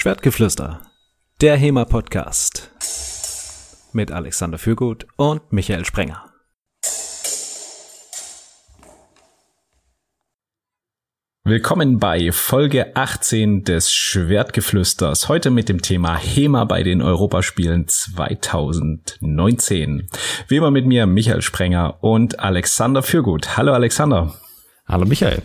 Schwertgeflüster, 0.00 0.80
der 1.42 1.58
HEMA-Podcast 1.58 2.70
mit 3.92 4.10
Alexander 4.10 4.56
Fürgut 4.56 5.06
und 5.16 5.52
Michael 5.52 5.84
Sprenger. 5.84 6.24
Willkommen 11.44 11.98
bei 11.98 12.32
Folge 12.32 12.96
18 12.96 13.64
des 13.64 13.92
Schwertgeflüsters. 13.92 15.28
Heute 15.28 15.50
mit 15.50 15.68
dem 15.68 15.82
Thema 15.82 16.16
HEMA 16.16 16.64
bei 16.64 16.82
den 16.82 17.02
Europaspielen 17.02 17.86
2019. 17.86 20.08
Wie 20.48 20.56
immer 20.56 20.70
mit 20.70 20.86
mir 20.86 21.04
Michael 21.04 21.42
Sprenger 21.42 22.02
und 22.02 22.40
Alexander 22.40 23.02
Fürgut. 23.02 23.58
Hallo 23.58 23.74
Alexander. 23.74 24.34
Hallo 24.86 25.04
Michael. 25.04 25.42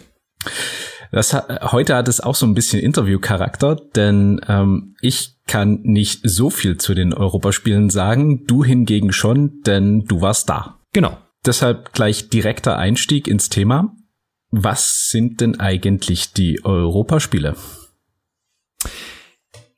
Das, 1.16 1.34
heute 1.72 1.96
hat 1.96 2.10
es 2.10 2.20
auch 2.20 2.36
so 2.36 2.46
ein 2.46 2.56
bisschen 2.56 2.82
Interviewcharakter, 2.82 3.78
denn 3.96 4.42
ähm, 4.50 4.96
ich 5.00 5.38
kann 5.48 5.80
nicht 5.84 6.20
so 6.24 6.50
viel 6.50 6.76
zu 6.76 6.94
den 6.94 7.14
Europaspielen 7.14 7.90
sagen, 7.90 8.46
du 8.48 8.66
hingegen 8.66 9.14
schon, 9.14 9.62
denn 9.66 10.04
du 10.04 10.20
warst 10.20 10.50
da. 10.50 10.82
Genau. 10.92 11.18
Deshalb 11.46 11.94
gleich 11.94 12.28
direkter 12.28 12.78
Einstieg 12.78 13.30
ins 13.30 13.48
Thema. 13.48 13.96
Was 14.52 15.08
sind 15.10 15.40
denn 15.40 15.58
eigentlich 15.58 16.34
die 16.34 16.66
Europaspiele? 16.66 17.56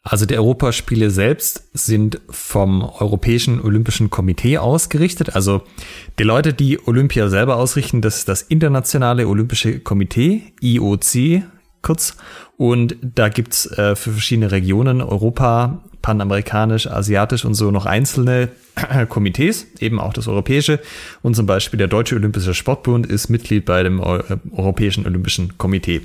Also 0.09 0.25
die 0.25 0.38
Europaspiele 0.38 1.11
selbst 1.11 1.63
sind 1.73 2.21
vom 2.29 2.81
Europäischen 2.81 3.61
Olympischen 3.61 4.09
Komitee 4.09 4.57
ausgerichtet. 4.57 5.35
Also 5.35 5.63
die 6.17 6.23
Leute, 6.23 6.53
die 6.53 6.80
Olympia 6.88 7.27
selber 7.27 7.57
ausrichten, 7.57 8.02
das 8.02 8.20
ist 8.20 8.30
das 8.30 8.41
Internationale 8.41 9.27
Olympische 9.27 9.80
Komitee, 9.80 10.53
IOC 10.61 11.43
kurz. 11.81 12.16
Und 12.55 12.95
da 13.02 13.30
gibt's 13.30 13.66
äh, 13.77 13.95
für 13.95 14.11
verschiedene 14.11 14.52
Regionen, 14.52 15.02
Europa, 15.02 15.83
panamerikanisch, 16.02 16.88
asiatisch 16.88 17.44
und 17.44 17.53
so 17.53 17.69
noch 17.71 17.86
einzelne 17.86 18.49
Komitees, 19.09 19.67
eben 19.80 19.99
auch 19.99 20.14
das 20.14 20.27
europäische. 20.27 20.80
Und 21.21 21.36
zum 21.36 21.45
Beispiel 21.45 21.77
der 21.77 21.88
Deutsche 21.88 22.16
Olympische 22.16 22.53
Sportbund 22.53 23.05
ist 23.05 23.30
Mitglied 23.30 23.66
bei 23.66 23.83
dem 23.83 23.99
Europäischen 23.99 25.05
Olympischen 25.05 25.58
Komitee. 25.58 26.02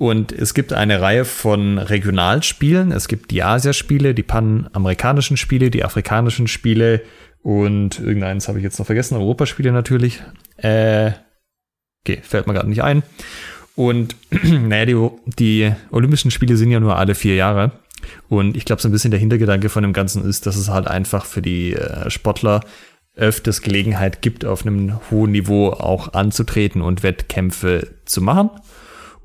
Und 0.00 0.32
es 0.32 0.54
gibt 0.54 0.72
eine 0.72 1.02
Reihe 1.02 1.26
von 1.26 1.76
Regionalspielen. 1.76 2.90
Es 2.90 3.06
gibt 3.06 3.30
die 3.30 3.42
Asiaspiele, 3.42 4.14
die 4.14 4.22
panamerikanischen 4.22 5.36
Spiele, 5.36 5.70
die 5.70 5.84
afrikanischen 5.84 6.48
Spiele 6.48 7.02
und 7.42 8.00
irgendeines 8.00 8.48
habe 8.48 8.56
ich 8.56 8.64
jetzt 8.64 8.78
noch 8.78 8.86
vergessen, 8.86 9.18
Europaspiele 9.18 9.72
natürlich. 9.72 10.22
Äh, 10.56 11.10
okay, 12.02 12.20
fällt 12.22 12.46
mir 12.46 12.54
gerade 12.54 12.70
nicht 12.70 12.82
ein. 12.82 13.02
Und 13.76 14.16
naja, 14.42 14.86
die, 14.86 15.10
die 15.38 15.72
Olympischen 15.90 16.30
Spiele 16.30 16.56
sind 16.56 16.70
ja 16.70 16.80
nur 16.80 16.96
alle 16.96 17.14
vier 17.14 17.34
Jahre. 17.34 17.72
Und 18.30 18.56
ich 18.56 18.64
glaube, 18.64 18.80
so 18.80 18.88
ein 18.88 18.92
bisschen 18.92 19.10
der 19.10 19.20
Hintergedanke 19.20 19.68
von 19.68 19.82
dem 19.82 19.92
Ganzen 19.92 20.24
ist, 20.24 20.46
dass 20.46 20.56
es 20.56 20.70
halt 20.70 20.86
einfach 20.88 21.26
für 21.26 21.42
die 21.42 21.74
äh, 21.74 22.08
Sportler 22.08 22.60
öfters 23.16 23.60
Gelegenheit 23.60 24.22
gibt, 24.22 24.46
auf 24.46 24.64
einem 24.64 24.98
hohen 25.10 25.32
Niveau 25.32 25.68
auch 25.68 26.14
anzutreten 26.14 26.80
und 26.80 27.02
Wettkämpfe 27.02 27.88
zu 28.06 28.22
machen. 28.22 28.48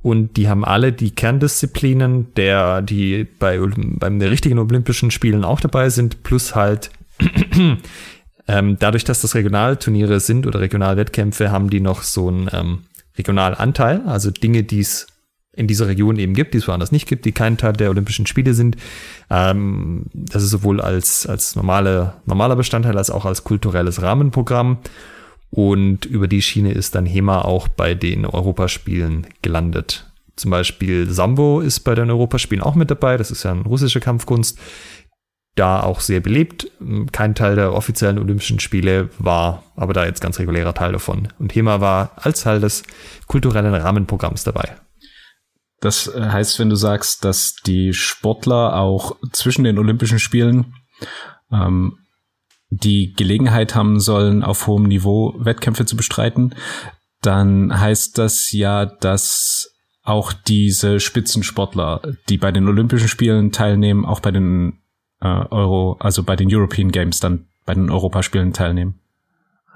Und 0.06 0.38
die 0.38 0.48
haben 0.48 0.64
alle 0.64 0.94
die 0.94 1.16
Kerndisziplinen, 1.16 2.32
der, 2.36 2.84
die 2.84 3.24
bei, 3.24 3.60
beim 3.60 4.22
richtigen 4.22 4.60
Olympischen 4.60 5.10
Spielen 5.10 5.44
auch 5.44 5.60
dabei 5.60 5.90
sind, 5.90 6.22
plus 6.22 6.54
halt 6.54 6.92
ähm, 8.48 8.78
dadurch, 8.78 9.04
dass 9.04 9.22
das 9.22 9.34
Regionalturniere 9.34 10.20
sind 10.20 10.46
oder 10.46 10.60
Regionalwettkämpfe, 10.60 11.52
haben 11.52 11.72
die 11.72 11.80
noch 11.80 12.04
so 12.04 12.28
einen 12.28 12.48
ähm, 12.54 12.84
Regionalanteil, 13.18 14.04
also 14.06 14.30
Dinge, 14.30 14.62
die 14.62 14.82
es 14.82 15.08
in 15.54 15.66
dieser 15.66 15.88
Region 15.88 16.20
eben 16.20 16.36
gibt, 16.36 16.54
die 16.54 16.60
es 16.60 16.68
woanders 16.68 16.92
nicht 16.92 17.08
gibt, 17.08 17.26
die 17.26 17.32
kein 17.32 17.58
Teil 17.58 17.74
der 17.74 17.90
Olympischen 17.90 18.28
Spiele 18.28 18.54
sind. 18.54 18.78
Ähm, 19.32 20.06
das 20.14 20.44
ist 20.44 20.52
sowohl 20.52 20.82
als, 20.82 21.26
als 21.26 21.56
normale, 21.56 22.14
normaler 22.28 22.56
Bestandteil 22.56 23.00
als 23.00 23.10
auch 23.10 23.26
als 23.26 23.44
kulturelles 23.44 24.04
Rahmenprogramm. 24.04 24.78
Und 25.56 26.06
über 26.06 26.28
die 26.28 26.42
Schiene 26.42 26.74
ist 26.74 26.96
dann 26.96 27.06
HEMA 27.06 27.44
auch 27.44 27.70
bei 27.70 27.96
den 27.96 28.26
Europaspielen 28.26 29.26
gelandet. 29.42 30.06
Zum 30.36 30.52
Beispiel 30.52 31.10
Sambo 31.10 31.62
ist 31.62 31.80
bei 31.80 31.96
den 31.96 32.12
Europaspielen 32.12 32.62
auch 32.62 32.76
mit 32.76 32.92
dabei. 32.92 33.16
Das 33.16 33.32
ist 33.32 33.44
ja 33.44 33.52
eine 33.52 33.62
russische 33.62 34.02
Kampfkunst. 34.02 34.60
Da 35.56 35.82
auch 35.82 36.02
sehr 36.02 36.20
belebt. 36.20 36.70
Kein 37.14 37.36
Teil 37.36 37.56
der 37.56 37.72
offiziellen 37.72 38.20
Olympischen 38.20 38.60
Spiele 38.60 39.10
war 39.18 39.64
aber 39.78 39.94
da 39.94 40.06
jetzt 40.06 40.20
ganz 40.20 40.40
regulärer 40.40 40.74
Teil 40.74 40.92
davon. 40.92 41.30
Und 41.40 41.56
HEMA 41.56 41.80
war 41.80 42.12
als 42.18 42.42
Teil 42.42 42.60
des 42.60 42.84
kulturellen 43.28 43.74
Rahmenprogramms 43.74 44.44
dabei. 44.44 44.76
Das 45.80 46.08
äh, 46.08 46.20
heißt, 46.22 46.60
wenn 46.60 46.70
du 46.70 46.76
sagst, 46.76 47.24
dass 47.24 47.56
die 47.66 47.94
Sportler 47.94 48.76
auch 48.76 49.16
zwischen 49.32 49.64
den 49.64 49.80
Olympischen 49.80 50.20
Spielen 50.20 50.74
ähm, 51.50 51.98
die 52.84 53.14
Gelegenheit 53.14 53.76
haben 53.76 54.00
sollen, 54.00 54.44
auf 54.44 54.68
hohem 54.68 54.84
Niveau 54.84 55.34
Wettkämpfe 55.38 55.86
zu 55.86 55.96
bestreiten, 55.96 56.56
dann 57.22 57.80
heißt 57.80 58.18
das 58.18 58.52
ja, 58.52 58.86
dass 58.86 59.72
auch 60.04 60.34
diese 60.34 61.00
Spitzensportler, 61.00 62.02
die 62.30 62.38
bei 62.38 62.52
den 62.52 62.68
Olympischen 62.68 63.08
Spielen 63.08 63.52
teilnehmen, 63.52 64.06
auch 64.06 64.20
bei 64.20 64.32
den 64.32 64.80
äh, 65.22 65.28
Euro, 65.28 65.98
also 66.00 66.24
bei 66.24 66.36
den 66.36 66.54
European 66.54 66.92
Games 66.92 67.20
dann 67.20 67.48
bei 67.66 67.74
den 67.74 67.90
Europaspielen 67.90 68.54
teilnehmen. 68.54 69.00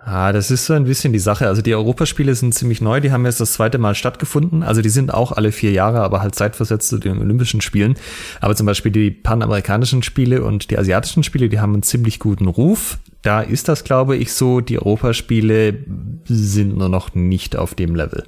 Ah, 0.04 0.32
das 0.32 0.50
ist 0.50 0.66
so 0.66 0.74
ein 0.74 0.86
bisschen 0.86 1.14
die 1.14 1.20
Sache. 1.20 1.48
Also 1.48 1.62
die 1.62 1.76
Europaspiele 1.76 2.34
sind 2.34 2.54
ziemlich 2.54 2.82
neu, 2.82 3.02
die 3.02 3.12
haben 3.12 3.26
jetzt 3.26 3.42
das 3.42 3.54
zweite 3.54 3.78
Mal 3.78 3.96
stattgefunden. 3.96 4.64
Also 4.64 4.82
die 4.82 4.90
sind 4.90 5.14
auch 5.14 5.32
alle 5.32 5.52
vier 5.52 5.72
Jahre, 5.72 6.02
aber 6.02 6.22
halt 6.22 6.36
zeitversetzt 6.36 6.90
zu 6.90 6.98
den 6.98 7.20
Olympischen 7.20 7.62
Spielen. 7.62 7.96
Aber 8.42 8.56
zum 8.56 8.66
Beispiel 8.66 8.92
die 8.92 9.12
panamerikanischen 9.12 10.02
Spiele 10.02 10.44
und 10.44 10.72
die 10.72 10.78
asiatischen 10.78 11.24
Spiele, 11.24 11.50
die 11.50 11.60
haben 11.60 11.74
einen 11.74 11.84
ziemlich 11.84 12.20
guten 12.20 12.48
Ruf. 12.48 12.98
Da 13.22 13.42
ist 13.42 13.68
das, 13.68 13.84
glaube 13.84 14.16
ich, 14.16 14.32
so. 14.34 14.62
Die 14.62 14.80
Europaspiele 14.80 15.86
sind 16.26 16.78
nur 16.78 16.90
noch 16.90 17.14
nicht 17.14 17.58
auf 17.58 17.76
dem 17.76 17.94
Level. 17.94 18.24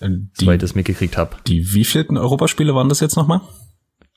Äh, 0.00 0.08
die, 0.08 0.30
soweit 0.44 0.56
ich 0.56 0.60
das 0.62 0.74
mitgekriegt 0.74 1.18
habe. 1.18 1.36
Die 1.46 1.74
wievielten 1.74 2.16
Europaspiele 2.16 2.74
waren 2.74 2.88
das 2.88 3.00
jetzt 3.00 3.16
nochmal? 3.16 3.42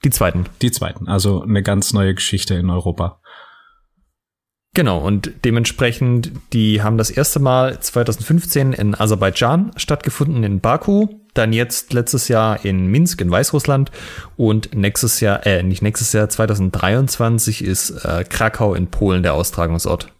Die 0.03 0.09
zweiten. 0.09 0.45
Die 0.61 0.71
zweiten. 0.71 1.07
Also 1.07 1.41
eine 1.41 1.63
ganz 1.63 1.91
neue 1.91 2.15
Geschichte 2.15 2.55
in 2.55 2.69
Europa. 2.69 3.19
Genau, 4.75 4.99
und 4.99 5.31
dementsprechend, 5.45 6.33
die 6.51 6.83
haben 6.83 6.97
das 6.97 7.09
erste 7.09 7.39
Mal 7.39 7.79
2015 7.79 8.73
in 8.73 8.93
Aserbaidschan 8.93 9.71
stattgefunden, 9.77 10.43
in 10.43 10.59
Baku, 10.59 11.07
dann 11.33 11.53
jetzt 11.53 11.93
letztes 11.93 12.27
Jahr 12.27 12.65
in 12.65 12.87
Minsk 12.87 13.21
in 13.21 13.31
Weißrussland 13.31 13.89
und 14.35 14.75
nächstes 14.75 15.21
Jahr, 15.21 15.45
äh, 15.45 15.63
nicht 15.63 15.81
nächstes 15.81 16.11
Jahr, 16.11 16.27
2023 16.27 17.63
ist 17.63 17.91
äh, 18.03 18.25
Krakau 18.27 18.75
in 18.75 18.87
Polen 18.87 19.23
der 19.23 19.33
Austragungsort. 19.35 20.11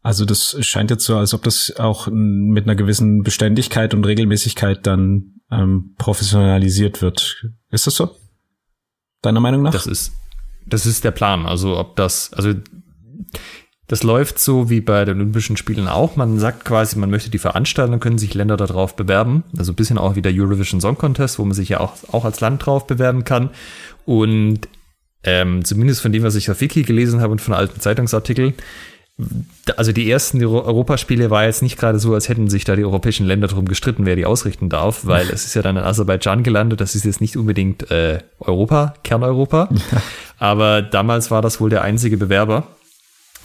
Also 0.00 0.24
das 0.24 0.56
scheint 0.60 0.92
jetzt 0.92 1.04
so, 1.04 1.16
als 1.16 1.34
ob 1.34 1.42
das 1.42 1.74
auch 1.76 2.06
mit 2.06 2.66
einer 2.66 2.76
gewissen 2.76 3.24
Beständigkeit 3.24 3.94
und 3.94 4.06
Regelmäßigkeit 4.06 4.86
dann 4.86 5.40
ähm, 5.50 5.96
professionalisiert 5.98 7.02
wird. 7.02 7.44
Ist 7.70 7.88
das 7.88 7.96
so? 7.96 8.14
Deiner 9.22 9.40
Meinung 9.40 9.62
nach? 9.62 9.72
Das 9.72 9.88
ist, 9.88 10.12
das 10.66 10.86
ist 10.86 11.02
der 11.02 11.10
Plan. 11.10 11.46
Also 11.46 11.76
ob 11.76 11.96
das, 11.96 12.32
also 12.32 12.54
das 13.88 14.02
läuft 14.02 14.38
so 14.38 14.68
wie 14.68 14.82
bei 14.82 15.06
den 15.06 15.16
Olympischen 15.16 15.56
Spielen 15.56 15.88
auch. 15.88 16.14
Man 16.14 16.38
sagt 16.38 16.66
quasi, 16.66 16.98
man 16.98 17.10
möchte 17.10 17.30
die 17.30 17.38
Veranstaltung, 17.38 18.00
können 18.00 18.18
sich 18.18 18.34
Länder 18.34 18.58
darauf 18.58 18.94
bewerben. 18.94 19.44
Also 19.56 19.72
ein 19.72 19.76
bisschen 19.76 19.96
auch 19.96 20.14
wie 20.14 20.22
der 20.22 20.32
Eurovision 20.34 20.80
Song 20.80 20.98
Contest, 20.98 21.38
wo 21.38 21.44
man 21.44 21.54
sich 21.54 21.70
ja 21.70 21.80
auch, 21.80 21.94
auch 22.12 22.26
als 22.26 22.40
Land 22.40 22.66
drauf 22.66 22.86
bewerben 22.86 23.24
kann. 23.24 23.48
Und 24.04 24.68
ähm, 25.24 25.64
zumindest 25.64 26.02
von 26.02 26.12
dem, 26.12 26.22
was 26.22 26.34
ich 26.34 26.50
auf 26.50 26.60
Wiki 26.60 26.82
gelesen 26.82 27.22
habe 27.22 27.32
und 27.32 27.40
von 27.40 27.54
alten 27.54 27.80
Zeitungsartikeln, 27.80 28.52
also 29.76 29.90
die 29.90 30.08
ersten 30.08 30.44
Europaspiele 30.44 31.28
war 31.30 31.44
jetzt 31.44 31.62
nicht 31.62 31.76
gerade 31.76 31.98
so, 31.98 32.14
als 32.14 32.28
hätten 32.28 32.48
sich 32.48 32.64
da 32.64 32.76
die 32.76 32.84
europäischen 32.84 33.26
Länder 33.26 33.48
darum 33.48 33.66
gestritten, 33.66 34.06
wer 34.06 34.14
die 34.14 34.26
ausrichten 34.26 34.68
darf, 34.68 35.06
weil 35.06 35.28
es 35.32 35.44
ist 35.44 35.54
ja 35.54 35.62
dann 35.62 35.76
in 35.76 35.82
Aserbaidschan 35.82 36.42
gelandet. 36.42 36.80
Das 36.80 36.94
ist 36.94 37.04
jetzt 37.04 37.20
nicht 37.20 37.36
unbedingt 37.36 37.90
äh, 37.90 38.20
Europa, 38.38 38.94
Kerneuropa. 39.02 39.70
Aber 40.38 40.82
damals 40.82 41.30
war 41.30 41.42
das 41.42 41.60
wohl 41.60 41.70
der 41.70 41.82
einzige 41.82 42.16
Bewerber. 42.16 42.68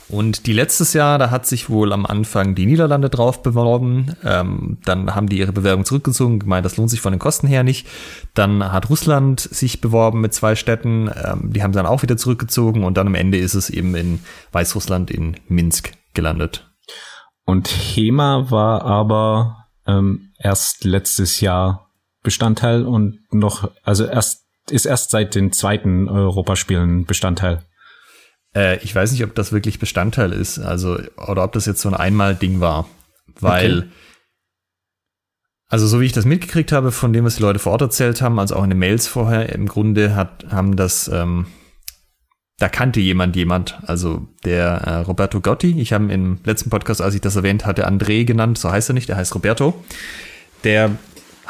Und 0.10 0.48
die 0.48 0.54
letztes 0.54 0.94
Jahr, 0.94 1.18
da 1.18 1.32
hat 1.32 1.46
sich 1.46 1.70
wohl 1.70 1.94
am 1.94 2.06
Anfang 2.06 2.56
die 2.56 2.66
Niederlande 2.66 3.10
drauf 3.10 3.42
beworben. 3.42 4.16
Ähm, 4.24 4.78
dann 4.86 5.16
haben 5.16 5.28
die 5.28 5.40
ihre 5.40 5.54
Bewerbung 5.54 5.86
zurückgezogen, 5.86 6.40
gemeint, 6.40 6.66
das 6.66 6.78
lohnt 6.78 6.90
sich 6.90 7.02
von 7.02 7.14
den 7.14 7.20
Kosten 7.20 7.48
her 7.48 7.64
nicht. 7.64 7.88
Dann 8.34 8.72
hat 8.72 8.90
Russland 8.90 9.40
sich 9.40 9.82
beworben 9.82 10.22
mit 10.22 10.34
zwei 10.34 10.56
Städten. 10.56 11.10
Ähm, 11.16 11.52
die 11.54 11.64
haben 11.64 11.72
dann 11.72 11.86
auch 11.86 12.04
wieder 12.04 12.18
zurückgezogen 12.18 12.84
und 12.84 12.98
dann 12.98 13.08
am 13.08 13.16
Ende 13.16 13.38
ist 13.38 13.54
es 13.54 13.70
eben 13.70 13.96
in 13.96 14.20
Weißrussland 14.52 15.10
in 15.10 15.38
Minsk 15.48 15.92
gelandet. 16.14 16.70
Und 17.46 17.68
HEMA 17.68 18.52
war 18.52 18.84
aber 18.84 19.68
ähm, 19.88 20.32
erst 20.38 20.84
letztes 20.84 21.42
Jahr 21.42 21.90
Bestandteil 22.24 22.86
und 22.86 23.20
noch, 23.32 23.70
also 23.84 24.06
erst 24.06 24.44
ist 24.70 24.86
erst 24.86 25.12
seit 25.12 25.36
den 25.36 25.52
zweiten 25.52 26.08
Europaspielen 26.08 27.06
Bestandteil. 27.06 27.66
Äh, 28.56 28.78
ich 28.84 28.94
weiß 28.94 29.12
nicht, 29.12 29.24
ob 29.24 29.36
das 29.36 29.52
wirklich 29.52 29.80
Bestandteil 29.80 30.32
ist, 30.34 30.60
also 30.60 30.98
oder 31.18 31.44
ob 31.44 31.54
das 31.54 31.66
jetzt 31.66 31.82
so 31.82 31.90
ein 31.90 31.96
Einmal-Ding 31.96 32.60
war, 32.60 32.88
weil 33.40 33.80
okay. 33.80 33.90
Also 35.70 35.88
so 35.88 36.00
wie 36.00 36.06
ich 36.06 36.12
das 36.12 36.26
mitgekriegt 36.26 36.72
habe 36.72 36.92
von 36.92 37.14
dem, 37.14 37.26
was 37.26 37.38
die 37.38 37.42
Leute 37.42 37.58
vor 37.58 37.72
Ort 37.72 37.82
erzählt 37.82 38.22
haben, 38.22 38.38
also 38.38 38.56
auch 38.56 38.64
in 38.64 38.70
den 38.70 38.78
Mails 38.78 39.08
vorher, 39.08 39.50
im 39.50 39.68
Grunde 39.68 40.16
hat, 40.16 40.46
haben 40.52 40.76
das 40.76 41.08
ähm, 41.08 41.48
da 42.60 42.70
kannte 42.70 43.00
jemand 43.00 43.36
jemand. 43.36 43.80
Also 43.88 44.28
der 44.46 44.66
äh, 44.66 44.96
Roberto 45.00 45.42
Gotti, 45.42 45.80
ich 45.82 45.92
habe 45.92 46.12
im 46.14 46.40
letzten 46.44 46.70
Podcast, 46.70 47.02
als 47.02 47.16
ich 47.16 47.22
das 47.22 47.36
erwähnt 47.36 47.66
hatte, 47.66 47.88
André 47.88 48.24
genannt, 48.24 48.58
so 48.58 48.72
heißt 48.72 48.90
er 48.90 48.94
nicht, 48.94 49.10
der 49.10 49.18
heißt 49.18 49.34
Roberto. 49.36 49.74
Der 50.64 50.92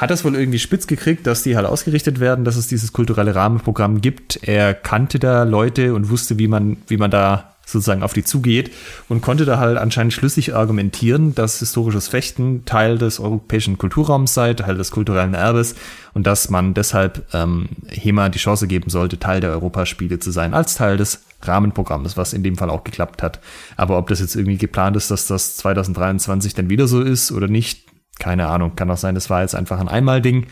hat 0.04 0.12
das 0.12 0.24
wohl 0.24 0.36
irgendwie 0.36 0.60
spitz 0.60 0.86
gekriegt, 0.86 1.26
dass 1.26 1.44
die 1.44 1.56
halt 1.56 1.66
ausgerichtet 1.66 2.20
werden, 2.20 2.46
dass 2.46 2.56
es 2.56 2.68
dieses 2.68 2.94
kulturelle 2.94 3.36
Rahmenprogramm 3.36 4.02
gibt. 4.02 4.40
Er 4.44 4.74
kannte 4.74 5.18
da 5.18 5.44
Leute 5.44 5.94
und 5.94 6.10
wusste, 6.10 6.38
wie 6.38 6.48
man, 6.48 6.78
wie 6.88 6.98
man 6.98 7.10
da 7.10 7.54
sozusagen 7.66 8.04
auf 8.04 8.12
die 8.12 8.26
zugeht 8.26 8.72
und 9.08 9.22
konnte 9.22 9.46
da 9.46 9.58
halt 9.58 9.78
anscheinend 9.78 10.12
schlüssig 10.12 10.54
argumentieren, 10.54 11.34
dass 11.34 11.60
historisches 11.60 12.10
Fechten 12.10 12.66
Teil 12.66 12.98
des 12.98 13.22
europäischen 13.22 13.78
Kulturraums 13.78 14.34
sei, 14.34 14.54
Teil 14.54 14.76
des 14.76 14.92
kulturellen 14.92 15.34
Erbes 15.34 15.76
und 16.14 16.28
dass 16.28 16.50
man 16.50 16.74
deshalb 16.74 17.26
ähm, 17.34 17.70
HEMA 17.88 18.28
die 18.30 18.40
Chance 18.40 18.68
geben 18.68 18.90
sollte, 18.90 19.18
Teil 19.18 19.40
der 19.40 19.52
Europaspiele 19.52 20.20
zu 20.20 20.32
sein, 20.32 20.54
als 20.54 20.76
Teil 20.76 20.98
des 20.98 21.24
Rahmenprogramms, 21.42 22.18
was 22.18 22.34
in 22.34 22.44
dem 22.44 22.58
Fall 22.58 22.70
auch 22.70 22.84
geklappt 22.84 23.24
hat. 23.24 23.40
Aber 23.78 23.98
ob 23.98 24.10
das 24.10 24.20
jetzt 24.20 24.36
irgendwie 24.36 24.58
geplant 24.58 24.98
ist, 24.98 25.10
dass 25.12 25.28
das 25.28 25.56
2023 25.58 26.54
dann 26.54 26.70
wieder 26.70 26.88
so 26.88 27.02
ist 27.02 27.32
oder 27.32 27.48
nicht, 27.48 27.93
keine 28.24 28.48
Ahnung. 28.48 28.76
Kann 28.78 28.90
auch 28.90 28.98
sein, 28.98 29.16
das 29.16 29.30
war 29.30 29.42
jetzt 29.42 29.54
einfach 29.54 29.82
ein 29.82 29.90
Einmal-Ding. 29.90 30.48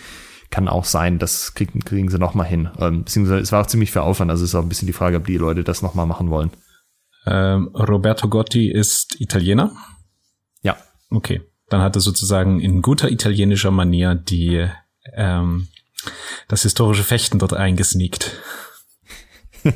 Kann 0.50 0.68
auch 0.68 0.84
sein, 0.84 1.20
das 1.20 1.54
kriegen, 1.54 1.80
kriegen 1.80 2.10
sie 2.10 2.20
nochmal 2.20 2.46
hin. 2.46 2.70
Ähm, 2.78 3.06
beziehungsweise 3.06 3.40
es 3.40 3.54
war 3.54 3.62
auch 3.62 3.68
ziemlich 3.68 3.92
viel 3.92 4.02
Aufwand, 4.02 4.30
also 4.30 4.44
ist 4.44 4.54
auch 4.56 4.62
ein 4.62 4.68
bisschen 4.68 4.88
die 4.88 4.94
Frage, 4.94 5.18
ob 5.18 5.26
die 5.26 5.38
Leute 5.38 5.64
das 5.64 5.82
nochmal 5.82 6.06
machen 6.06 6.30
wollen. 6.30 6.52
Ähm, 7.26 7.70
Roberto 7.74 8.28
Gotti 8.28 8.70
ist 8.70 9.22
Italiener? 9.22 9.72
Ja. 10.62 10.76
Okay. 11.10 11.42
Dann 11.70 11.82
hat 11.82 11.96
er 11.96 12.02
sozusagen 12.02 12.60
in 12.60 12.82
guter 12.82 13.10
italienischer 13.10 13.72
Manier 13.72 14.16
die 14.16 14.68
ähm, 15.14 15.70
das 16.50 16.64
historische 16.64 17.04
Fechten 17.04 17.40
dort 17.40 17.54
eingesneakt. 17.54 18.38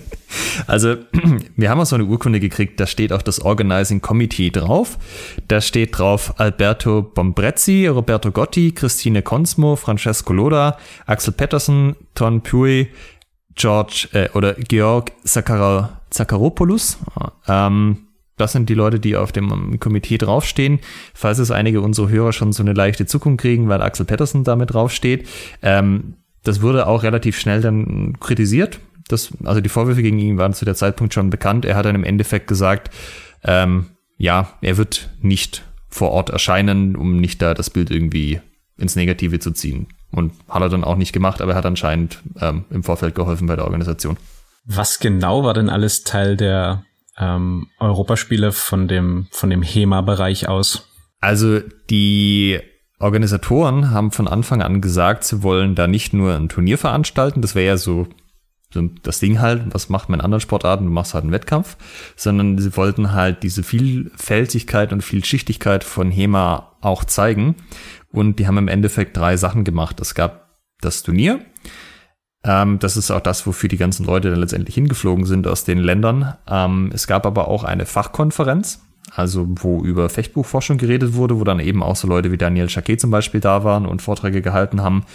Also, 0.67 0.97
wir 1.55 1.69
haben 1.69 1.79
auch 1.79 1.85
so 1.85 1.95
eine 1.95 2.05
Urkunde 2.05 2.39
gekriegt, 2.39 2.79
da 2.79 2.87
steht 2.87 3.13
auch 3.13 3.21
das 3.21 3.39
Organizing 3.39 4.01
Committee 4.01 4.49
drauf. 4.49 4.97
Da 5.47 5.61
steht 5.61 5.97
drauf 5.97 6.39
Alberto 6.39 7.01
Bombrezzi, 7.03 7.87
Roberto 7.87 8.31
Gotti, 8.31 8.71
Christine 8.73 9.21
Consmo, 9.21 9.75
Francesco 9.75 10.33
Loda, 10.33 10.77
Axel 11.05 11.33
Pettersen, 11.33 11.95
Ton 12.15 12.41
Pui, 12.41 12.89
George 13.55 14.09
äh, 14.13 14.29
oder 14.33 14.53
Georg 14.55 15.11
Zakaropoulos. 15.23 16.97
Ähm, 17.47 17.97
das 18.37 18.51
sind 18.51 18.69
die 18.69 18.73
Leute, 18.73 18.99
die 18.99 19.15
auf 19.15 19.31
dem 19.31 19.79
Komitee 19.79 20.17
draufstehen. 20.17 20.79
Falls 21.13 21.39
es 21.39 21.51
einige 21.51 21.79
unserer 21.81 22.09
Hörer 22.09 22.33
schon 22.33 22.51
so 22.51 22.63
eine 22.63 22.73
leichte 22.73 23.05
Zukunft 23.05 23.41
kriegen, 23.41 23.69
weil 23.69 23.81
Axel 23.81 24.05
Pettersen 24.05 24.43
damit 24.43 24.73
draufsteht. 24.73 25.27
Ähm, 25.61 26.15
das 26.43 26.61
wurde 26.61 26.87
auch 26.87 27.03
relativ 27.03 27.39
schnell 27.39 27.61
dann 27.61 28.19
kritisiert. 28.19 28.79
Das, 29.07 29.29
also 29.43 29.61
die 29.61 29.69
Vorwürfe 29.69 30.01
gegen 30.01 30.19
ihn 30.19 30.37
waren 30.37 30.53
zu 30.53 30.65
der 30.65 30.75
Zeitpunkt 30.75 31.13
schon 31.13 31.29
bekannt. 31.29 31.65
Er 31.65 31.75
hat 31.75 31.85
dann 31.85 31.95
im 31.95 32.03
Endeffekt 32.03 32.47
gesagt, 32.47 32.89
ähm, 33.43 33.87
ja, 34.17 34.53
er 34.61 34.77
wird 34.77 35.09
nicht 35.21 35.63
vor 35.89 36.11
Ort 36.11 36.29
erscheinen, 36.29 36.95
um 36.95 37.17
nicht 37.17 37.41
da 37.41 37.53
das 37.53 37.69
Bild 37.69 37.91
irgendwie 37.91 38.41
ins 38.77 38.95
Negative 38.95 39.39
zu 39.39 39.51
ziehen. 39.51 39.87
Und 40.11 40.33
hat 40.49 40.61
er 40.61 40.69
dann 40.69 40.83
auch 40.83 40.95
nicht 40.95 41.13
gemacht, 41.13 41.41
aber 41.41 41.53
er 41.53 41.57
hat 41.57 41.65
anscheinend 41.65 42.21
ähm, 42.39 42.65
im 42.69 42.83
Vorfeld 42.83 43.15
geholfen 43.15 43.47
bei 43.47 43.55
der 43.55 43.65
Organisation. 43.65 44.17
Was 44.65 44.99
genau 44.99 45.43
war 45.43 45.53
denn 45.53 45.69
alles 45.69 46.03
Teil 46.03 46.37
der 46.37 46.83
ähm, 47.17 47.67
Europaspiele 47.79 48.51
von 48.51 48.87
dem, 48.87 49.27
von 49.31 49.49
dem 49.49 49.61
HEMA-Bereich 49.61 50.47
aus? 50.47 50.87
Also 51.19 51.59
die 51.89 52.59
Organisatoren 52.99 53.91
haben 53.91 54.11
von 54.11 54.27
Anfang 54.27 54.61
an 54.61 54.81
gesagt, 54.81 55.23
sie 55.23 55.43
wollen 55.43 55.75
da 55.75 55.87
nicht 55.87 56.13
nur 56.13 56.35
ein 56.35 56.49
Turnier 56.49 56.77
veranstalten, 56.77 57.41
das 57.41 57.55
wäre 57.55 57.67
ja 57.67 57.77
so, 57.77 58.07
so 58.07 58.07
das 59.03 59.19
Ding 59.19 59.39
halt, 59.39 59.63
was 59.73 59.89
macht 59.89 60.09
man 60.09 60.19
in 60.19 60.25
anderen 60.25 60.41
Sportarten, 60.41 60.85
du 60.85 60.91
machst 60.91 61.13
halt 61.13 61.23
einen 61.23 61.31
Wettkampf, 61.31 61.77
sondern 62.15 62.57
sie 62.57 62.75
wollten 62.77 63.13
halt 63.13 63.43
diese 63.43 63.63
Vielfältigkeit 63.63 64.93
und 64.93 65.01
Vielschichtigkeit 65.01 65.83
von 65.83 66.11
HEMA 66.11 66.77
auch 66.81 67.03
zeigen 67.03 67.55
und 68.11 68.39
die 68.39 68.47
haben 68.47 68.57
im 68.57 68.67
Endeffekt 68.67 69.17
drei 69.17 69.37
Sachen 69.37 69.63
gemacht. 69.63 69.99
Es 69.99 70.15
gab 70.15 70.59
das 70.81 71.03
Turnier, 71.03 71.39
ähm, 72.45 72.77
das 72.79 72.95
ist 72.95 73.11
auch 73.11 73.21
das, 73.21 73.45
wofür 73.47 73.69
die 73.69 73.77
ganzen 73.77 74.05
Leute 74.05 74.29
dann 74.29 74.39
letztendlich 74.39 74.75
hingeflogen 74.75 75.25
sind 75.25 75.47
aus 75.47 75.63
den 75.63 75.79
Ländern. 75.79 76.35
Ähm, 76.47 76.91
es 76.93 77.07
gab 77.07 77.25
aber 77.25 77.47
auch 77.47 77.63
eine 77.63 77.85
Fachkonferenz, 77.85 78.83
also 79.15 79.47
wo 79.49 79.81
über 79.81 80.09
Fechtbuchforschung 80.09 80.77
geredet 80.77 81.15
wurde, 81.15 81.39
wo 81.39 81.43
dann 81.43 81.59
eben 81.59 81.81
auch 81.81 81.95
so 81.95 82.07
Leute 82.07 82.31
wie 82.31 82.37
Daniel 82.37 82.67
Jacquet 82.69 82.97
zum 82.97 83.09
Beispiel 83.09 83.39
da 83.39 83.63
waren 83.63 83.85
und 83.85 84.01
Vorträge 84.01 84.41
gehalten 84.41 84.81
haben. 84.81 85.05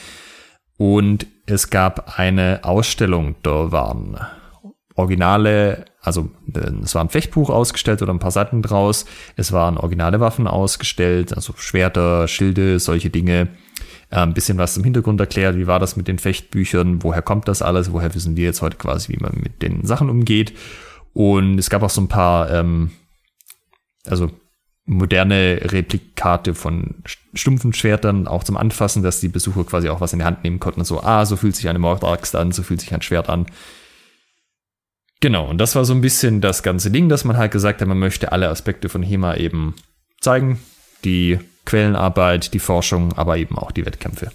Und 0.81 1.27
es 1.45 1.69
gab 1.69 2.19
eine 2.19 2.61
Ausstellung, 2.63 3.35
da 3.43 3.71
waren 3.71 4.17
originale, 4.95 5.85
also 6.01 6.31
es 6.83 6.95
war 6.95 7.05
ein 7.05 7.11
Fechtbuch 7.11 7.51
ausgestellt 7.51 8.01
oder 8.01 8.15
ein 8.15 8.19
paar 8.19 8.31
Seiten 8.31 8.63
draus, 8.63 9.05
es 9.37 9.53
waren 9.53 9.77
originale 9.77 10.21
Waffen 10.21 10.47
ausgestellt, 10.47 11.35
also 11.35 11.53
Schwerter, 11.59 12.27
Schilde, 12.29 12.79
solche 12.79 13.11
Dinge. 13.11 13.49
Äh, 14.09 14.21
ein 14.21 14.33
bisschen 14.33 14.57
was 14.57 14.73
zum 14.73 14.85
Hintergrund 14.85 15.21
erklärt, 15.21 15.57
wie 15.57 15.67
war 15.67 15.81
das 15.81 15.97
mit 15.97 16.09
den 16.09 16.19
Fechtbüchern, 16.19 17.03
woher 17.03 17.21
kommt 17.21 17.47
das 17.47 17.61
alles, 17.61 17.93
woher 17.93 18.15
wissen 18.15 18.39
wir 18.39 18.45
jetzt 18.45 18.63
heute 18.63 18.79
quasi, 18.79 19.13
wie 19.13 19.23
man 19.23 19.35
mit 19.35 19.61
den 19.61 19.85
Sachen 19.85 20.09
umgeht. 20.09 20.55
Und 21.13 21.59
es 21.59 21.69
gab 21.69 21.83
auch 21.83 21.91
so 21.91 22.01
ein 22.01 22.09
paar, 22.09 22.51
ähm, 22.51 22.91
also 24.07 24.31
moderne 24.91 25.61
Replikate 25.63 26.53
von 26.53 26.97
stumpfen 27.33 27.73
Schwertern 27.73 28.27
auch 28.27 28.43
zum 28.43 28.57
Anfassen, 28.57 29.05
dass 29.05 29.21
die 29.21 29.29
Besucher 29.29 29.65
quasi 29.65 29.89
auch 29.89 30.01
was 30.01 30.13
in 30.13 30.19
die 30.19 30.25
Hand 30.25 30.43
nehmen 30.43 30.59
konnten. 30.59 30.85
So, 30.85 31.01
ah, 31.01 31.25
so 31.25 31.37
fühlt 31.37 31.55
sich 31.55 31.69
eine 31.69 31.79
Mordaxt 31.79 32.35
an, 32.35 32.51
so 32.51 32.65
fühlt 32.65 32.81
sich 32.81 32.93
ein 32.93 33.01
Schwert 33.01 33.29
an. 33.29 33.47
Genau, 35.21 35.49
und 35.49 35.59
das 35.59 35.77
war 35.77 35.85
so 35.85 35.95
ein 35.95 36.01
bisschen 36.01 36.41
das 36.41 36.65
ganze 36.65 36.91
Ding, 36.91 37.09
dass 37.09 37.25
man 37.25 37.37
halt 37.37 37.53
gesagt 37.53 37.81
hat, 37.81 37.87
man 37.87 38.01
möchte 38.01 38.33
alle 38.33 38.49
Aspekte 38.49 38.89
von 38.89 39.03
HEMA 39.03 39.37
eben 39.37 39.77
zeigen. 40.21 40.59
Die 41.05 41.39
Quellenarbeit, 41.67 42.53
die 42.53 42.59
Forschung, 42.59 43.13
aber 43.13 43.37
eben 43.37 43.57
auch 43.57 43.71
die 43.71 43.87
Wettkämpfe. 43.87 44.33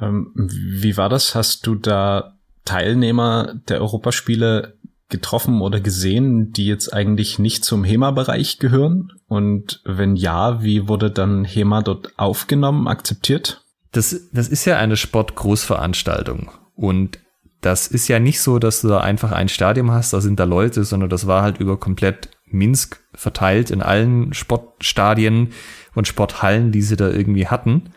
Ähm, 0.00 0.32
wie 0.34 0.96
war 0.96 1.10
das? 1.10 1.34
Hast 1.34 1.66
du 1.66 1.74
da 1.74 2.38
Teilnehmer 2.64 3.54
der 3.68 3.82
Europaspiele 3.82 4.78
getroffen 5.08 5.60
oder 5.60 5.80
gesehen, 5.80 6.52
die 6.52 6.66
jetzt 6.66 6.92
eigentlich 6.92 7.38
nicht 7.38 7.64
zum 7.64 7.84
HEMA-Bereich 7.84 8.58
gehören? 8.58 9.12
Und 9.26 9.80
wenn 9.84 10.16
ja, 10.16 10.62
wie 10.62 10.88
wurde 10.88 11.10
dann 11.10 11.44
HEMA 11.44 11.82
dort 11.82 12.18
aufgenommen, 12.18 12.88
akzeptiert? 12.88 13.62
Das, 13.92 14.28
das 14.32 14.48
ist 14.48 14.64
ja 14.64 14.78
eine 14.78 14.96
Sportgroßveranstaltung. 14.96 16.50
Und 16.74 17.18
das 17.60 17.88
ist 17.88 18.08
ja 18.08 18.20
nicht 18.20 18.40
so, 18.40 18.58
dass 18.58 18.82
du 18.82 18.88
da 18.88 19.00
einfach 19.00 19.32
ein 19.32 19.48
Stadion 19.48 19.90
hast, 19.90 20.12
da 20.12 20.20
sind 20.20 20.38
da 20.38 20.44
Leute, 20.44 20.84
sondern 20.84 21.10
das 21.10 21.26
war 21.26 21.42
halt 21.42 21.58
über 21.58 21.78
komplett 21.78 22.30
Minsk 22.46 23.00
verteilt 23.14 23.70
in 23.70 23.82
allen 23.82 24.32
Sportstadien 24.32 25.52
und 25.94 26.06
Sporthallen, 26.06 26.70
die 26.70 26.82
sie 26.82 26.96
da 26.96 27.10
irgendwie 27.10 27.48
hatten. 27.48 27.90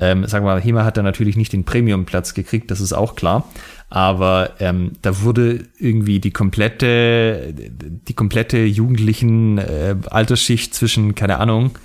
Ähm, 0.00 0.26
sagen 0.26 0.44
wir 0.44 0.54
mal, 0.54 0.60
Hema 0.60 0.84
hat 0.84 0.96
da 0.96 1.02
natürlich 1.02 1.36
nicht 1.36 1.52
den 1.52 1.64
Premium-Platz 1.64 2.34
gekriegt, 2.34 2.70
das 2.70 2.80
ist 2.80 2.92
auch 2.92 3.14
klar. 3.14 3.48
Aber 3.90 4.54
ähm, 4.58 4.92
da 5.02 5.22
wurde 5.22 5.68
irgendwie 5.78 6.18
die 6.18 6.32
komplette, 6.32 7.54
die 7.54 8.14
komplette 8.14 8.58
jugendlichen 8.64 9.58
äh, 9.58 9.94
Altersschicht 10.10 10.74
zwischen, 10.74 11.14
keine 11.14 11.38
Ahnung, 11.38 11.78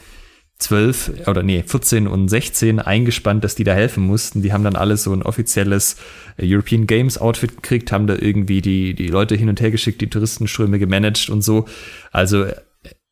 12 0.59 1.27
oder 1.27 1.41
nee, 1.41 1.63
14 1.65 2.07
und 2.07 2.27
16 2.27 2.79
eingespannt, 2.79 3.43
dass 3.43 3.55
die 3.55 3.63
da 3.63 3.73
helfen 3.73 4.03
mussten. 4.03 4.41
Die 4.41 4.51
haben 4.51 4.63
dann 4.63 4.75
alle 4.75 4.97
so 4.97 5.13
ein 5.13 5.23
offizielles 5.23 5.95
äh, 6.37 6.45
European 6.45 6.85
Games 6.85 7.17
Outfit 7.17 7.55
gekriegt, 7.61 7.91
haben 7.91 8.07
da 8.07 8.15
irgendwie 8.15 8.61
die, 8.61 8.93
die 8.93 9.07
Leute 9.07 9.35
hin 9.35 9.49
und 9.49 9.61
her 9.61 9.71
geschickt, 9.71 10.01
die 10.01 10.09
Touristenströme 10.09 10.77
gemanagt 10.77 11.29
und 11.29 11.43
so. 11.43 11.65
Also 12.11 12.45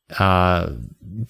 äh, 0.10 0.68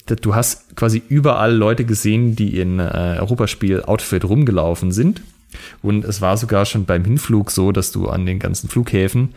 du 0.06 0.34
hast 0.34 0.76
quasi 0.76 1.02
überall 1.08 1.54
Leute 1.54 1.84
gesehen, 1.84 2.36
die 2.36 2.58
in 2.58 2.78
äh, 2.78 3.16
Europaspiel-Outfit 3.20 4.24
rumgelaufen 4.24 4.92
sind. 4.92 5.22
Und 5.82 6.04
es 6.04 6.20
war 6.20 6.36
sogar 6.36 6.66
schon 6.66 6.84
beim 6.84 7.04
Hinflug 7.04 7.50
so, 7.50 7.72
dass 7.72 7.90
du 7.92 8.08
an 8.08 8.26
den 8.26 8.38
ganzen 8.38 8.68
Flughäfen, 8.68 9.34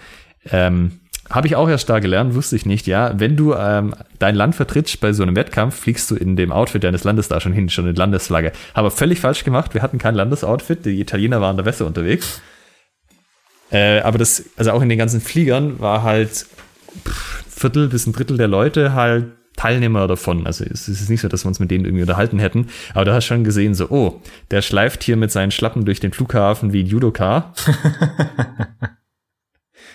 ähm, 0.50 1.00
habe 1.30 1.48
ich 1.48 1.56
auch 1.56 1.70
erst 1.70 1.90
da 1.90 2.00
gelernt, 2.00 2.36
wusste 2.36 2.56
ich 2.56 2.66
nicht, 2.66 2.88
ja, 2.88 3.18
wenn 3.20 3.38
du 3.38 3.54
ähm, 3.54 3.96
dein 4.20 4.36
Land 4.36 4.56
vertrittst 4.56 5.00
bei 5.00 5.14
so 5.14 5.24
einem 5.24 5.36
Wettkampf, 5.36 5.76
fliegst 5.76 6.12
du 6.12 6.16
in 6.16 6.36
dem 6.36 6.52
Outfit 6.52 6.84
deines 6.84 7.04
Landes 7.04 7.30
da 7.30 7.40
schon 7.40 7.54
hin, 7.54 7.70
schon 7.70 7.88
in 7.88 7.96
Landesflagge. 7.96 8.52
Aber 8.74 8.92
völlig 8.92 9.22
falsch 9.22 9.46
gemacht, 9.46 9.74
wir 9.74 9.82
hatten 9.82 9.98
kein 9.98 10.16
Landesoutfit, 10.16 10.86
die 10.86 11.00
Italiener 11.00 11.40
waren 11.40 11.56
da 11.56 11.64
besser 11.64 11.86
unterwegs. 11.86 12.42
Äh, 13.72 14.02
aber 14.02 14.18
das, 14.18 14.44
also 14.58 14.72
auch 14.72 14.82
in 14.82 14.90
den 14.90 14.98
ganzen 14.98 15.22
Fliegern 15.22 15.80
war 15.80 16.04
halt 16.04 16.46
pff, 17.08 17.44
Viertel 17.48 17.88
bis 17.88 18.08
ein 18.08 18.14
Drittel 18.14 18.38
der 18.38 18.50
Leute 18.50 18.94
halt 18.94 19.28
Teilnehmer 19.56 20.08
davon. 20.08 20.48
Also 20.48 20.66
es 20.66 20.88
ist 20.88 21.10
nicht 21.10 21.22
so, 21.22 21.28
dass 21.28 21.46
wir 21.46 21.50
uns 21.50 21.60
mit 21.60 21.72
denen 21.72 21.86
irgendwie 21.86 22.04
unterhalten 22.04 22.40
hätten. 22.40 22.68
Aber 22.94 23.06
du 23.06 23.14
hast 23.14 23.26
schon 23.26 23.44
gesehen, 23.44 23.74
so, 23.74 23.90
oh, 23.90 24.22
der 24.50 24.62
schleift 24.62 25.04
hier 25.04 25.18
mit 25.18 25.32
seinen 25.32 25.52
Schlappen 25.52 25.86
durch 25.86 26.00
den 26.00 26.14
Flughafen 26.14 26.74
wie 26.74 26.84
ein 26.84 26.88
Judoka. 26.88 27.54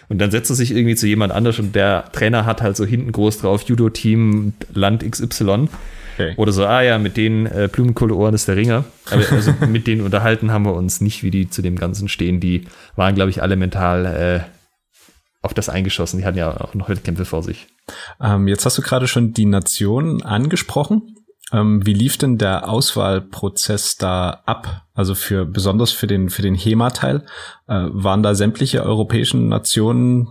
und 0.09 0.19
dann 0.19 0.31
setzt 0.31 0.51
er 0.51 0.57
sich 0.57 0.71
irgendwie 0.71 0.95
zu 0.95 1.07
jemand 1.07 1.33
anders 1.33 1.59
und 1.59 1.75
der 1.75 2.05
Trainer 2.13 2.45
hat 2.45 2.63
halt 2.63 2.77
so 2.77 2.85
hinten 2.85 3.13
groß 3.13 3.39
drauf 3.39 3.63
Judo-Team 3.63 4.55
Land 4.73 5.11
XY. 5.11 5.69
Okay. 6.15 6.35
Oder 6.37 6.53
so, 6.53 6.65
ah 6.65 6.81
ja, 6.81 6.99
mit 6.99 7.17
denen 7.17 7.47
äh, 7.47 7.69
Blumenkohleohren 7.71 8.35
ist 8.35 8.49
der 8.49 8.57
Ringer. 8.57 8.85
Aber 9.11 9.23
also 9.33 9.53
mit 9.69 9.87
denen 9.87 10.01
unterhalten 10.01 10.51
haben 10.51 10.65
wir 10.65 10.75
uns 10.75 11.01
nicht, 11.01 11.23
wie 11.23 11.31
die 11.31 11.51
zu 11.51 11.61
dem 11.61 11.77
Ganzen 11.77 12.09
stehen. 12.09 12.41
Die 12.41 12.67
waren, 12.95 13.15
glaube 13.15 13.31
ich, 13.31 13.43
alle 13.43 13.57
mental 13.57 14.07
äh, 14.07 14.41
auf 15.43 15.53
das 15.53 15.69
eingeschossen. 15.69 16.21
Die 16.21 16.25
hatten 16.25 16.39
ja 16.39 16.59
auch 16.59 16.75
noch 16.75 16.89
Wettkämpfe 16.89 17.25
vor 17.25 17.43
sich. 17.43 17.67
Ähm, 18.21 18.49
jetzt 18.49 18.65
hast 18.65 18.79
du 18.79 18.83
gerade 18.83 19.09
schon 19.09 19.33
die 19.33 19.47
Nation 19.47 20.23
angesprochen. 20.23 21.17
Ähm, 21.53 21.87
wie 21.87 21.95
lief 21.95 22.17
denn 22.17 22.39
der 22.39 22.69
Auswahlprozess 22.69 23.97
da 23.97 24.43
ab? 24.47 24.83
Also 24.95 25.15
für 25.15 25.45
besonders 25.45 25.93
für 25.93 26.07
den 26.07 26.29
für 26.31 26.43
den 26.43 26.55
HEMA-Teil 26.55 27.25
äh, 27.69 27.87
waren 27.91 28.23
da 28.23 28.35
sämtliche 28.35 28.83
europäischen 28.83 29.49
Nationen 29.49 30.29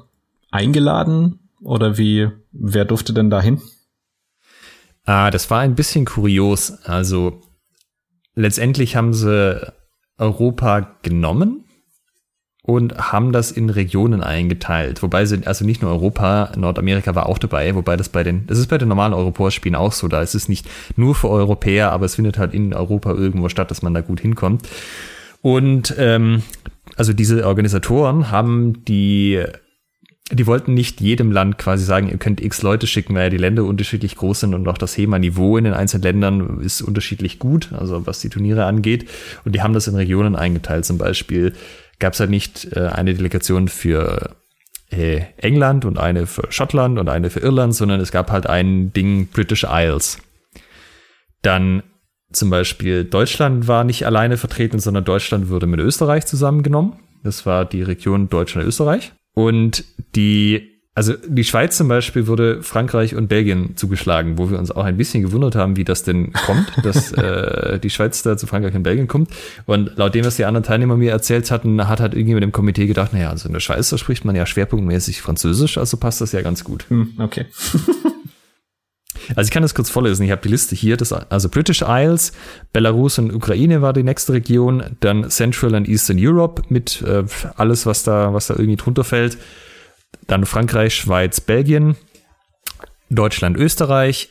eingeladen 0.51 1.49
oder 1.61 1.97
wie? 1.97 2.29
Wer 2.51 2.85
durfte 2.85 3.13
denn 3.13 3.29
da 3.29 3.41
hin? 3.41 3.61
Ah, 5.05 5.31
das 5.31 5.49
war 5.49 5.59
ein 5.59 5.75
bisschen 5.75 6.05
kurios. 6.05 6.71
Also 6.83 7.41
letztendlich 8.33 8.95
haben 8.95 9.13
sie 9.13 9.73
Europa 10.17 10.97
genommen 11.01 11.64
und 12.65 12.97
haben 13.11 13.31
das 13.31 13.51
in 13.51 13.69
Regionen 13.69 14.23
eingeteilt. 14.23 15.03
Wobei 15.03 15.25
sie, 15.25 15.45
also 15.45 15.63
nicht 15.63 15.83
nur 15.83 15.91
Europa, 15.91 16.51
Nordamerika 16.57 17.13
war 17.13 17.29
auch 17.29 17.37
dabei, 17.37 17.75
wobei 17.75 17.95
das 17.95 18.09
bei 18.09 18.23
den, 18.23 18.47
das 18.47 18.57
ist 18.57 18.67
bei 18.67 18.79
den 18.79 18.87
normalen 18.87 19.13
Europaspielen 19.13 19.75
auch 19.75 19.91
so, 19.91 20.07
da 20.07 20.23
ist 20.23 20.33
es 20.33 20.49
nicht 20.49 20.67
nur 20.95 21.13
für 21.13 21.29
Europäer, 21.29 21.91
aber 21.91 22.07
es 22.07 22.15
findet 22.15 22.39
halt 22.39 22.55
in 22.55 22.73
Europa 22.73 23.13
irgendwo 23.13 23.49
statt, 23.49 23.69
dass 23.69 23.83
man 23.83 23.93
da 23.93 24.01
gut 24.01 24.19
hinkommt. 24.19 24.67
Und 25.43 25.93
ähm, 25.99 26.41
also 26.97 27.13
diese 27.13 27.45
Organisatoren 27.45 28.31
haben 28.31 28.83
die 28.85 29.43
die 30.31 30.47
wollten 30.47 30.73
nicht 30.73 31.01
jedem 31.01 31.31
Land 31.31 31.59
quasi 31.59 31.85
sagen, 31.85 32.09
ihr 32.09 32.17
könnt 32.17 32.41
x 32.41 32.63
Leute 32.63 32.87
schicken, 32.87 33.13
weil 33.13 33.25
ja 33.25 33.29
die 33.29 33.37
Länder 33.37 33.63
unterschiedlich 33.63 34.15
groß 34.15 34.39
sind 34.39 34.55
und 34.55 34.67
auch 34.67 34.79
das 34.79 34.97
HEMA-Niveau 34.97 35.55
in 35.57 35.65
den 35.65 35.73
einzelnen 35.73 36.01
Ländern 36.01 36.61
ist 36.61 36.81
unterschiedlich 36.81 37.37
gut, 37.37 37.71
also 37.73 38.07
was 38.07 38.21
die 38.21 38.29
Turniere 38.29 38.65
angeht. 38.65 39.07
Und 39.43 39.53
die 39.53 39.61
haben 39.61 39.75
das 39.75 39.87
in 39.87 39.93
Regionen 39.93 40.35
eingeteilt. 40.35 40.83
Zum 40.83 40.97
Beispiel 40.97 41.53
gab 41.99 42.13
es 42.13 42.19
halt 42.19 42.29
nicht 42.29 42.75
äh, 42.75 42.87
eine 42.87 43.13
Delegation 43.13 43.67
für 43.67 44.35
äh, 44.89 45.21
England 45.37 45.85
und 45.85 45.97
eine 45.97 46.27
für 46.27 46.51
Schottland 46.51 46.99
und 46.99 47.09
eine 47.09 47.29
für 47.29 47.39
Irland, 47.39 47.75
sondern 47.75 47.99
es 47.99 48.11
gab 48.11 48.31
halt 48.31 48.47
ein 48.47 48.93
Ding 48.93 49.27
British 49.27 49.65
Isles. 49.69 50.19
Dann 51.41 51.83
zum 52.31 52.49
Beispiel 52.49 53.05
Deutschland 53.05 53.67
war 53.67 53.83
nicht 53.83 54.05
alleine 54.05 54.37
vertreten, 54.37 54.79
sondern 54.79 55.05
Deutschland 55.05 55.49
wurde 55.49 55.67
mit 55.67 55.79
Österreich 55.79 56.25
zusammengenommen. 56.25 56.93
Das 57.23 57.45
war 57.45 57.65
die 57.65 57.81
Region 57.81 58.29
Deutschland-Österreich. 58.29 59.13
Und 59.33 59.83
die 60.15 60.74
also 60.95 61.13
die 61.27 61.43
Schweiz 61.43 61.75
zum 61.75 61.89
Beispiel 61.89 62.25
wurde 62.25 62.63
Frankreich 62.63 63.15
und 63.15 63.27
Belgien 63.27 63.75
zugeschlagen, 63.75 64.37
wo 64.37 64.49
wir 64.49 64.57
uns 64.57 64.71
auch 64.71 64.85
ein 64.85 64.95
bisschen 64.95 65.21
gewundert 65.21 65.53
haben, 65.55 65.75
wie 65.75 65.83
das 65.83 66.03
denn 66.03 66.31
kommt, 66.31 66.71
dass 66.83 67.11
äh, 67.11 67.79
die 67.79 67.89
Schweiz 67.89 68.23
da 68.23 68.37
zu 68.37 68.47
Frankreich 68.47 68.73
und 68.75 68.83
Belgien 68.83 69.09
kommt. 69.09 69.29
Und 69.65 69.91
laut 69.97 70.15
dem, 70.15 70.23
was 70.23 70.37
die 70.37 70.45
anderen 70.45 70.63
Teilnehmer 70.63 70.95
mir 70.95 71.11
erzählt 71.11 71.51
hatten, 71.51 71.85
hat 71.89 71.99
halt 71.99 72.13
irgendjemand 72.13 72.45
im 72.45 72.53
Komitee 72.53 72.87
gedacht, 72.87 73.11
naja, 73.11 73.29
also 73.29 73.47
in 73.49 73.53
der 73.53 73.59
Schweiz, 73.59 73.89
da 73.89 73.97
spricht 73.97 74.23
man 74.23 74.37
ja 74.37 74.45
schwerpunktmäßig 74.45 75.21
Französisch, 75.21 75.77
also 75.77 75.97
passt 75.97 76.21
das 76.21 76.31
ja 76.31 76.41
ganz 76.41 76.63
gut. 76.63 76.85
Hm, 76.89 77.13
okay. 77.19 77.45
Also 79.35 79.47
ich 79.47 79.51
kann 79.51 79.63
das 79.63 79.73
kurz 79.73 79.89
vorlesen. 79.89 80.23
Ich 80.23 80.31
habe 80.31 80.41
die 80.41 80.49
Liste 80.49 80.75
hier. 80.75 80.97
Das, 80.97 81.11
also 81.11 81.49
British 81.49 81.83
Isles, 81.87 82.31
Belarus 82.73 83.17
und 83.17 83.33
Ukraine 83.33 83.81
war 83.81 83.91
die 83.91 84.03
nächste 84.03 84.33
Region, 84.33 84.83
dann 84.99 85.31
Central 85.31 85.73
and 85.73 85.87
Eastern 85.87 86.17
Europe 86.19 86.61
mit 86.69 87.01
äh, 87.01 87.23
alles, 87.55 87.87
was 87.87 88.03
da, 88.03 88.33
was 88.33 88.47
da 88.47 88.53
irgendwie 88.55 88.75
drunter 88.75 89.03
fällt. 89.03 89.37
Dann 90.27 90.45
Frankreich, 90.45 90.95
Schweiz, 90.95 91.41
Belgien, 91.41 91.95
Deutschland, 93.09 93.57
Österreich, 93.57 94.29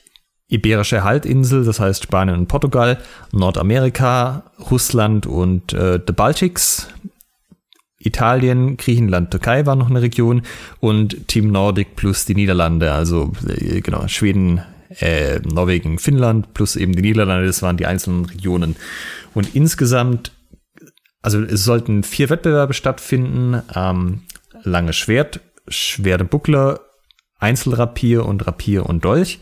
Iberische 0.48 1.04
Halbinsel, 1.04 1.64
das 1.64 1.80
heißt 1.80 2.04
Spanien 2.04 2.38
und 2.38 2.48
Portugal, 2.48 2.98
Nordamerika, 3.32 4.50
Russland 4.70 5.26
und 5.26 5.72
äh, 5.72 6.00
the 6.06 6.12
Baltics, 6.12 6.88
Italien, 7.98 8.76
Griechenland, 8.76 9.30
Türkei 9.30 9.64
war 9.64 9.76
noch 9.76 9.88
eine 9.88 10.02
Region 10.02 10.42
und 10.80 11.28
Team 11.28 11.50
Nordic 11.50 11.96
plus 11.96 12.26
die 12.26 12.34
Niederlande, 12.34 12.92
also 12.92 13.32
äh, 13.48 13.80
genau, 13.80 14.06
Schweden, 14.08 14.60
äh, 15.00 15.40
Norwegen, 15.40 15.98
Finnland 15.98 16.52
plus 16.52 16.76
eben 16.76 16.92
die 16.92 17.02
Niederlande, 17.02 17.46
das 17.46 17.62
waren 17.62 17.78
die 17.78 17.86
einzelnen 17.86 18.26
Regionen. 18.26 18.76
Und 19.32 19.54
insgesamt, 19.54 20.32
also 21.22 21.40
es 21.42 21.64
sollten 21.64 22.02
vier 22.02 22.28
Wettbewerbe 22.28 22.74
stattfinden, 22.74 23.62
ähm, 23.74 24.22
lange 24.62 24.92
Schwert, 24.92 25.40
Schwere 25.68 26.24
Buckler, 26.24 26.80
Einzelrapier 27.38 28.26
und 28.26 28.46
Rapier 28.46 28.86
und 28.86 29.04
Dolch. 29.04 29.40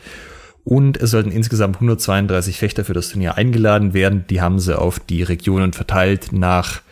Und 0.64 0.96
es 0.96 1.10
sollten 1.10 1.32
insgesamt 1.32 1.76
132 1.76 2.58
Fechter 2.58 2.84
für 2.84 2.94
das 2.94 3.08
Turnier 3.08 3.36
eingeladen 3.36 3.94
werden. 3.94 4.24
Die 4.28 4.40
haben 4.40 4.58
sie 4.58 4.78
auf 4.78 5.00
die 5.00 5.22
Regionen 5.22 5.72
verteilt 5.72 6.32
nach, 6.32 6.82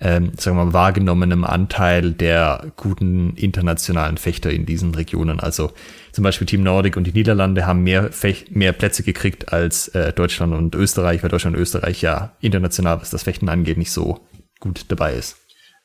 ähm, 0.00 0.32
sagen 0.36 0.56
wir 0.56 0.64
mal, 0.64 0.72
wahrgenommenem 0.72 1.44
Anteil 1.44 2.10
der 2.10 2.72
guten 2.76 3.34
internationalen 3.36 4.16
Fechter 4.16 4.50
in 4.50 4.66
diesen 4.66 4.94
Regionen. 4.94 5.38
Also 5.38 5.72
zum 6.10 6.24
Beispiel 6.24 6.46
Team 6.46 6.64
Nordic 6.64 6.96
und 6.96 7.06
die 7.06 7.12
Niederlande 7.12 7.66
haben 7.66 7.84
mehr, 7.84 8.10
Fech 8.10 8.50
mehr 8.50 8.72
Plätze 8.72 9.04
gekriegt 9.04 9.52
als 9.52 9.88
äh, 9.88 10.12
Deutschland 10.12 10.52
und 10.52 10.74
Österreich, 10.74 11.22
weil 11.22 11.30
Deutschland 11.30 11.56
und 11.56 11.62
Österreich 11.62 12.02
ja 12.02 12.32
international, 12.40 13.00
was 13.00 13.10
das 13.10 13.22
Fechten 13.22 13.48
angeht, 13.48 13.78
nicht 13.78 13.92
so 13.92 14.20
gut 14.58 14.86
dabei 14.88 15.14
ist. 15.14 15.39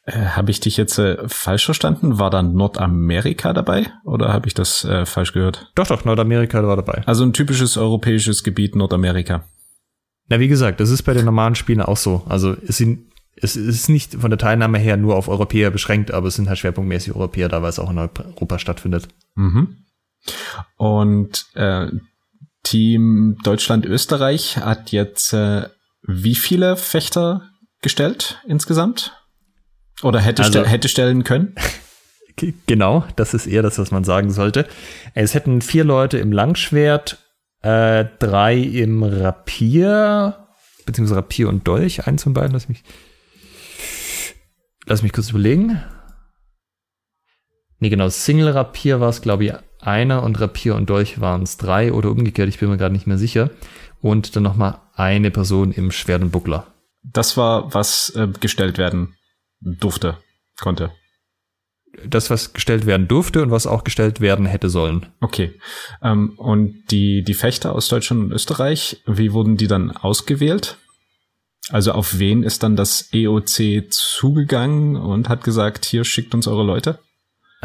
Äh, 0.05 0.25
habe 0.25 0.51
ich 0.51 0.59
dich 0.59 0.77
jetzt 0.77 0.99
äh, 0.99 1.27
falsch 1.27 1.65
verstanden? 1.65 2.19
War 2.19 2.29
dann 2.29 2.53
Nordamerika 2.53 3.53
dabei 3.53 3.87
oder 4.03 4.31
habe 4.31 4.47
ich 4.47 4.53
das 4.53 4.85
äh, 4.85 5.05
falsch 5.05 5.33
gehört? 5.33 5.71
Doch, 5.75 5.87
doch, 5.87 6.05
Nordamerika 6.05 6.65
war 6.65 6.75
dabei. 6.75 7.03
Also 7.05 7.23
ein 7.23 7.33
typisches 7.33 7.77
europäisches 7.77 8.43
Gebiet 8.43 8.75
Nordamerika. 8.75 9.45
Na, 10.27 10.39
wie 10.39 10.47
gesagt, 10.47 10.79
das 10.79 10.89
ist 10.89 11.03
bei 11.03 11.13
den 11.13 11.25
normalen 11.25 11.55
Spielen 11.55 11.81
auch 11.81 11.97
so. 11.97 12.23
Also 12.27 12.55
es 12.67 12.77
sind 12.77 13.11
es 13.37 13.55
ist 13.57 13.89
nicht 13.89 14.15
von 14.15 14.29
der 14.29 14.39
Teilnahme 14.39 14.77
her 14.77 14.95
nur 14.95 15.15
auf 15.15 15.27
Europäer 15.27 15.69
beschränkt, 15.69 16.11
aber 16.11 16.27
es 16.27 16.35
sind 16.35 16.47
halt 16.47 16.57
schwerpunktmäßig 16.57 17.13
Europäer 17.13 17.49
da, 17.49 17.61
weil 17.61 17.69
es 17.69 17.79
auch 17.79 17.89
in 17.89 17.97
Europa 17.97 18.59
stattfindet. 18.59 19.09
Mhm. 19.35 19.85
Und 20.77 21.45
äh, 21.53 21.87
Team 22.63 23.37
Deutschland-Österreich 23.43 24.57
hat 24.57 24.91
jetzt 24.91 25.33
äh, 25.33 25.67
wie 26.01 26.35
viele 26.35 26.77
Fechter 26.77 27.49
gestellt 27.81 28.41
insgesamt? 28.47 29.11
Oder 30.03 30.19
hätte, 30.19 30.43
also, 30.43 30.63
st 30.63 30.69
hätte 30.69 30.89
stellen 30.89 31.23
können? 31.23 31.55
Genau, 32.67 33.05
das 33.15 33.33
ist 33.33 33.47
eher 33.47 33.61
das, 33.61 33.79
was 33.79 33.91
man 33.91 34.03
sagen 34.03 34.29
sollte. 34.29 34.67
Es 35.13 35.33
hätten 35.33 35.61
vier 35.61 35.85
Leute 35.85 36.17
im 36.17 36.33
Langschwert, 36.33 37.17
äh, 37.61 38.05
drei 38.19 38.57
im 38.57 39.03
Rapier, 39.03 40.47
beziehungsweise 40.85 41.19
Rapier 41.19 41.47
und 41.47 41.65
Dolch, 41.65 42.07
eins 42.07 42.23
von 42.23 42.33
beiden, 42.33 42.51
lass 42.51 42.67
mich, 42.67 42.83
lass 44.85 45.01
mich 45.01 45.13
kurz 45.13 45.29
überlegen. 45.29 45.81
Nee, 47.79 47.87
genau, 47.87 48.09
Single-Rapier 48.09 48.99
war 48.99 49.09
es, 49.09 49.21
glaube 49.21 49.45
ich, 49.45 49.53
einer 49.79 50.23
und 50.23 50.39
Rapier 50.41 50.75
und 50.75 50.89
Dolch 50.89 51.21
waren 51.21 51.43
es 51.43 51.55
drei 51.55 51.93
oder 51.93 52.11
umgekehrt, 52.11 52.49
ich 52.49 52.59
bin 52.59 52.69
mir 52.69 52.77
gerade 52.77 52.93
nicht 52.93 53.07
mehr 53.07 53.17
sicher. 53.17 53.49
Und 54.01 54.35
dann 54.35 54.43
nochmal 54.43 54.81
eine 54.93 55.31
Person 55.31 55.71
im 55.71 55.89
Schwert 55.91 56.21
und 56.21 56.31
Buckler. 56.31 56.67
Das 57.01 57.37
war, 57.37 57.73
was 57.73 58.13
äh, 58.15 58.27
gestellt 58.27 58.77
werden 58.77 59.15
durfte, 59.61 60.17
konnte. 60.59 60.91
Das, 62.05 62.29
was 62.29 62.53
gestellt 62.53 62.85
werden 62.85 63.07
durfte 63.07 63.41
und 63.41 63.51
was 63.51 63.67
auch 63.67 63.85
gestellt 63.85 64.19
werden 64.19 64.45
hätte 64.45 64.69
sollen. 64.69 65.07
Okay. 65.21 65.53
Ähm, 66.01 66.33
und 66.37 66.83
die, 66.91 67.23
die 67.23 67.33
Fechter 67.33 67.73
aus 67.73 67.87
Deutschland 67.87 68.25
und 68.25 68.31
Österreich, 68.33 69.01
wie 69.05 69.31
wurden 69.31 69.55
die 69.55 69.67
dann 69.67 69.91
ausgewählt? 69.91 70.77
Also 71.69 71.93
auf 71.93 72.19
wen 72.19 72.43
ist 72.43 72.63
dann 72.63 72.75
das 72.75 73.09
EOC 73.13 73.89
zugegangen 73.89 74.97
und 74.97 75.29
hat 75.29 75.43
gesagt, 75.43 75.85
hier 75.85 76.03
schickt 76.03 76.35
uns 76.35 76.47
eure 76.47 76.63
Leute? 76.63 76.99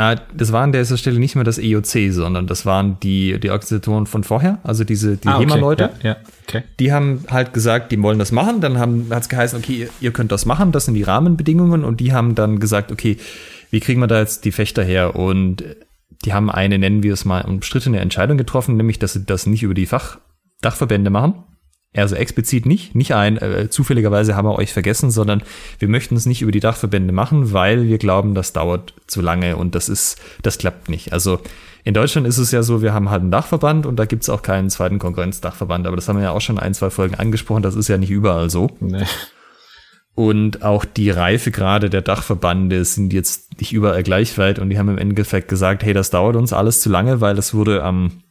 Äh, 0.01 0.17
das 0.35 0.51
war 0.51 0.63
an 0.63 0.73
dieser 0.73 0.97
Stelle 0.97 1.19
nicht 1.19 1.35
mehr 1.35 1.45
das 1.45 1.59
EOC, 1.59 2.11
sondern 2.11 2.47
das 2.47 2.65
waren 2.65 2.99
die, 3.01 3.39
die 3.39 3.51
Organisatoren 3.51 4.07
von 4.07 4.25
vorher, 4.25 4.59
also 4.63 4.83
diese 4.83 5.19
die 5.19 5.29
ah, 5.29 5.37
okay. 5.37 5.45
HEMA-Leute. 5.45 5.91
Ja, 6.03 6.11
ja, 6.11 6.17
okay. 6.49 6.63
Die 6.79 6.91
haben 6.91 7.25
halt 7.31 7.53
gesagt, 7.53 7.93
die 7.93 8.03
wollen 8.03 8.19
das 8.19 8.33
machen. 8.33 8.63
Dann 8.63 8.79
hat 8.79 9.23
es 9.23 9.29
geheißen, 9.29 9.59
okay, 9.59 9.75
ihr, 9.75 9.89
ihr 10.01 10.11
könnt 10.13 10.33
das 10.33 10.47
machen, 10.47 10.73
das 10.73 10.87
sind 10.87 10.95
die 10.95 11.03
Rahmenbedingungen. 11.03 11.85
Und 11.85 12.01
die 12.01 12.15
haben 12.15 12.35
dann 12.35 12.61
gesagt, 12.61 12.93
okay, 12.93 13.19
wie 13.71 13.81
kriegen 13.81 14.01
wir 14.01 14.07
da 14.07 14.21
jetzt 14.21 14.47
die 14.47 14.53
Fechter 14.53 14.83
her? 14.83 15.17
Und 15.17 15.65
die 16.25 16.33
haben 16.33 16.51
eine, 16.51 16.79
nennen 16.79 17.03
wir 17.03 17.13
es 17.13 17.27
mal, 17.27 17.43
umstrittene 17.43 18.01
Entscheidung 18.01 18.39
getroffen, 18.39 18.79
nämlich, 18.79 18.99
dass 18.99 19.13
sie 19.13 19.27
das 19.27 19.45
nicht 19.45 19.63
über 19.63 19.75
die 19.75 19.87
Fachdachverbände 19.87 21.11
machen, 21.11 21.35
also 21.97 22.15
explizit 22.15 22.67
nicht, 22.67 22.95
nicht 22.95 23.15
ein, 23.15 23.37
äh, 23.39 23.69
zufälligerweise 23.69 24.37
haben 24.37 24.47
wir 24.47 24.57
euch 24.57 24.73
vergessen, 24.73 25.11
sondern 25.11 25.43
wir 25.79 25.89
möchten 25.89 26.15
es 26.15 26.25
nicht 26.25 26.41
über 26.43 26.53
die 26.53 26.61
Dachverbände 26.61 27.13
machen, 27.13 27.53
weil 27.53 27.89
wir 27.89 27.99
glauben, 27.99 28.35
das 28.35 28.53
dauert 28.53 28.95
zu 29.09 29.21
lange 29.21 29.57
und 29.57 29.75
das 29.75 29.89
ist, 29.89 30.21
das 30.43 30.59
klappt 30.59 30.89
nicht. 30.89 31.13
Also 31.13 31.41
in 31.83 31.95
Deutschland 31.95 32.29
ist 32.29 32.39
es 32.39 32.53
ja 32.53 32.63
so, 32.63 32.83
wir 32.83 32.95
haben 32.95 33.11
halt 33.11 33.23
einen 33.23 33.33
Dachverband 33.33 33.87
und 33.87 33.97
da 33.97 34.05
gibt 34.05 34.23
es 34.23 34.29
auch 34.29 34.43
keinen 34.43 34.71
zweiten 34.71 35.01
Konkurrenzdachverband, 35.01 35.87
aber 35.87 35.97
das 35.97 36.09
haben 36.09 36.17
wir 36.17 36.25
ja 36.25 36.31
auch 36.31 36.41
schon 36.41 36.61
ein, 36.61 36.75
zwei 36.75 36.91
Folgen 36.91 37.17
angesprochen, 37.17 37.63
das 37.63 37.75
ist 37.75 37.89
ja 37.89 37.99
nicht 37.99 38.11
überall 38.11 38.51
so. 38.51 38.71
Nee. 38.79 39.05
Und 40.15 40.63
auch 40.63 40.85
die 40.85 41.11
Reifegrade 41.11 41.89
der 41.89 42.03
Dachverbande 42.03 42.85
sind 42.85 43.13
jetzt 43.13 43.59
nicht 43.59 43.73
überall 43.73 44.03
gleich 44.03 44.37
weit 44.39 44.59
und 44.59 44.71
die 44.71 44.79
haben 44.79 44.91
im 44.91 44.99
Endeffekt 44.99 45.49
gesagt, 45.49 45.83
hey, 45.83 45.95
das 45.95 46.11
dauert 46.11 46.37
uns 46.37 46.53
alles 46.53 46.81
zu 46.81 46.89
lange, 46.89 47.21
weil 47.21 47.39
es 47.39 47.55
wurde 47.55 47.83
am 47.83 48.23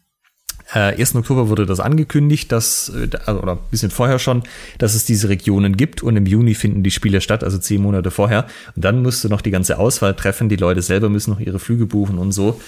äh, 0.74 1.00
1. 1.00 1.16
Oktober 1.16 1.50
wurde 1.50 1.66
das 1.66 1.80
angekündigt, 1.80 2.52
dass, 2.52 2.90
äh, 2.90 3.10
also, 3.26 3.42
oder 3.42 3.54
ein 3.54 3.60
bisschen 3.72 3.92
vorher 3.92 4.20
schon, 4.20 4.44
dass 4.78 4.96
es 4.96 5.06
diese 5.06 5.30
Regionen 5.30 5.78
gibt 5.78 6.04
und 6.04 6.16
im 6.16 6.26
Juni 6.26 6.54
finden 6.54 6.84
die 6.84 6.92
Spiele 6.92 7.22
statt, 7.22 7.44
also 7.44 7.58
zehn 7.58 7.82
Monate 7.82 8.12
vorher. 8.12 8.46
Und 8.76 8.86
dann 8.86 9.02
musst 9.02 9.24
du 9.24 9.30
noch 9.30 9.42
die 9.42 9.52
ganze 9.52 9.80
Auswahl 9.80 10.14
treffen, 10.16 10.50
die 10.50 10.56
Leute 10.56 10.82
selber 10.82 11.10
müssen 11.10 11.32
noch 11.32 11.40
ihre 11.40 11.60
Flüge 11.60 11.86
buchen 11.86 12.18
und 12.18 12.32
so. 12.32 12.60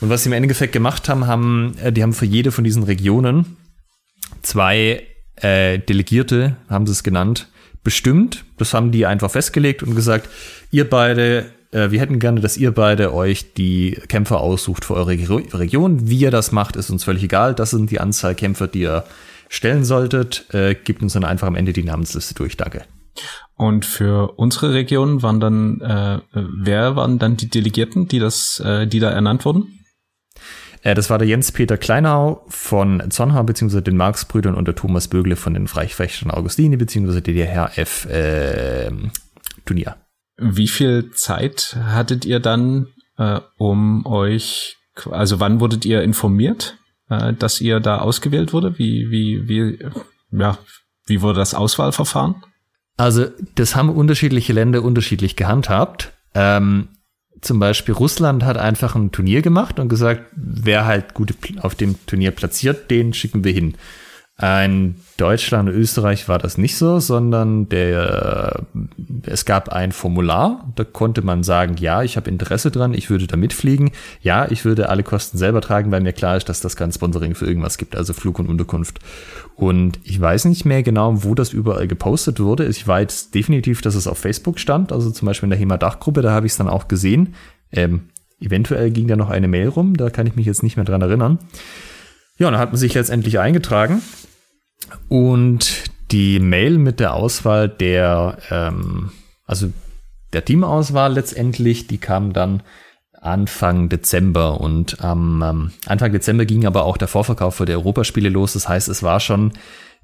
Und 0.00 0.08
was 0.08 0.22
sie 0.22 0.28
im 0.28 0.34
Endeffekt 0.34 0.72
gemacht 0.72 1.08
haben, 1.08 1.26
haben, 1.26 1.74
äh, 1.82 1.92
die 1.92 2.02
haben 2.02 2.12
für 2.12 2.26
jede 2.26 2.52
von 2.52 2.64
diesen 2.64 2.84
Regionen 2.84 3.56
zwei 4.42 5.02
äh, 5.36 5.78
Delegierte, 5.78 6.56
haben 6.68 6.86
sie 6.86 6.92
es 6.92 7.02
genannt, 7.02 7.48
bestimmt. 7.82 8.44
Das 8.56 8.74
haben 8.74 8.92
die 8.92 9.06
einfach 9.06 9.30
festgelegt 9.30 9.82
und 9.82 9.94
gesagt, 9.94 10.28
ihr 10.70 10.88
beide 10.88 11.38
äh, 11.38 11.44
wir 11.70 12.00
hätten 12.00 12.18
gerne, 12.18 12.40
dass 12.40 12.56
ihr 12.56 12.72
beide 12.72 13.12
euch 13.12 13.52
die 13.52 14.00
Kämpfer 14.08 14.40
aussucht 14.40 14.86
für 14.86 14.94
eure 14.94 15.10
Region. 15.10 16.08
Wie 16.08 16.18
ihr 16.18 16.30
das 16.30 16.50
macht, 16.50 16.76
ist 16.76 16.88
uns 16.88 17.04
völlig 17.04 17.22
egal. 17.22 17.54
Das 17.54 17.70
sind 17.70 17.90
die 17.90 18.00
Anzahl 18.00 18.34
Kämpfer, 18.34 18.68
die 18.68 18.80
ihr 18.80 19.04
stellen 19.48 19.84
solltet. 19.84 20.46
Äh, 20.54 20.74
gebt 20.74 21.02
uns 21.02 21.12
dann 21.12 21.24
einfach 21.24 21.46
am 21.46 21.56
Ende 21.56 21.72
die 21.72 21.82
Namensliste 21.82 22.34
durch. 22.34 22.56
Danke. 22.56 22.84
Und 23.56 23.84
für 23.84 24.38
unsere 24.38 24.72
Region 24.72 25.22
waren 25.22 25.40
dann, 25.40 25.80
äh, 25.80 26.20
wer 26.32 26.96
waren 26.96 27.18
dann 27.18 27.36
die 27.36 27.48
Delegierten, 27.48 28.06
die 28.08 28.20
das, 28.20 28.60
äh, 28.64 28.86
die 28.86 29.00
da 29.00 29.10
ernannt 29.10 29.44
wurden? 29.44 29.78
Äh, 30.82 30.94
das 30.94 31.10
war 31.10 31.18
der 31.18 31.26
Jens-Peter 31.26 31.76
Kleinau 31.76 32.44
von 32.48 33.10
Zornhau, 33.10 33.42
beziehungsweise 33.42 33.82
den 33.82 33.96
Marx-Brüdern 33.96 34.54
und 34.54 34.68
der 34.68 34.76
Thomas 34.76 35.08
Bögle 35.08 35.36
von 35.36 35.54
den 35.54 35.66
Freichfechtern 35.66 36.30
Augustine, 36.30 36.76
beziehungsweise 36.76 37.20
DDRF 37.22 38.06
äh, 38.06 38.90
Turnier. 39.64 39.96
Wie 40.38 40.68
viel 40.68 41.10
Zeit 41.10 41.76
hattet 41.84 42.24
ihr 42.24 42.40
dann, 42.40 42.88
äh, 43.16 43.40
um 43.56 44.06
euch, 44.06 44.76
also 45.10 45.40
wann 45.40 45.60
wurdet 45.60 45.84
ihr 45.84 46.02
informiert, 46.02 46.78
äh, 47.10 47.32
dass 47.34 47.60
ihr 47.60 47.80
da 47.80 47.98
ausgewählt 47.98 48.52
wurde? 48.52 48.78
Wie, 48.78 49.10
wie, 49.10 49.48
wie, 49.48 49.78
ja, 50.30 50.58
wie 51.06 51.22
wurde 51.22 51.40
das 51.40 51.54
Auswahlverfahren? 51.54 52.36
Also, 52.96 53.26
das 53.54 53.76
haben 53.76 53.90
unterschiedliche 53.90 54.52
Länder 54.52 54.82
unterschiedlich 54.82 55.36
gehandhabt. 55.36 56.12
Ähm, 56.34 56.88
zum 57.40 57.58
Beispiel 57.58 57.94
Russland 57.94 58.44
hat 58.44 58.56
einfach 58.56 58.94
ein 58.94 59.12
Turnier 59.12 59.42
gemacht 59.42 59.78
und 59.78 59.88
gesagt, 59.88 60.24
wer 60.34 60.86
halt 60.86 61.14
gut 61.14 61.34
auf 61.60 61.74
dem 61.74 61.94
Turnier 62.06 62.32
platziert, 62.32 62.90
den 62.90 63.12
schicken 63.12 63.44
wir 63.44 63.52
hin. 63.52 63.74
In 64.40 64.94
Deutschland 65.16 65.68
und 65.68 65.74
Österreich 65.74 66.28
war 66.28 66.38
das 66.38 66.58
nicht 66.58 66.76
so, 66.76 67.00
sondern 67.00 67.68
der, 67.68 68.62
es 69.24 69.44
gab 69.44 69.70
ein 69.70 69.90
Formular, 69.90 70.72
da 70.76 70.84
konnte 70.84 71.22
man 71.22 71.42
sagen, 71.42 71.74
ja, 71.80 72.04
ich 72.04 72.16
habe 72.16 72.30
Interesse 72.30 72.70
dran, 72.70 72.94
ich 72.94 73.10
würde 73.10 73.26
da 73.26 73.36
mitfliegen, 73.36 73.90
ja, 74.22 74.48
ich 74.48 74.64
würde 74.64 74.90
alle 74.90 75.02
Kosten 75.02 75.38
selber 75.38 75.60
tragen, 75.60 75.90
weil 75.90 76.02
mir 76.02 76.12
klar 76.12 76.36
ist, 76.36 76.48
dass 76.48 76.60
das 76.60 76.76
kein 76.76 76.92
Sponsoring 76.92 77.34
für 77.34 77.46
irgendwas 77.46 77.78
gibt, 77.78 77.96
also 77.96 78.12
Flug 78.12 78.38
und 78.38 78.48
Unterkunft. 78.48 79.00
Und 79.56 79.98
ich 80.04 80.20
weiß 80.20 80.44
nicht 80.44 80.64
mehr 80.64 80.84
genau, 80.84 81.24
wo 81.24 81.34
das 81.34 81.52
überall 81.52 81.88
gepostet 81.88 82.38
wurde. 82.38 82.66
Ich 82.66 82.86
weiß 82.86 83.32
definitiv, 83.32 83.82
dass 83.82 83.96
es 83.96 84.06
auf 84.06 84.18
Facebook 84.18 84.60
stand, 84.60 84.92
also 84.92 85.10
zum 85.10 85.26
Beispiel 85.26 85.48
in 85.48 85.50
der 85.50 85.58
HEMA-Dachgruppe, 85.58 86.22
da 86.22 86.30
habe 86.30 86.46
ich 86.46 86.52
es 86.52 86.58
dann 86.58 86.68
auch 86.68 86.86
gesehen. 86.86 87.34
Ähm, 87.72 88.10
eventuell 88.40 88.92
ging 88.92 89.08
da 89.08 89.16
noch 89.16 89.30
eine 89.30 89.48
Mail 89.48 89.66
rum, 89.66 89.96
da 89.96 90.10
kann 90.10 90.28
ich 90.28 90.36
mich 90.36 90.46
jetzt 90.46 90.62
nicht 90.62 90.76
mehr 90.76 90.84
dran 90.84 91.02
erinnern. 91.02 91.40
Ja, 92.38 92.46
und 92.46 92.52
dann 92.52 92.60
hat 92.60 92.70
man 92.70 92.78
sich 92.78 92.94
letztendlich 92.94 93.40
eingetragen 93.40 94.00
und 95.08 95.84
die 96.10 96.38
Mail 96.38 96.78
mit 96.78 97.00
der 97.00 97.14
Auswahl 97.14 97.68
der, 97.68 98.38
ähm, 98.50 99.12
also 99.46 99.70
der 100.32 100.44
Teamauswahl 100.44 101.12
letztendlich, 101.12 101.86
die 101.86 101.98
kam 101.98 102.32
dann 102.32 102.62
Anfang 103.20 103.88
Dezember 103.88 104.60
und 104.60 105.02
am 105.02 105.42
ähm, 105.42 105.70
Anfang 105.86 106.12
Dezember 106.12 106.44
ging 106.44 106.66
aber 106.66 106.84
auch 106.84 106.96
der 106.96 107.08
Vorverkauf 107.08 107.56
für 107.56 107.64
die 107.64 107.72
Europaspiele 107.72 108.28
los. 108.28 108.52
Das 108.52 108.68
heißt, 108.68 108.88
es 108.88 109.02
war 109.02 109.20
schon 109.20 109.52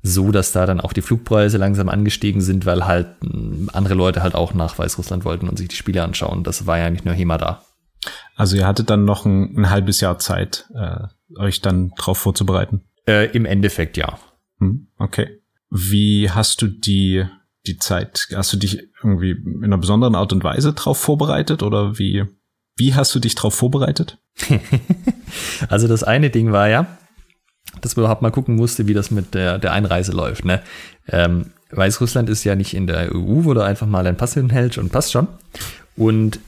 so, 0.03 0.33
dass 0.33 0.53
da 0.53 0.67
dann 0.67 0.81
auch 0.81 0.93
die 0.93 1.03
Flugpreise 1.03 1.57
langsam 1.57 1.89
angestiegen 1.89 2.41
sind, 2.41 2.67
weil 2.67 2.87
halt 2.87 3.07
äh, 3.23 3.69
andere 3.73 3.95
Leute 3.95 4.23
halt 4.23 4.35
auch 4.35 4.53
nach 4.53 4.79
Weißrussland 4.79 5.25
wollten 5.25 5.49
und 5.49 5.59
sich 5.59 5.69
die 5.69 5.77
Spiele 5.77 6.03
anschauen. 6.03 6.45
Das 6.45 6.67
war 6.67 6.79
ja 6.79 6.91
nicht 6.91 7.05
nur 7.05 7.15
HEMA 7.15 7.39
da. 7.39 7.63
Also 8.37 8.57
ihr 8.57 8.67
hattet 8.67 8.91
dann 8.91 9.05
noch 9.05 9.25
ein, 9.25 9.57
ein 9.57 9.71
halbes 9.71 10.01
Jahr 10.01 10.19
Zeit, 10.19 10.69
äh, 10.75 11.07
euch 11.39 11.61
dann 11.61 11.93
drauf 11.97 12.19
vorzubereiten. 12.19 12.85
Äh, 13.07 13.31
Im 13.31 13.47
Endeffekt 13.47 13.97
ja. 13.97 14.19
Hm, 14.59 14.89
okay. 14.99 15.41
Wie 15.71 16.31
hast 16.31 16.63
du 16.63 16.69
die, 16.69 17.25
die 17.67 17.79
Zeit, 17.79 18.29
hast 18.35 18.53
du 18.53 18.57
dich 18.57 18.89
irgendwie 19.03 19.33
in 19.33 19.65
einer 19.65 19.79
besonderen 19.79 20.15
Art 20.15 20.33
und 20.33 20.45
Weise 20.45 20.73
drauf 20.73 20.99
vorbereitet 20.99 21.63
oder 21.63 21.99
wie, 21.99 22.25
wie 22.77 22.95
hast 22.95 23.15
du 23.15 23.21
dich 23.21 23.35
drauf 23.35 23.55
vorbereitet? 23.55 24.19
also 25.69 25.89
das 25.89 26.05
eine 26.05 26.31
Ding 26.31 26.53
war 26.53 26.69
ja, 26.69 26.87
dass 27.81 27.97
man 27.97 28.05
überhaupt 28.05 28.23
mal 28.23 28.31
gucken 28.31 28.57
musste, 28.57 28.87
wie 28.87 28.95
das 28.95 29.11
mit 29.11 29.35
der, 29.35 29.59
der 29.59 29.73
Einreise 29.73 30.13
läuft. 30.13 30.45
Ne? 30.45 30.63
Ähm, 31.09 31.47
Weißrussland 31.71 32.29
ist 32.29 32.45
ja 32.45 32.55
nicht 32.55 32.75
in 32.75 32.87
der 32.87 33.15
EU, 33.15 33.45
wo 33.45 33.55
du 33.55 33.63
einfach 33.63 33.87
mal 33.87 34.07
einen 34.07 34.17
Pass 34.17 34.35
hinhältst 34.35 34.79
und 34.79 34.93
passt 34.93 35.13
schon. 35.13 35.29
Und 35.97 36.39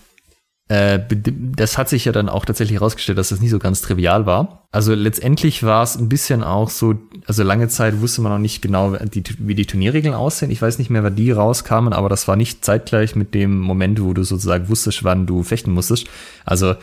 äh, 0.68 0.98
das 1.08 1.78
hat 1.78 1.88
sich 1.88 2.06
ja 2.06 2.12
dann 2.12 2.28
auch 2.28 2.44
tatsächlich 2.44 2.80
herausgestellt, 2.80 3.18
dass 3.18 3.28
das 3.28 3.40
nicht 3.40 3.50
so 3.50 3.60
ganz 3.60 3.82
trivial 3.82 4.26
war. 4.26 4.66
Also 4.72 4.94
letztendlich 4.94 5.62
war 5.62 5.84
es 5.84 5.96
ein 5.96 6.08
bisschen 6.08 6.42
auch 6.42 6.70
so, 6.70 6.94
also 7.26 7.44
lange 7.44 7.68
Zeit 7.68 8.00
wusste 8.00 8.20
man 8.20 8.32
noch 8.32 8.38
nicht 8.40 8.62
genau, 8.62 8.94
wie 8.94 9.22
die, 9.22 9.34
wie 9.38 9.54
die 9.54 9.66
Turnierregeln 9.66 10.14
aussehen. 10.14 10.50
Ich 10.50 10.60
weiß 10.60 10.78
nicht 10.78 10.90
mehr, 10.90 11.04
wann 11.04 11.14
die 11.14 11.30
rauskamen, 11.30 11.92
aber 11.92 12.08
das 12.08 12.26
war 12.26 12.34
nicht 12.34 12.64
zeitgleich 12.64 13.14
mit 13.14 13.32
dem 13.32 13.60
Moment, 13.60 14.02
wo 14.02 14.12
du 14.12 14.24
sozusagen 14.24 14.68
wusstest, 14.68 15.04
wann 15.04 15.26
du 15.26 15.44
fechten 15.44 15.70
musstest. 15.70 16.08
Also, 16.44 16.74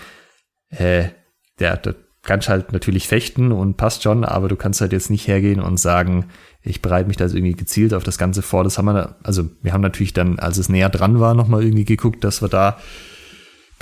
äh, 0.69 1.09
der, 1.59 1.75
der 1.77 1.95
kannst 2.23 2.47
halt 2.47 2.71
natürlich 2.71 3.09
fechten 3.09 3.51
und 3.51 3.75
passt 3.75 4.03
schon, 4.03 4.23
aber 4.23 4.47
du 4.47 4.55
kannst 4.55 4.79
halt 4.79 4.93
jetzt 4.93 5.09
nicht 5.09 5.27
hergehen 5.27 5.59
und 5.59 5.77
sagen, 5.77 6.27
ich 6.61 6.81
bereite 6.81 7.09
mich 7.09 7.17
da 7.17 7.25
irgendwie 7.25 7.51
gezielt 7.51 7.93
auf 7.93 8.05
das 8.05 8.17
Ganze 8.17 8.41
vor. 8.41 8.63
Das 8.63 8.77
haben 8.77 8.85
wir, 8.85 9.17
also 9.23 9.49
wir 9.61 9.73
haben 9.73 9.81
natürlich 9.81 10.13
dann, 10.13 10.39
als 10.39 10.57
es 10.57 10.69
näher 10.69 10.87
dran 10.89 11.19
war, 11.19 11.33
nochmal 11.33 11.63
irgendwie 11.63 11.83
geguckt, 11.83 12.23
dass 12.23 12.41
wir 12.41 12.47
da 12.47 12.77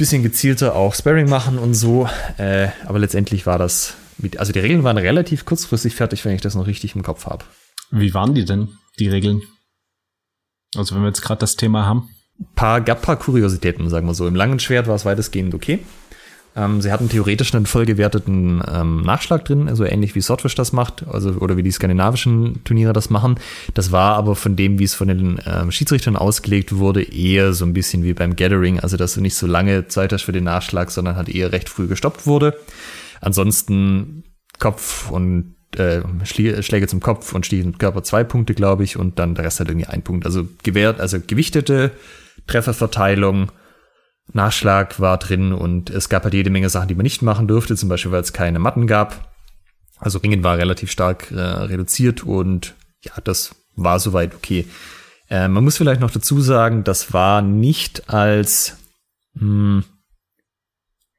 bisschen 0.02 0.24
gezielter 0.24 0.76
auch 0.76 0.96
Sparring 0.96 1.30
machen 1.30 1.60
und 1.60 1.76
so. 1.76 2.10
Äh, 2.38 2.70
aber 2.86 2.98
letztendlich 2.98 3.46
war 3.46 3.60
das, 3.60 3.94
mit, 4.18 4.38
also 4.38 4.52
die 4.52 4.58
Regeln 4.58 4.84
waren 4.84 4.98
relativ 4.98 5.46
kurzfristig 5.46 5.94
fertig, 5.94 6.26
wenn 6.26 6.34
ich 6.34 6.42
das 6.42 6.56
noch 6.56 6.66
richtig 6.66 6.96
im 6.96 7.04
Kopf 7.04 7.28
habe. 7.28 7.46
Wie 7.92 8.12
waren 8.16 8.34
die 8.34 8.44
denn, 8.44 8.70
die 8.98 9.10
Regeln? 9.10 9.44
Also 10.76 10.96
wenn 10.96 11.04
wir 11.04 11.10
jetzt 11.10 11.22
gerade 11.22 11.38
das 11.38 11.56
Thema 11.56 11.86
haben. 11.86 12.10
Paar, 12.56 12.82
gab 12.82 13.04
paar 13.04 13.18
Kuriositäten, 13.18 13.90
sagen 13.90 14.08
wir 14.08 14.16
so. 14.16 14.28
Im 14.28 14.34
langen 14.34 14.60
Schwert 14.60 14.88
war 14.88 14.96
es 14.96 15.06
weitestgehend 15.06 15.54
okay. 15.54 15.80
Ähm, 16.56 16.82
sie 16.82 16.92
hatten 16.92 17.08
theoretisch 17.08 17.54
einen 17.56 17.66
vollgewerteten 17.66 18.62
ähm, 18.70 19.02
Nachschlag 19.04 19.46
drin, 19.46 19.70
also 19.70 19.86
ähnlich 19.86 20.16
wie 20.16 20.22
Swordfish 20.22 20.56
das 20.56 20.74
macht, 20.74 21.06
also 21.08 21.32
oder 21.32 21.56
wie 21.56 21.64
die 21.64 21.72
skandinavischen 21.72 22.64
Turniere 22.66 22.92
das 22.92 23.10
machen. 23.10 23.36
Das 23.74 23.92
war 23.92 24.16
aber 24.16 24.36
von 24.36 24.58
dem, 24.58 24.78
wie 24.78 24.84
es 24.84 24.94
von 24.94 25.08
den 25.08 25.40
ähm, 25.46 25.72
Schiedsrichtern 25.72 26.18
ausgelegt 26.18 26.76
wurde, 26.76 27.04
eher 27.04 27.54
so 27.54 27.64
ein 27.64 27.74
bisschen 27.74 28.04
wie 28.04 28.14
beim 28.14 28.36
Gathering, 28.36 28.80
also 28.82 28.98
dass 28.98 29.14
du 29.14 29.22
nicht 29.22 29.36
so 29.36 29.48
lange 29.48 29.88
Zeit 29.88 30.12
hast 30.12 30.24
für 30.24 30.34
den 30.34 30.44
Nachschlag, 30.44 30.92
sondern 30.92 31.16
halt 31.16 31.30
eher 31.30 31.54
recht 31.54 31.70
früh 31.70 31.88
gestoppt 31.88 32.28
wurde. 32.28 32.58
Ansonsten 33.22 34.24
Kopf 34.60 35.10
und 35.10 35.56
äh, 35.78 36.02
Schläge 36.26 36.88
zum 36.88 37.00
Kopf 37.00 37.34
und 37.34 37.46
zum 37.46 37.78
Körper 37.78 38.04
zwei 38.04 38.26
Punkte, 38.26 38.54
glaube 38.54 38.84
ich, 38.84 38.98
und 38.98 39.20
dann 39.20 39.36
der 39.36 39.46
Rest 39.46 39.62
hat 39.62 39.70
irgendwie 39.70 39.88
ein 39.88 40.02
Punkt. 40.02 40.26
Also 40.26 40.48
gewährt, 40.64 41.00
also 41.00 41.18
gewichtete 41.26 41.92
Trefferverteilung 42.48 43.52
Nachschlag 44.34 45.00
war 45.00 45.18
drin 45.18 45.54
und 45.54 45.90
es 45.90 46.10
gab 46.10 46.24
halt 46.24 46.34
jede 46.34 46.50
Menge 46.50 46.70
Sachen, 46.70 46.88
die 46.88 46.96
man 46.96 47.04
nicht 47.04 47.22
machen 47.22 47.48
durfte, 47.48 47.76
zum 47.76 47.90
Beispiel, 47.90 48.12
weil 48.12 48.22
es 48.22 48.34
keine 48.34 48.60
Matten 48.60 48.88
gab. 48.88 49.32
Also 49.98 50.20
Ringen 50.20 50.44
war 50.44 50.58
relativ 50.58 50.92
stark 50.92 51.32
äh, 51.32 51.40
reduziert 51.40 52.24
und 52.24 52.76
ja, 53.04 53.14
das 53.24 53.56
war 53.76 54.00
soweit 54.00 54.36
okay. 54.36 54.68
Äh, 55.30 55.48
man 55.48 55.64
muss 55.64 55.78
vielleicht 55.78 56.02
noch 56.02 56.12
dazu 56.12 56.42
sagen, 56.42 56.84
das 56.84 57.14
war 57.14 57.42
nicht 57.42 58.10
als, 58.10 58.78
mh, 59.34 59.42
hm, 59.42 59.84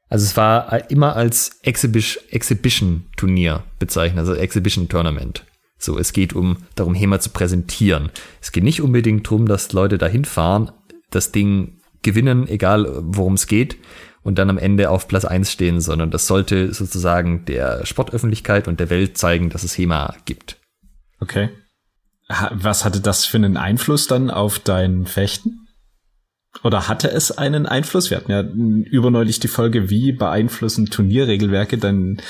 also 0.08 0.26
es 0.26 0.36
war 0.36 0.90
immer 0.90 1.16
als 1.16 1.60
Exhibition-Turnier 1.62 3.64
bezeichnet, 3.78 4.18
also 4.18 4.34
Exhibition-Tournament. 4.34 5.46
So, 5.78 5.98
es 5.98 6.12
geht 6.12 6.34
um 6.34 6.58
darum, 6.74 6.94
HEMA 6.94 7.18
zu 7.18 7.30
präsentieren. 7.30 8.10
Es 8.40 8.52
geht 8.52 8.62
nicht 8.62 8.82
unbedingt 8.82 9.26
darum, 9.26 9.48
dass 9.48 9.72
Leute 9.72 9.96
dahin 9.96 10.26
fahren, 10.26 10.70
das 11.10 11.32
Ding 11.32 11.82
gewinnen, 12.02 12.48
egal 12.48 12.86
worum 13.00 13.34
es 13.34 13.46
geht, 13.46 13.76
und 14.22 14.38
dann 14.38 14.50
am 14.50 14.58
Ende 14.58 14.90
auf 14.90 15.08
Platz 15.08 15.24
eins 15.24 15.50
stehen, 15.50 15.80
sondern 15.80 16.10
das 16.10 16.26
sollte 16.26 16.72
sozusagen 16.72 17.44
der 17.44 17.84
Sportöffentlichkeit 17.84 18.68
und 18.68 18.78
der 18.80 18.90
Welt 18.90 19.18
zeigen, 19.18 19.50
dass 19.50 19.64
es 19.64 19.76
HEMA 19.76 20.14
gibt. 20.24 20.58
Okay. 21.20 21.50
Was 22.52 22.84
hatte 22.84 23.00
das 23.00 23.24
für 23.24 23.36
einen 23.36 23.56
Einfluss 23.56 24.06
dann 24.06 24.30
auf 24.30 24.58
dein 24.58 25.06
Fechten? 25.06 25.62
Oder 26.62 26.86
hatte 26.88 27.10
es 27.10 27.36
einen 27.36 27.66
Einfluss? 27.66 28.10
Wir 28.10 28.18
hatten 28.18 28.30
ja 28.30 28.42
überneulich 28.42 29.40
die 29.40 29.48
Folge, 29.48 29.90
wie 29.90 30.12
beeinflussen 30.12 30.86
Turnierregelwerke 30.86 31.78
dein, 31.78 32.20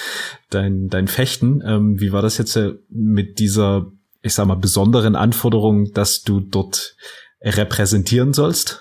dein, 0.49 0.89
dein 0.89 1.09
Fechten? 1.09 1.61
Ähm, 1.67 2.01
wie 2.01 2.13
war 2.13 2.23
das 2.23 2.39
jetzt 2.39 2.57
äh, 2.57 2.73
mit 2.89 3.39
dieser, 3.41 3.91
ich 4.23 4.33
sag 4.33 4.47
mal, 4.47 4.55
besonderen 4.55 5.17
Anforderung, 5.17 5.93
dass 5.93 6.23
du 6.23 6.41
dort 6.41 6.97
repräsentieren 7.43 8.33
sollst? 8.33 8.81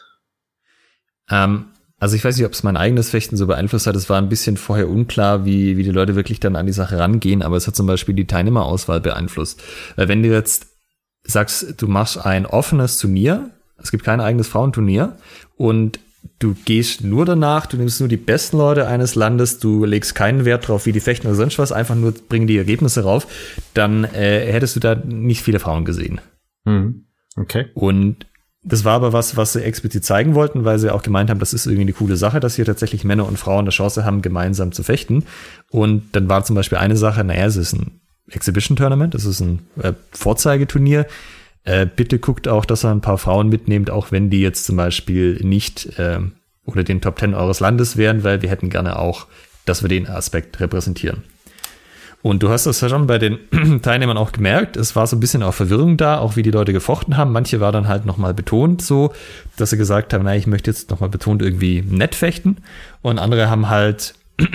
Ähm, 1.31 1.65
Also 1.99 2.15
ich 2.15 2.25
weiß 2.25 2.35
nicht, 2.35 2.47
ob 2.47 2.53
es 2.53 2.63
mein 2.63 2.77
eigenes 2.77 3.11
Fechten 3.11 3.37
so 3.37 3.45
beeinflusst 3.45 3.85
hat. 3.85 3.95
Es 3.95 4.09
war 4.09 4.17
ein 4.17 4.27
bisschen 4.27 4.57
vorher 4.57 4.89
unklar, 4.89 5.45
wie, 5.45 5.77
wie 5.77 5.83
die 5.83 5.91
Leute 5.91 6.15
wirklich 6.15 6.39
dann 6.39 6.55
an 6.55 6.65
die 6.65 6.73
Sache 6.73 6.97
rangehen, 6.97 7.43
aber 7.43 7.57
es 7.57 7.67
hat 7.67 7.75
zum 7.75 7.85
Beispiel 7.85 8.15
die 8.15 8.25
Teilnehmerauswahl 8.25 9.01
beeinflusst. 9.01 9.61
Weil 9.95 10.07
wenn 10.07 10.23
du 10.23 10.29
jetzt 10.29 10.65
sagst, 11.23 11.75
du 11.79 11.87
machst 11.87 12.17
ein 12.25 12.47
offenes 12.47 12.97
Turnier, 12.97 13.51
es 13.77 13.91
gibt 13.91 14.03
kein 14.03 14.19
eigenes 14.19 14.47
Frauenturnier 14.47 15.15
und 15.57 15.99
du 16.39 16.55
gehst 16.65 17.03
nur 17.03 17.25
danach, 17.25 17.67
du 17.67 17.77
nimmst 17.77 17.99
nur 17.99 18.09
die 18.09 18.17
besten 18.17 18.57
Leute 18.57 18.87
eines 18.87 19.13
Landes, 19.13 19.59
du 19.59 19.85
legst 19.85 20.15
keinen 20.15 20.43
Wert 20.43 20.67
drauf, 20.67 20.87
wie 20.87 20.91
die 20.91 20.99
fechten 20.99 21.27
oder 21.27 21.35
sonst 21.35 21.59
was, 21.59 21.71
einfach 21.71 21.93
nur 21.93 22.13
bringen 22.13 22.47
die 22.47 22.57
Ergebnisse 22.57 23.03
rauf, 23.03 23.27
dann 23.75 24.05
äh, 24.05 24.51
hättest 24.51 24.75
du 24.75 24.79
da 24.79 24.95
nicht 24.95 25.43
viele 25.43 25.59
Frauen 25.59 25.85
gesehen. 25.85 26.19
Mhm. 26.65 27.05
Okay. 27.37 27.67
Und 27.75 28.25
das 28.63 28.85
war 28.85 28.93
aber 28.93 29.11
was, 29.11 29.37
was 29.37 29.53
sie 29.53 29.63
explizit 29.63 30.05
zeigen 30.05 30.35
wollten, 30.35 30.65
weil 30.65 30.77
sie 30.77 30.93
auch 30.93 31.01
gemeint 31.01 31.29
haben, 31.29 31.39
das 31.39 31.53
ist 31.53 31.65
irgendwie 31.65 31.81
eine 31.81 31.93
coole 31.93 32.15
Sache, 32.15 32.39
dass 32.39 32.55
hier 32.55 32.65
tatsächlich 32.65 33.03
Männer 33.03 33.27
und 33.27 33.37
Frauen 33.37 33.61
eine 33.61 33.71
Chance 33.71 34.05
haben, 34.05 34.21
gemeinsam 34.21 34.71
zu 34.71 34.83
fechten. 34.83 35.25
Und 35.71 36.03
dann 36.11 36.29
war 36.29 36.43
zum 36.43 36.55
Beispiel 36.55 36.77
eine 36.77 36.95
Sache, 36.95 37.23
naja, 37.23 37.45
es 37.45 37.55
ist 37.55 37.73
ein 37.73 38.01
Exhibition 38.29 38.75
Tournament, 38.77 39.15
das 39.15 39.25
ist 39.25 39.39
ein 39.39 39.59
äh, 39.81 39.93
Vorzeigeturnier. 40.11 41.07
Äh, 41.63 41.87
bitte 41.87 42.19
guckt 42.19 42.47
auch, 42.47 42.65
dass 42.65 42.83
er 42.83 42.91
ein 42.91 43.01
paar 43.01 43.17
Frauen 43.17 43.49
mitnehmt, 43.49 43.89
auch 43.89 44.11
wenn 44.11 44.29
die 44.29 44.41
jetzt 44.41 44.65
zum 44.65 44.77
Beispiel 44.77 45.39
nicht 45.43 45.97
äh, 45.97 46.19
oder 46.65 46.83
den 46.83 47.01
Top 47.01 47.17
Ten 47.17 47.33
eures 47.33 47.59
Landes 47.59 47.97
wären, 47.97 48.23
weil 48.23 48.43
wir 48.43 48.49
hätten 48.49 48.69
gerne 48.69 48.99
auch, 48.99 49.25
dass 49.65 49.81
wir 49.81 49.89
den 49.89 50.07
Aspekt 50.07 50.59
repräsentieren. 50.59 51.23
Und 52.21 52.43
du 52.43 52.49
hast 52.49 52.65
das 52.65 52.81
ja 52.81 52.89
schon 52.89 53.07
bei 53.07 53.17
den 53.17 53.39
Teilnehmern 53.81 54.17
auch 54.17 54.31
gemerkt. 54.31 54.77
Es 54.77 54.95
war 54.95 55.07
so 55.07 55.15
ein 55.15 55.19
bisschen 55.19 55.43
auch 55.43 55.53
Verwirrung 55.53 55.97
da, 55.97 56.19
auch 56.19 56.35
wie 56.35 56.43
die 56.43 56.51
Leute 56.51 56.73
gefochten 56.73 57.17
haben. 57.17 57.31
Manche 57.31 57.59
war 57.59 57.71
dann 57.71 57.87
halt 57.87 58.05
nochmal 58.05 58.33
betont 58.33 58.81
so, 58.81 59.13
dass 59.57 59.71
sie 59.71 59.77
gesagt 59.77 60.13
haben, 60.13 60.23
na, 60.23 60.35
ich 60.35 60.47
möchte 60.47 60.69
jetzt 60.69 60.91
nochmal 60.91 61.09
betont 61.09 61.41
irgendwie 61.41 61.83
nett 61.87 62.15
fechten. 62.15 62.57
Und 63.01 63.19
andere 63.19 63.49
haben 63.49 63.69
halt 63.69 64.13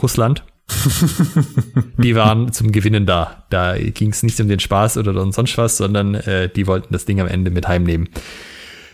Russland. 0.00 0.44
die 1.98 2.14
waren 2.14 2.52
zum 2.52 2.70
Gewinnen 2.70 3.04
da. 3.04 3.44
Da 3.50 3.76
ging 3.76 4.10
es 4.10 4.22
nicht 4.22 4.40
um 4.40 4.48
den 4.48 4.60
Spaß 4.60 4.98
oder 4.98 5.20
um 5.20 5.32
sonst 5.32 5.58
was, 5.58 5.76
sondern 5.76 6.14
äh, 6.14 6.48
die 6.48 6.68
wollten 6.68 6.92
das 6.92 7.04
Ding 7.04 7.20
am 7.20 7.26
Ende 7.26 7.50
mit 7.50 7.66
heimnehmen. 7.66 8.08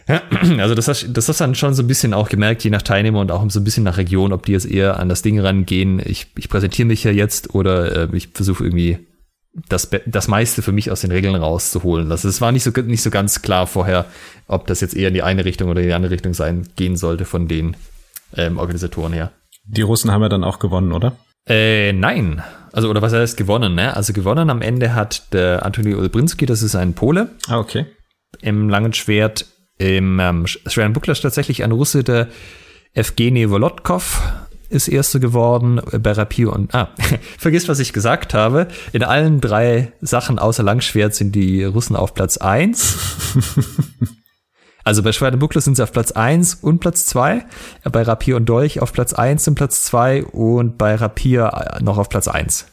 Ja, 0.09 0.23
also 0.59 0.75
das 0.75 0.89
hast, 0.89 1.09
das 1.13 1.29
hast 1.29 1.41
dann 1.41 1.55
schon 1.55 1.75
so 1.75 1.83
ein 1.83 1.87
bisschen 1.87 2.15
auch 2.15 2.29
gemerkt, 2.29 2.65
je 2.65 2.71
nach 2.71 2.83
Teilnehmer 2.83 3.21
und 3.21 3.31
auch 3.33 3.49
so 3.51 3.61
ein 3.61 3.65
bisschen 3.65 3.85
nach 3.85 3.97
Region, 3.97 4.33
ob 4.33 4.47
die 4.47 4.53
jetzt 4.53 4.67
eher 4.67 5.01
an 5.01 5.09
das 5.09 5.23
Ding 5.23 5.41
rangehen. 5.41 6.01
Ich, 6.05 6.29
ich 6.37 6.49
präsentiere 6.49 6.87
mich 6.87 7.05
ja 7.05 7.11
jetzt 7.11 7.55
oder 7.55 8.11
äh, 8.13 8.17
ich 8.17 8.29
versuche 8.29 8.65
irgendwie 8.65 8.99
das, 9.69 9.91
das 10.07 10.29
meiste 10.29 10.63
für 10.63 10.73
mich 10.73 10.91
aus 10.91 11.01
den 11.01 11.11
Regeln 11.11 11.35
rauszuholen. 11.35 12.09
Das, 12.09 12.23
das 12.23 12.41
war 12.41 12.53
nicht 12.53 12.63
so, 12.63 12.71
nicht 12.71 13.03
so 13.03 13.11
ganz 13.11 13.43
klar 13.43 13.67
vorher, 13.67 14.07
ob 14.47 14.67
das 14.67 14.81
jetzt 14.81 14.95
eher 14.95 15.09
in 15.09 15.15
die 15.15 15.23
eine 15.23 15.45
Richtung 15.45 15.71
oder 15.71 15.81
in 15.81 15.89
die 15.89 15.95
andere 15.95 16.13
Richtung 16.13 16.35
sein 16.35 16.69
gehen 16.77 16.97
sollte 16.97 17.25
von 17.25 17.49
den 17.49 17.77
ähm, 18.37 18.59
Organisatoren 18.59 19.13
her. 19.13 19.33
Die 19.65 19.83
Russen 19.83 20.13
haben 20.13 20.23
ja 20.23 20.29
dann 20.29 20.45
auch 20.45 20.59
gewonnen, 20.59 20.93
oder? 20.93 21.17
Äh, 21.49 21.93
nein. 21.93 22.43
Also, 22.73 22.91
oder 22.91 23.03
was 23.03 23.13
heißt 23.13 23.37
gewonnen, 23.37 23.75
ne? 23.75 23.97
Also 23.97 24.13
gewonnen 24.13 24.51
am 24.51 24.63
Ende 24.63 24.95
hat 24.95 25.33
der 25.33 25.65
Antoni 25.65 25.95
Olbrinski, 25.95 26.45
das 26.45 26.63
ist 26.63 26.77
ein 26.77 26.95
Pole. 26.95 27.31
Ah, 27.49 27.59
okay. 27.59 27.87
Im 28.43 28.69
langen 28.69 28.93
Schwert 28.93 29.47
im 29.79 30.19
ähm, 30.21 30.47
Schweren 30.47 30.93
Bucklash 30.93 31.21
tatsächlich 31.21 31.63
ein 31.63 31.73
Russe, 31.73 32.03
der 32.03 32.29
Evgeny 32.95 33.51
Volotkov 33.51 34.23
ist 34.69 34.89
Erster 34.89 35.21
geworden 35.21 35.81
bei 36.01 36.13
Rapier 36.13 36.53
und, 36.53 36.75
ah, 36.75 36.89
vergiss, 37.39 37.69
was 37.69 37.79
ich 37.79 37.93
gesagt 37.93 38.35
habe. 38.35 38.69
In 38.93 39.03
allen 39.03 39.41
drei 39.41 39.93
Sachen 40.01 40.39
außer 40.39 40.63
Langschwert 40.63 41.15
sind 41.15 41.35
die 41.35 41.65
Russen 41.65 41.97
auf 41.97 42.15
Platz 42.15 42.37
eins. 42.37 42.99
also 44.85 45.03
bei 45.03 45.13
Schwert 45.13 45.35
und 45.35 45.41
Buckler 45.41 45.61
sind 45.61 45.77
sie 45.77 45.83
auf 45.83 45.93
Platz 45.93 46.13
eins 46.13 46.55
und 46.55 46.81
Platz 46.81 47.07
zwei. 47.07 47.45
Bei 47.85 48.03
Rapier 48.03 48.37
und 48.37 48.47
Dolch 48.47 48.81
auf 48.81 48.93
Platz 48.93 49.13
eins 49.13 49.47
und 49.47 49.55
Platz 49.55 49.85
zwei 49.85 50.25
und 50.25 50.79
bei 50.79 50.95
Rapier 50.95 51.79
noch 51.81 51.99
auf 51.99 52.09
Platz 52.09 52.27
eins. 52.29 52.67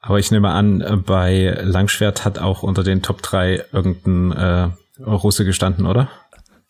Aber 0.00 0.18
ich 0.18 0.30
nehme 0.30 0.50
an, 0.50 1.02
bei 1.06 1.56
Langschwert 1.62 2.26
hat 2.26 2.38
auch 2.38 2.62
unter 2.62 2.82
den 2.82 3.00
Top 3.00 3.22
drei 3.22 3.64
irgendein 3.72 4.32
äh, 4.32 4.68
Russe 5.02 5.44
gestanden, 5.44 5.86
oder? 5.86 6.10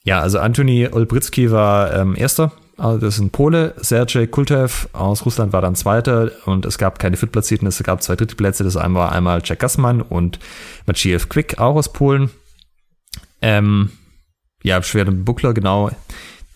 Ja, 0.04 0.20
also 0.20 0.38
Antoni 0.38 0.86
Olbrycki 0.86 1.50
war 1.50 1.94
ähm, 1.94 2.14
Erster. 2.14 2.52
Also 2.76 2.98
das 2.98 3.14
ist 3.14 3.20
ein 3.20 3.30
Pole. 3.30 3.74
Sergej 3.78 4.26
Kultev 4.26 4.88
aus 4.92 5.24
Russland 5.24 5.52
war 5.52 5.62
dann 5.62 5.76
Zweiter 5.76 6.30
und 6.44 6.66
es 6.66 6.76
gab 6.76 6.98
keine 6.98 7.16
Viertplatzierten, 7.16 7.66
es 7.68 7.82
gab 7.82 8.02
zwei 8.02 8.16
Drittplätze. 8.16 8.64
Das 8.64 8.74
war 8.74 9.12
einmal 9.12 9.40
Jack 9.44 9.60
Gassmann 9.60 10.02
und 10.02 10.38
Maciej 10.86 11.28
Quick, 11.28 11.58
auch 11.58 11.76
aus 11.76 11.92
Polen. 11.92 12.30
Ähm, 13.40 13.90
ja, 14.62 14.82
Schwert 14.82 15.08
und 15.08 15.24
Buckler, 15.24 15.54
genau. 15.54 15.90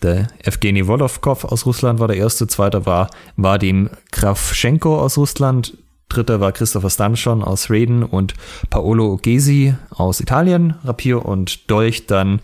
Der 0.01 0.27
Evgeny 0.43 0.87
Wolowkow 0.87 1.43
aus 1.45 1.65
Russland 1.65 1.99
war 1.99 2.07
der 2.07 2.17
Erste. 2.17 2.47
Zweiter 2.47 2.85
war 2.85 3.09
Vadim 3.35 3.89
Kravchenko 4.11 4.99
aus 4.99 5.17
Russland. 5.17 5.77
Dritter 6.09 6.39
war 6.39 6.51
Christopher 6.51 6.89
Stanchon 6.89 7.43
aus 7.43 7.65
Schweden 7.65 8.03
und 8.03 8.33
Paolo 8.69 9.17
Gesi 9.17 9.75
aus 9.91 10.19
Italien. 10.19 10.75
Rapier 10.83 11.25
und 11.25 11.69
Dolch 11.69 12.07
dann 12.07 12.41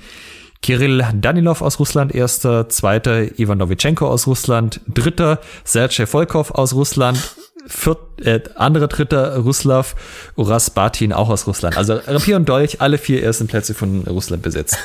Kirill 0.66 1.06
Danilov 1.14 1.62
aus 1.62 1.78
Russland, 1.78 2.16
erster, 2.16 2.68
zweiter 2.70 3.40
Ivan 3.40 3.60
Novichenko 3.60 4.08
aus 4.08 4.26
Russland, 4.26 4.82
dritter 4.88 5.40
Sergei 5.64 6.08
Volkov 6.08 6.50
aus 6.50 6.74
Russland, 6.74 7.20
viert, 7.68 8.00
äh, 8.26 8.42
anderer 8.56 8.88
dritter 8.88 9.38
Ruslav 9.38 9.94
Uras 10.36 10.72
Batin 10.72 11.14
auch 11.14 11.30
aus 11.30 11.46
Russland. 11.46 11.78
Also 11.78 11.94
Rapier 12.08 12.36
und 12.36 12.50
Dolch, 12.50 12.82
alle 12.82 12.98
vier 12.98 13.22
ersten 13.22 13.46
Plätze 13.46 13.76
von 13.76 14.06
Russland 14.08 14.42
besetzt. 14.42 14.80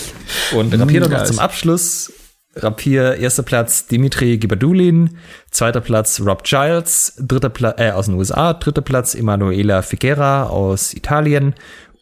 Und 0.54 0.78
Rapier 0.78 1.00
noch 1.08 1.24
zum 1.24 1.38
Abschluss. 1.38 2.12
Rapier, 2.54 3.16
erster 3.16 3.42
Platz 3.42 3.86
Dimitri 3.86 4.36
Gibadulin, 4.36 5.16
zweiter 5.50 5.80
Platz 5.80 6.20
Rob 6.20 6.44
Giles, 6.44 7.14
dritter 7.18 7.48
Platz 7.48 7.80
äh, 7.80 7.92
aus 7.92 8.04
den 8.04 8.16
USA, 8.16 8.52
dritter 8.52 8.82
Platz 8.82 9.14
Emanuela 9.14 9.80
Figuera 9.80 10.42
aus 10.42 10.92
Italien 10.92 11.54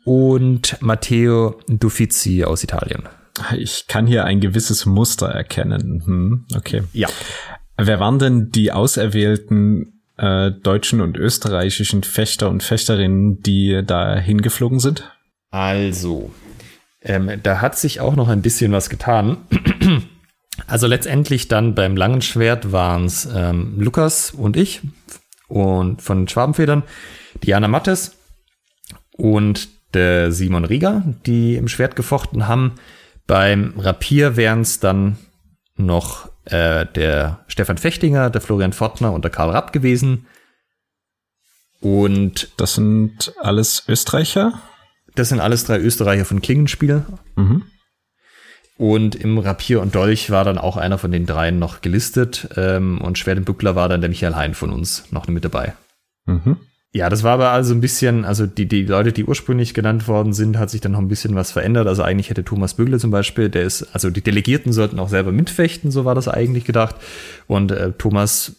und 0.04 0.78
Matteo 0.80 1.60
Duffizi 1.68 2.42
aus 2.42 2.64
Italien. 2.64 3.08
Ich 3.56 3.86
kann 3.86 4.06
hier 4.06 4.24
ein 4.24 4.40
gewisses 4.40 4.86
Muster 4.86 5.28
erkennen. 5.28 6.02
Hm, 6.04 6.46
okay. 6.56 6.82
Ja. 6.92 7.08
Wer 7.76 8.00
waren 8.00 8.18
denn 8.18 8.50
die 8.50 8.72
auserwählten 8.72 10.02
äh, 10.16 10.50
deutschen 10.50 11.00
und 11.00 11.16
österreichischen 11.16 12.02
Fechter 12.02 12.50
und 12.50 12.62
Fechterinnen, 12.62 13.40
die 13.40 13.82
da 13.86 14.16
hingeflogen 14.16 14.80
sind? 14.80 15.10
Also, 15.50 16.30
ähm, 17.02 17.40
da 17.42 17.60
hat 17.60 17.78
sich 17.78 18.00
auch 18.00 18.16
noch 18.16 18.28
ein 18.28 18.42
bisschen 18.42 18.72
was 18.72 18.90
getan. 18.90 19.38
Also 20.66 20.86
letztendlich 20.86 21.48
dann 21.48 21.74
beim 21.74 21.96
langen 21.96 22.22
Schwert 22.22 22.70
waren 22.70 23.06
es 23.06 23.26
ähm, 23.34 23.80
Lukas 23.80 24.30
und 24.30 24.56
ich 24.56 24.82
und 25.48 26.02
von 26.02 26.28
Schwabenfedern, 26.28 26.82
Diana 27.42 27.66
Mattes 27.66 28.16
und 29.16 29.68
der 29.94 30.32
Simon 30.32 30.64
Rieger, 30.64 31.02
die 31.26 31.56
im 31.56 31.66
Schwert 31.66 31.96
gefochten 31.96 32.46
haben. 32.46 32.74
Beim 33.30 33.74
Rapier 33.78 34.34
wären 34.34 34.62
es 34.62 34.80
dann 34.80 35.16
noch 35.76 36.28
äh, 36.46 36.84
der 36.84 37.44
Stefan 37.46 37.78
Fechtinger, 37.78 38.28
der 38.28 38.40
Florian 38.40 38.72
Fortner 38.72 39.12
und 39.12 39.22
der 39.22 39.30
Karl 39.30 39.50
Rapp 39.50 39.72
gewesen. 39.72 40.26
Und 41.80 42.50
das 42.56 42.74
sind 42.74 43.32
alles 43.40 43.84
Österreicher? 43.86 44.60
Das 45.14 45.28
sind 45.28 45.38
alles 45.38 45.62
drei 45.62 45.78
Österreicher 45.78 46.24
von 46.24 46.42
Klingenspiel. 46.42 47.04
Mhm. 47.36 47.66
Und 48.76 49.14
im 49.14 49.38
Rapier 49.38 49.80
und 49.80 49.94
Dolch 49.94 50.30
war 50.30 50.42
dann 50.42 50.58
auch 50.58 50.76
einer 50.76 50.98
von 50.98 51.12
den 51.12 51.24
dreien 51.24 51.60
noch 51.60 51.82
gelistet. 51.82 52.48
Ähm, 52.56 53.00
und 53.00 53.16
Schwert 53.16 53.38
und 53.38 53.44
Buckler 53.44 53.76
war 53.76 53.88
dann 53.88 54.00
der 54.00 54.10
Michael 54.10 54.34
Hein 54.34 54.54
von 54.54 54.72
uns 54.72 55.04
noch 55.12 55.28
mit 55.28 55.44
dabei. 55.44 55.74
Mhm. 56.26 56.56
Ja, 56.92 57.08
das 57.08 57.22
war 57.22 57.34
aber 57.34 57.50
also 57.50 57.72
ein 57.72 57.80
bisschen, 57.80 58.24
also 58.24 58.46
die, 58.46 58.66
die 58.66 58.82
Leute, 58.82 59.12
die 59.12 59.24
ursprünglich 59.24 59.74
genannt 59.74 60.08
worden 60.08 60.32
sind, 60.32 60.58
hat 60.58 60.70
sich 60.70 60.80
dann 60.80 60.92
noch 60.92 60.98
ein 60.98 61.06
bisschen 61.06 61.36
was 61.36 61.52
verändert. 61.52 61.86
Also 61.86 62.02
eigentlich 62.02 62.30
hätte 62.30 62.44
Thomas 62.44 62.74
Bügle 62.74 62.98
zum 62.98 63.12
Beispiel, 63.12 63.48
der 63.48 63.62
ist, 63.62 63.84
also 63.92 64.10
die 64.10 64.22
Delegierten 64.22 64.72
sollten 64.72 64.98
auch 64.98 65.08
selber 65.08 65.30
mitfechten, 65.30 65.92
so 65.92 66.04
war 66.04 66.16
das 66.16 66.26
eigentlich 66.26 66.64
gedacht. 66.64 66.96
Und 67.46 67.70
äh, 67.70 67.92
Thomas 67.92 68.56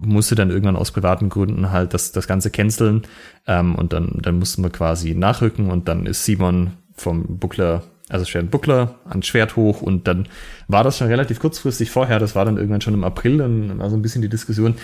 musste 0.00 0.36
dann 0.36 0.50
irgendwann 0.50 0.76
aus 0.76 0.92
privaten 0.92 1.28
Gründen 1.28 1.72
halt 1.72 1.94
das, 1.94 2.12
das 2.12 2.28
Ganze 2.28 2.50
canceln. 2.50 3.02
Ähm, 3.48 3.74
und 3.74 3.92
dann, 3.92 4.18
dann 4.22 4.38
mussten 4.38 4.62
wir 4.62 4.70
quasi 4.70 5.14
nachrücken 5.14 5.70
und 5.70 5.88
dann 5.88 6.06
ist 6.06 6.24
Simon 6.24 6.74
vom 6.94 7.38
Buckler 7.38 7.82
also 8.08 8.24
Schwert 8.24 8.50
Buckler 8.50 8.94
ans 9.08 9.26
Schwert 9.26 9.56
hoch 9.56 9.82
und 9.82 10.08
dann 10.08 10.26
war 10.66 10.84
das 10.84 10.98
schon 10.98 11.08
relativ 11.08 11.40
kurzfristig 11.40 11.90
vorher, 11.90 12.18
das 12.18 12.34
war 12.34 12.44
dann 12.44 12.56
irgendwann 12.56 12.80
schon 12.80 12.94
im 12.94 13.04
April, 13.04 13.38
dann 13.38 13.78
war 13.78 13.90
so 13.90 13.96
ein 13.96 14.02
bisschen 14.02 14.22
die 14.22 14.28
Diskussion, 14.28 14.74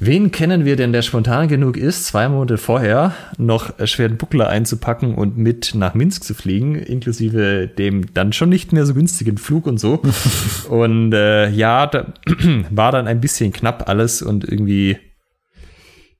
wen 0.00 0.32
kennen 0.32 0.64
wir 0.64 0.76
denn, 0.76 0.92
der 0.92 1.02
spontan 1.02 1.48
genug 1.48 1.76
ist, 1.76 2.06
zwei 2.06 2.28
Monate 2.28 2.58
vorher 2.58 3.14
noch 3.38 3.72
Schwert 3.86 4.18
Buckler 4.18 4.48
einzupacken 4.48 5.14
und 5.14 5.38
mit 5.38 5.74
nach 5.74 5.94
Minsk 5.94 6.24
zu 6.24 6.34
fliegen, 6.34 6.74
inklusive 6.74 7.68
dem 7.68 8.12
dann 8.12 8.32
schon 8.32 8.48
nicht 8.48 8.72
mehr 8.72 8.86
so 8.86 8.94
günstigen 8.94 9.38
Flug 9.38 9.66
und 9.66 9.78
so. 9.78 10.02
und 10.68 11.12
äh, 11.12 11.48
ja, 11.50 11.86
da 11.86 12.12
war 12.70 12.92
dann 12.92 13.06
ein 13.06 13.20
bisschen 13.20 13.52
knapp 13.52 13.88
alles 13.88 14.22
und 14.22 14.44
irgendwie, 14.44 14.98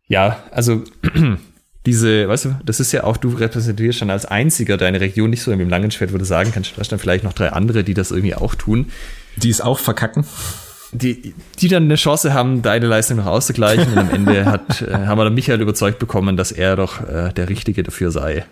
ja, 0.06 0.38
also 0.52 0.82
diese, 1.86 2.28
weißt 2.28 2.44
du, 2.46 2.56
das 2.64 2.80
ist 2.80 2.92
ja 2.92 3.04
auch, 3.04 3.16
du 3.16 3.28
repräsentierst 3.30 3.98
schon 3.98 4.10
als 4.10 4.24
einziger 4.24 4.76
deine 4.76 5.00
Region, 5.00 5.30
nicht 5.30 5.42
so 5.42 5.52
im 5.52 5.68
Langenschwert, 5.68 6.12
wo 6.12 6.18
du 6.18 6.24
sagen 6.24 6.50
kannst, 6.52 6.76
du 6.76 6.80
hast 6.80 6.90
dann 6.90 6.98
vielleicht 6.98 7.24
noch 7.24 7.34
drei 7.34 7.50
andere, 7.52 7.84
die 7.84 7.94
das 7.94 8.10
irgendwie 8.10 8.34
auch 8.34 8.54
tun. 8.54 8.90
Die 9.36 9.50
es 9.50 9.60
auch 9.60 9.78
verkacken. 9.78 10.24
Die, 10.92 11.34
die 11.58 11.68
dann 11.68 11.84
eine 11.84 11.96
Chance 11.96 12.32
haben, 12.32 12.62
deine 12.62 12.86
Leistung 12.86 13.18
noch 13.18 13.26
auszugleichen. 13.26 13.92
Und 13.92 13.98
am 13.98 14.10
Ende 14.10 14.44
hat, 14.46 14.80
äh, 14.82 14.92
haben 14.92 15.18
wir 15.18 15.24
dann 15.24 15.34
Michael 15.34 15.60
überzeugt 15.60 15.98
bekommen, 15.98 16.36
dass 16.36 16.52
er 16.52 16.76
doch 16.76 17.06
äh, 17.06 17.32
der 17.32 17.48
Richtige 17.48 17.82
dafür 17.82 18.10
sei. 18.10 18.46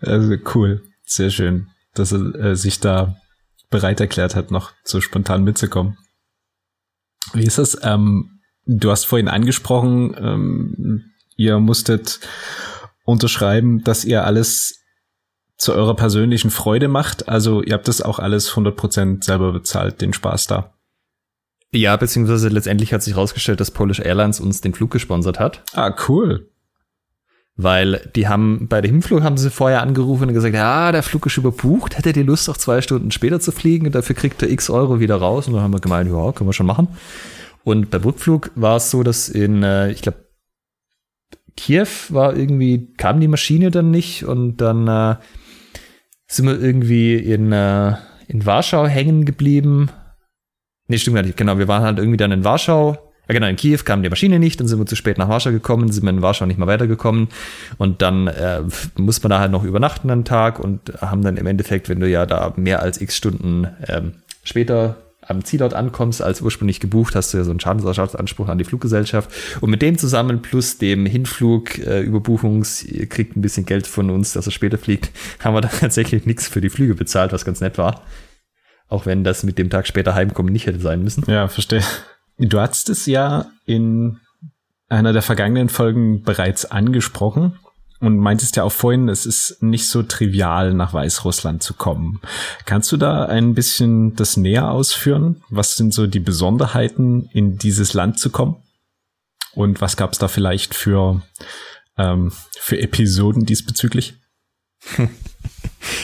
Also 0.00 0.36
cool, 0.54 0.82
sehr 1.04 1.30
schön, 1.30 1.68
dass 1.94 2.12
er 2.12 2.34
äh, 2.34 2.56
sich 2.56 2.80
da 2.80 3.16
bereit 3.70 4.00
erklärt 4.00 4.36
hat, 4.36 4.50
noch 4.50 4.72
so 4.84 5.00
spontan 5.00 5.42
mitzukommen. 5.42 5.98
Wie 7.32 7.44
ist 7.44 7.58
das? 7.58 7.76
Ähm, 7.82 8.40
du 8.66 8.90
hast 8.90 9.04
vorhin 9.04 9.28
angesprochen, 9.28 10.14
ähm, 10.18 11.04
ihr 11.36 11.58
musstet 11.58 12.20
unterschreiben, 13.04 13.84
dass 13.84 14.04
ihr 14.04 14.24
alles 14.24 14.80
zu 15.56 15.72
eurer 15.72 15.94
persönlichen 15.94 16.50
Freude 16.50 16.88
macht. 16.88 17.28
Also 17.28 17.62
ihr 17.62 17.74
habt 17.74 17.88
das 17.88 18.02
auch 18.02 18.18
alles 18.18 18.52
100% 18.52 19.24
selber 19.24 19.52
bezahlt, 19.52 20.00
den 20.00 20.12
Spaß 20.12 20.46
da. 20.46 20.74
Ja, 21.72 21.96
beziehungsweise 21.96 22.48
letztendlich 22.48 22.92
hat 22.92 23.02
sich 23.02 23.14
herausgestellt, 23.14 23.60
dass 23.60 23.70
Polish 23.70 23.98
Airlines 23.98 24.40
uns 24.40 24.60
den 24.60 24.74
Flug 24.74 24.90
gesponsert 24.90 25.40
hat. 25.40 25.62
Ah, 25.72 25.94
cool. 26.08 26.50
Weil 27.56 28.10
die 28.16 28.26
haben, 28.26 28.66
bei 28.68 28.80
der 28.80 28.90
Hinflug 28.90 29.22
haben 29.22 29.36
sie 29.36 29.50
vorher 29.50 29.82
angerufen 29.82 30.28
und 30.28 30.34
gesagt, 30.34 30.54
ja, 30.54 30.90
der 30.90 31.02
Flug 31.04 31.26
ist 31.26 31.36
überbucht, 31.36 31.96
hättet 31.96 32.16
ihr 32.16 32.24
Lust, 32.24 32.48
auch 32.50 32.56
zwei 32.56 32.80
Stunden 32.80 33.12
später 33.12 33.38
zu 33.38 33.52
fliegen 33.52 33.86
und 33.86 33.94
dafür 33.94 34.16
kriegt 34.16 34.42
ihr 34.42 34.50
x 34.50 34.70
Euro 34.70 34.98
wieder 34.98 35.16
raus. 35.16 35.46
Und 35.46 35.54
dann 35.54 35.62
haben 35.62 35.72
wir 35.72 35.80
gemeint, 35.80 36.10
ja, 36.10 36.32
können 36.32 36.48
wir 36.48 36.52
schon 36.52 36.66
machen. 36.66 36.88
Und 37.62 37.90
beim 37.90 38.02
Rückflug 38.02 38.50
war 38.54 38.76
es 38.76 38.90
so, 38.90 39.02
dass 39.02 39.28
in, 39.28 39.62
äh, 39.62 39.90
ich 39.90 40.02
glaube, 40.02 40.23
Kiew 41.56 41.88
war 42.08 42.36
irgendwie, 42.36 42.92
kam 42.96 43.20
die 43.20 43.28
Maschine 43.28 43.70
dann 43.70 43.90
nicht 43.90 44.24
und 44.24 44.58
dann 44.58 44.88
äh, 44.88 45.16
sind 46.26 46.46
wir 46.46 46.60
irgendwie 46.60 47.14
in, 47.14 47.52
äh, 47.52 47.94
in 48.28 48.44
Warschau 48.44 48.86
hängen 48.86 49.24
geblieben. 49.24 49.90
Nee, 50.88 50.98
stimmt 50.98 51.16
gar 51.16 51.22
nicht. 51.22 51.36
Genau, 51.36 51.58
wir 51.58 51.68
waren 51.68 51.82
halt 51.82 51.98
irgendwie 51.98 52.16
dann 52.16 52.32
in 52.32 52.44
Warschau. 52.44 52.98
Ja, 53.28 53.32
genau, 53.32 53.46
in 53.46 53.56
Kiew 53.56 53.78
kam 53.84 54.02
die 54.02 54.10
Maschine 54.10 54.38
nicht, 54.38 54.60
dann 54.60 54.68
sind 54.68 54.78
wir 54.78 54.84
zu 54.84 54.96
spät 54.96 55.16
nach 55.16 55.30
Warschau 55.30 55.50
gekommen, 55.50 55.90
sind 55.90 56.02
wir 56.04 56.10
in 56.10 56.20
Warschau 56.20 56.44
nicht 56.44 56.58
mehr 56.58 56.66
weitergekommen 56.66 57.28
und 57.78 58.02
dann 58.02 58.26
äh, 58.26 58.60
muss 58.98 59.22
man 59.22 59.30
da 59.30 59.38
halt 59.38 59.50
noch 59.50 59.64
übernachten 59.64 60.10
einen 60.10 60.26
Tag 60.26 60.58
und 60.58 60.92
haben 61.00 61.22
dann 61.22 61.38
im 61.38 61.46
Endeffekt, 61.46 61.88
wenn 61.88 62.00
du 62.00 62.08
ja 62.08 62.26
da 62.26 62.52
mehr 62.56 62.82
als 62.82 63.00
x 63.00 63.16
Stunden 63.16 63.66
ähm, 63.88 64.16
später 64.42 64.96
am 65.26 65.44
Zielort 65.44 65.74
ankommst, 65.74 66.22
als 66.22 66.40
ursprünglich 66.40 66.80
gebucht, 66.80 67.14
hast 67.14 67.32
du 67.32 67.38
ja 67.38 67.44
so 67.44 67.50
einen 67.50 67.60
Schadensersatzanspruch 67.60 68.48
an 68.48 68.58
die 68.58 68.64
Fluggesellschaft. 68.64 69.30
Und 69.60 69.70
mit 69.70 69.82
dem 69.82 69.98
zusammen 69.98 70.42
plus 70.42 70.78
dem 70.78 71.06
Hinflug, 71.06 71.78
äh, 71.78 72.00
Überbuchungs, 72.00 72.86
kriegt 73.08 73.36
ein 73.36 73.42
bisschen 73.42 73.66
Geld 73.66 73.86
von 73.86 74.10
uns, 74.10 74.32
dass 74.32 74.46
er 74.46 74.52
später 74.52 74.78
fliegt, 74.78 75.10
haben 75.40 75.54
wir 75.54 75.60
da 75.60 75.68
tatsächlich 75.68 76.26
nichts 76.26 76.48
für 76.48 76.60
die 76.60 76.70
Flüge 76.70 76.94
bezahlt, 76.94 77.32
was 77.32 77.44
ganz 77.44 77.60
nett 77.60 77.78
war. 77.78 78.02
Auch 78.88 79.06
wenn 79.06 79.24
das 79.24 79.42
mit 79.42 79.58
dem 79.58 79.70
Tag 79.70 79.86
später 79.86 80.14
heimkommen 80.14 80.52
nicht 80.52 80.66
hätte 80.66 80.80
sein 80.80 81.02
müssen. 81.02 81.24
Ja, 81.26 81.48
verstehe. 81.48 81.82
Du 82.38 82.60
hattest 82.60 82.90
es 82.90 83.06
ja 83.06 83.46
in 83.64 84.18
einer 84.88 85.12
der 85.12 85.22
vergangenen 85.22 85.68
Folgen 85.68 86.22
bereits 86.22 86.66
angesprochen 86.66 87.58
und 88.06 88.18
meintest 88.18 88.56
ja 88.56 88.62
auch 88.62 88.72
vorhin, 88.72 89.08
es 89.08 89.26
ist 89.26 89.62
nicht 89.62 89.88
so 89.88 90.02
trivial, 90.02 90.74
nach 90.74 90.92
Weißrussland 90.92 91.62
zu 91.62 91.74
kommen. 91.74 92.20
Kannst 92.66 92.92
du 92.92 92.96
da 92.96 93.26
ein 93.26 93.54
bisschen 93.54 94.14
das 94.16 94.36
näher 94.36 94.70
ausführen? 94.70 95.42
Was 95.50 95.76
sind 95.76 95.92
so 95.94 96.06
die 96.06 96.20
Besonderheiten, 96.20 97.28
in 97.32 97.56
dieses 97.58 97.94
Land 97.94 98.18
zu 98.18 98.30
kommen? 98.30 98.56
Und 99.54 99.80
was 99.80 99.96
gab 99.96 100.12
es 100.12 100.18
da 100.18 100.28
vielleicht 100.28 100.74
für, 100.74 101.22
ähm, 101.96 102.32
für 102.58 102.80
Episoden 102.80 103.46
diesbezüglich? 103.46 104.14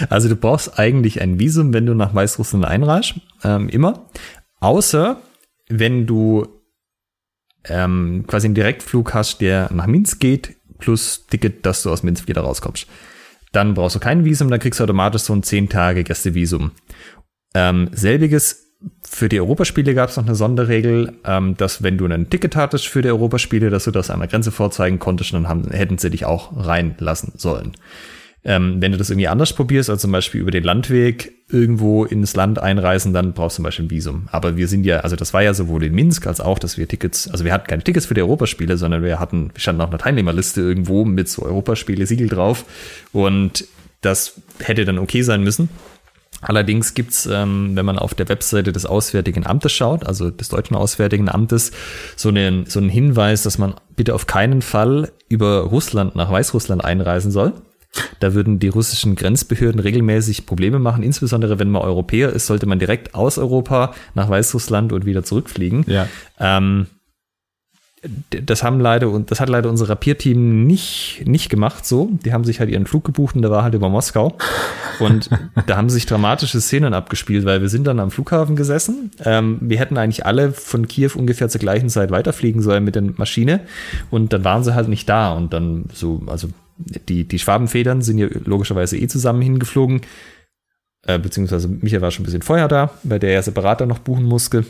Also 0.09 0.29
du 0.29 0.37
brauchst 0.37 0.79
eigentlich 0.79 1.21
ein 1.23 1.39
Visum, 1.39 1.73
wenn 1.73 1.87
du 1.87 1.95
nach 1.95 2.15
Weißrussland 2.15 2.65
einreist, 2.65 3.15
ähm, 3.43 3.69
immer. 3.69 4.07
Außer 4.61 5.21
wenn 5.69 6.07
du 6.07 6.47
ähm, 7.65 8.25
quasi 8.27 8.47
einen 8.47 8.55
Direktflug 8.55 9.15
hast, 9.15 9.41
der 9.41 9.71
nach 9.73 9.87
Minsk 9.87 10.21
geht, 10.21 10.57
plus 10.81 11.27
Ticket, 11.27 11.65
dass 11.65 11.83
du 11.83 11.91
aus 11.91 12.03
Minsk 12.03 12.29
wieder 12.29 12.43
rauskommst. 12.43 12.87
Dann 13.53 13.75
brauchst 13.75 13.97
du 13.97 14.01
kein 14.01 14.25
Visum, 14.25 14.51
dann 14.51 14.61
kriegst 14.61 14.81
du 14.81 14.85
automatisch 14.85 15.23
so 15.23 15.35
ein 15.35 15.43
10 15.43 15.69
Tage 15.69 16.05
Gästevisum. 16.05 16.73
Ähm, 17.55 17.91
selbiges 17.93 18.71
für 19.07 19.29
die 19.29 19.41
Europaspiele 19.41 19.95
gab 19.95 20.09
es 20.09 20.17
noch 20.17 20.25
eine 20.25 20.35
Sonderregel, 20.35 21.19
ähm, 21.25 21.57
dass 21.57 21.83
wenn 21.83 21.99
du 21.99 22.07
ein 22.07 22.31
Ticket 22.31 22.57
hattest 22.57 22.87
für 22.87 23.03
die 23.03 23.09
Europaspiele, 23.09 23.71
dass 23.71 23.85
du 23.85 23.91
das 23.91 24.11
an 24.11 24.21
der 24.21 24.29
Grenze 24.29 24.51
vorzeigen 24.53 24.99
konntest, 24.99 25.35
dann 25.35 25.49
haben, 25.49 25.71
hätten 25.71 25.99
sie 25.99 26.11
dich 26.11 26.25
auch 26.25 26.53
reinlassen 26.57 27.33
sollen. 27.37 27.73
Ähm, 28.43 28.77
wenn 28.81 28.93
du 28.93 28.99
das 28.99 29.11
irgendwie 29.11 29.29
anders 29.29 29.53
probierst, 29.53 29.91
also 29.91 30.01
zum 30.01 30.13
Beispiel 30.13 30.41
über 30.41 30.51
den 30.51 30.65
Landweg 30.65 31.33
irgendwo 31.51 32.05
ins 32.05 32.35
Land 32.35 32.59
einreisen, 32.59 33.13
dann 33.13 33.35
brauchst 33.35 33.57
du 33.57 33.59
zum 33.59 33.65
Beispiel 33.65 33.85
ein 33.85 33.91
Visum. 33.91 34.29
Aber 34.33 34.57
wir 34.57 34.67
sind 34.67 34.85
ja, 34.85 35.01
also 35.01 35.15
das 35.15 35.35
war 35.35 35.43
ja 35.43 35.53
sowohl 35.53 35.85
in 35.85 35.95
Minsk 35.95 36.27
als 36.27 36.41
auch, 36.41 36.59
dass 36.59 36.79
wir 36.79 36.89
Tickets, 36.89 37.29
also 37.29 37.45
wir 37.45 37.53
hatten 37.53 37.67
keine 37.67 37.83
Tickets 37.83 38.07
für 38.07 38.15
die 38.15 38.23
Europaspiele, 38.23 38.79
sondern 38.79 39.03
wir 39.03 39.21
hatten, 39.21 39.51
wir 39.53 39.61
standen 39.61 39.83
auf 39.83 39.91
einer 39.91 39.99
Teilnehmerliste 39.99 40.63
irgendwo 40.63 41.05
mit 41.05 41.29
so 41.29 41.43
Europaspiele-Siegel 41.43 42.29
drauf 42.29 42.65
und 43.13 43.67
das 44.01 44.41
hätte 44.61 44.87
dann 44.87 44.99
okay 44.99 45.21
sein 45.21 45.43
müssen. 45.43 45.69
Allerdings 46.43 46.95
gibt's, 46.95 47.27
ähm, 47.27 47.73
wenn 47.75 47.85
man 47.85 47.99
auf 47.99 48.15
der 48.15 48.29
Webseite 48.31 48.73
des 48.73 48.87
Auswärtigen 48.87 49.47
Amtes 49.47 49.73
schaut, 49.73 50.07
also 50.07 50.31
des 50.31 50.49
deutschen 50.49 50.75
Auswärtigen 50.75 51.29
Amtes, 51.29 51.73
so 52.17 52.31
einen, 52.31 52.65
so 52.65 52.81
einen 52.81 52.89
Hinweis, 52.89 53.43
dass 53.43 53.59
man 53.59 53.75
bitte 53.95 54.15
auf 54.15 54.27
keinen 54.27 54.63
Fall 54.63 55.13
über 55.29 55.61
Russland 55.65 56.17
nach 56.17 56.31
Weißrussland 56.31 56.83
einreisen 56.83 57.31
soll. 57.31 57.53
Da 58.21 58.35
würden 58.35 58.59
die 58.59 58.69
russischen 58.69 59.17
Grenzbehörden 59.17 59.81
regelmäßig 59.81 60.47
Probleme 60.47 60.79
machen, 60.79 61.03
insbesondere 61.03 61.59
wenn 61.59 61.71
man 61.71 61.83
Europäer 61.83 62.31
ist, 62.31 62.47
sollte 62.47 62.67
man 62.67 62.79
direkt 62.79 63.15
aus 63.15 63.39
Europa 63.39 63.95
nach 64.15 64.29
Weißrussland 64.29 64.93
und 64.93 65.07
wieder 65.07 65.25
zurückfliegen. 65.25 65.85
Ja. 65.89 66.07
Ähm, 66.39 66.87
das 68.31 68.63
haben 68.63 68.81
leider 68.81 69.11
und 69.11 69.31
das 69.31 69.41
hat 69.41 69.51
leider 69.51 69.69
unser 69.69 69.91
Rapierteam 69.91 70.67
nicht 70.67 71.23
nicht 71.27 71.51
gemacht 71.51 71.85
so. 71.85 72.09
Die 72.25 72.33
haben 72.33 72.45
sich 72.45 72.59
halt 72.59 72.71
ihren 72.71 72.87
Flug 72.87 73.05
gebucht 73.05 73.37
und 73.37 73.43
der 73.43 73.51
war 73.51 73.63
halt 73.63 73.75
über 73.75 73.91
Moskau 73.91 74.39
und 75.01 75.29
da 75.67 75.77
haben 75.77 75.91
sich 75.91 76.07
dramatische 76.07 76.63
Szenen 76.63 76.95
abgespielt, 76.95 77.45
weil 77.45 77.61
wir 77.61 77.69
sind 77.69 77.87
dann 77.87 78.01
am 78.01 78.11
Flughafen 78.11 78.57
gesessen. 78.57 79.11
Ähm, 79.23 79.59
wir 79.61 79.79
hätten 79.79 79.99
eigentlich 79.99 80.25
alle 80.25 80.53
von 80.53 80.89
Kiew 80.89 81.11
ungefähr 81.15 81.51
zur 81.51 81.61
gleichen 81.61 81.91
Zeit 81.91 82.11
weiterfliegen 82.11 82.63
sollen 82.63 82.85
mit 82.85 82.95
der 82.95 83.03
Maschine 83.03 83.61
und 84.11 84.33
dann 84.33 84.45
waren 84.45 84.65
sie 84.65 84.75
halt 84.75 84.89
nicht 84.89 85.07
da 85.07 85.35
und 85.35 85.53
dann 85.53 85.85
so 85.93 86.23
also 86.27 86.49
die, 87.09 87.25
die 87.27 87.39
Schwabenfedern 87.39 88.03
sind 88.03 88.19
ja 88.19 88.29
logischerweise 88.45 88.99
eh 88.99 89.09
zusammen 89.09 89.43
hingeflogen. 89.43 90.03
Äh, 91.07 91.19
beziehungsweise 91.19 91.69
Michael 91.69 92.03
war 92.03 92.11
schon 92.11 92.23
ein 92.23 92.27
bisschen 92.27 92.43
vorher 92.43 92.69
da, 92.69 92.91
weil 93.03 93.19
der 93.19 93.33
ja 93.33 93.43
separat 93.43 93.87
noch 93.87 93.99
buchen 94.01 94.25
musste. 94.25 94.65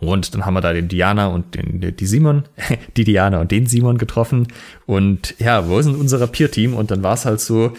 Und 0.00 0.34
dann 0.34 0.44
haben 0.44 0.54
wir 0.54 0.60
da 0.60 0.72
den 0.72 0.88
Diana 0.88 1.28
und 1.28 1.54
den, 1.54 1.96
die 1.96 2.06
Simon, 2.06 2.44
die 2.96 3.04
Diana 3.04 3.40
und 3.40 3.50
den 3.50 3.66
Simon 3.66 3.98
getroffen. 3.98 4.48
Und 4.84 5.34
ja, 5.38 5.68
wo 5.68 5.78
ist 5.78 5.86
denn 5.86 5.94
unser 5.94 6.20
Rapierteam? 6.20 6.74
Und 6.74 6.90
dann 6.90 7.02
war 7.02 7.14
es 7.14 7.24
halt 7.24 7.40
so, 7.40 7.72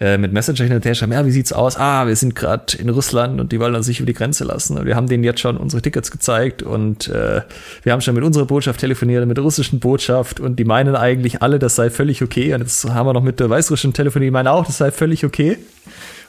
äh, 0.00 0.18
mit 0.18 0.32
Messenger 0.32 0.64
hin 0.64 0.74
und 0.74 0.84
her 0.84 0.94
schreiben, 0.94 1.12
ja, 1.12 1.24
wie 1.24 1.30
sieht's 1.30 1.52
aus? 1.52 1.76
Ah, 1.76 2.06
wir 2.06 2.16
sind 2.16 2.34
gerade 2.34 2.76
in 2.78 2.88
Russland 2.88 3.40
und 3.40 3.52
die 3.52 3.60
wollen 3.60 3.74
uns 3.74 3.86
nicht 3.86 4.00
über 4.00 4.06
die 4.06 4.14
Grenze 4.14 4.44
lassen. 4.44 4.76
Und 4.76 4.86
wir 4.86 4.96
haben 4.96 5.06
denen 5.06 5.22
jetzt 5.22 5.40
schon 5.40 5.56
unsere 5.56 5.82
Tickets 5.82 6.10
gezeigt 6.10 6.62
und 6.62 7.08
äh, 7.08 7.42
wir 7.82 7.92
haben 7.92 8.00
schon 8.00 8.14
mit 8.14 8.24
unserer 8.24 8.44
Botschaft 8.44 8.80
telefoniert, 8.80 9.26
mit 9.26 9.36
der 9.36 9.44
russischen 9.44 9.78
Botschaft 9.78 10.40
und 10.40 10.58
die 10.58 10.64
meinen 10.64 10.96
eigentlich 10.96 11.42
alle, 11.42 11.58
das 11.58 11.76
sei 11.76 11.90
völlig 11.90 12.22
okay. 12.22 12.54
Und 12.54 12.60
jetzt 12.60 12.84
haben 12.90 13.06
wir 13.06 13.12
noch 13.12 13.22
mit 13.22 13.38
der 13.38 13.48
weißrussischen 13.48 13.92
telefoniert, 13.92 14.28
die 14.28 14.32
meinen 14.32 14.48
auch, 14.48 14.66
das 14.66 14.78
sei 14.78 14.90
völlig 14.90 15.24
okay. 15.24 15.58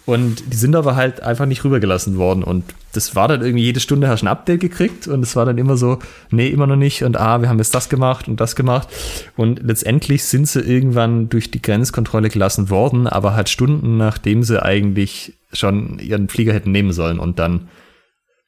Und 0.06 0.54
die 0.54 0.58
sind 0.58 0.76
aber 0.76 0.96
halt 0.96 1.24
einfach 1.24 1.48
nicht 1.48 1.64
rübergelassen 1.64 2.18
worden. 2.18 2.44
Und 2.44 2.64
das 2.94 3.16
war 3.16 3.28
dann 3.28 3.42
irgendwie 3.42 3.64
jede 3.64 3.80
Stunde 3.80 4.08
hast 4.08 4.22
du 4.22 4.26
ein 4.26 4.32
Update 4.32 4.62
gekriegt 4.62 5.08
und 5.08 5.24
es 5.24 5.36
war 5.36 5.46
dann 5.46 5.58
immer 5.58 5.78
so, 5.78 6.00
nee, 6.30 6.48
immer 6.48 6.68
noch 6.68 6.76
nicht. 6.76 7.04
Und 7.04 7.20
ah, 7.20 7.42
wir 7.42 7.50
haben 7.50 7.58
jetzt 7.58 7.74
das 7.74 7.90
gemacht 7.90 8.28
und 8.28 8.40
das 8.40 8.56
gemacht. 8.56 8.88
Und 9.36 9.64
letztendlich 9.64 10.24
sind 10.24 10.48
sie 10.48 10.62
irgendwann 10.62 11.30
durch 11.30 11.50
die 11.50 11.62
Grenzkontrolle 11.62 12.30
gelassen 12.30 12.70
worden, 12.70 13.08
aber 13.08 13.34
halt 13.34 13.50
Stunden 13.50 13.98
nachdem 13.98 14.44
sie 14.44 14.62
eigentlich 14.62 15.34
schon 15.54 15.98
ihren 16.00 16.30
Flieger 16.30 16.54
hätten 16.54 16.72
nehmen 16.72 16.94
sollen. 16.94 17.20
Und 17.20 17.40
dann, 17.40 17.70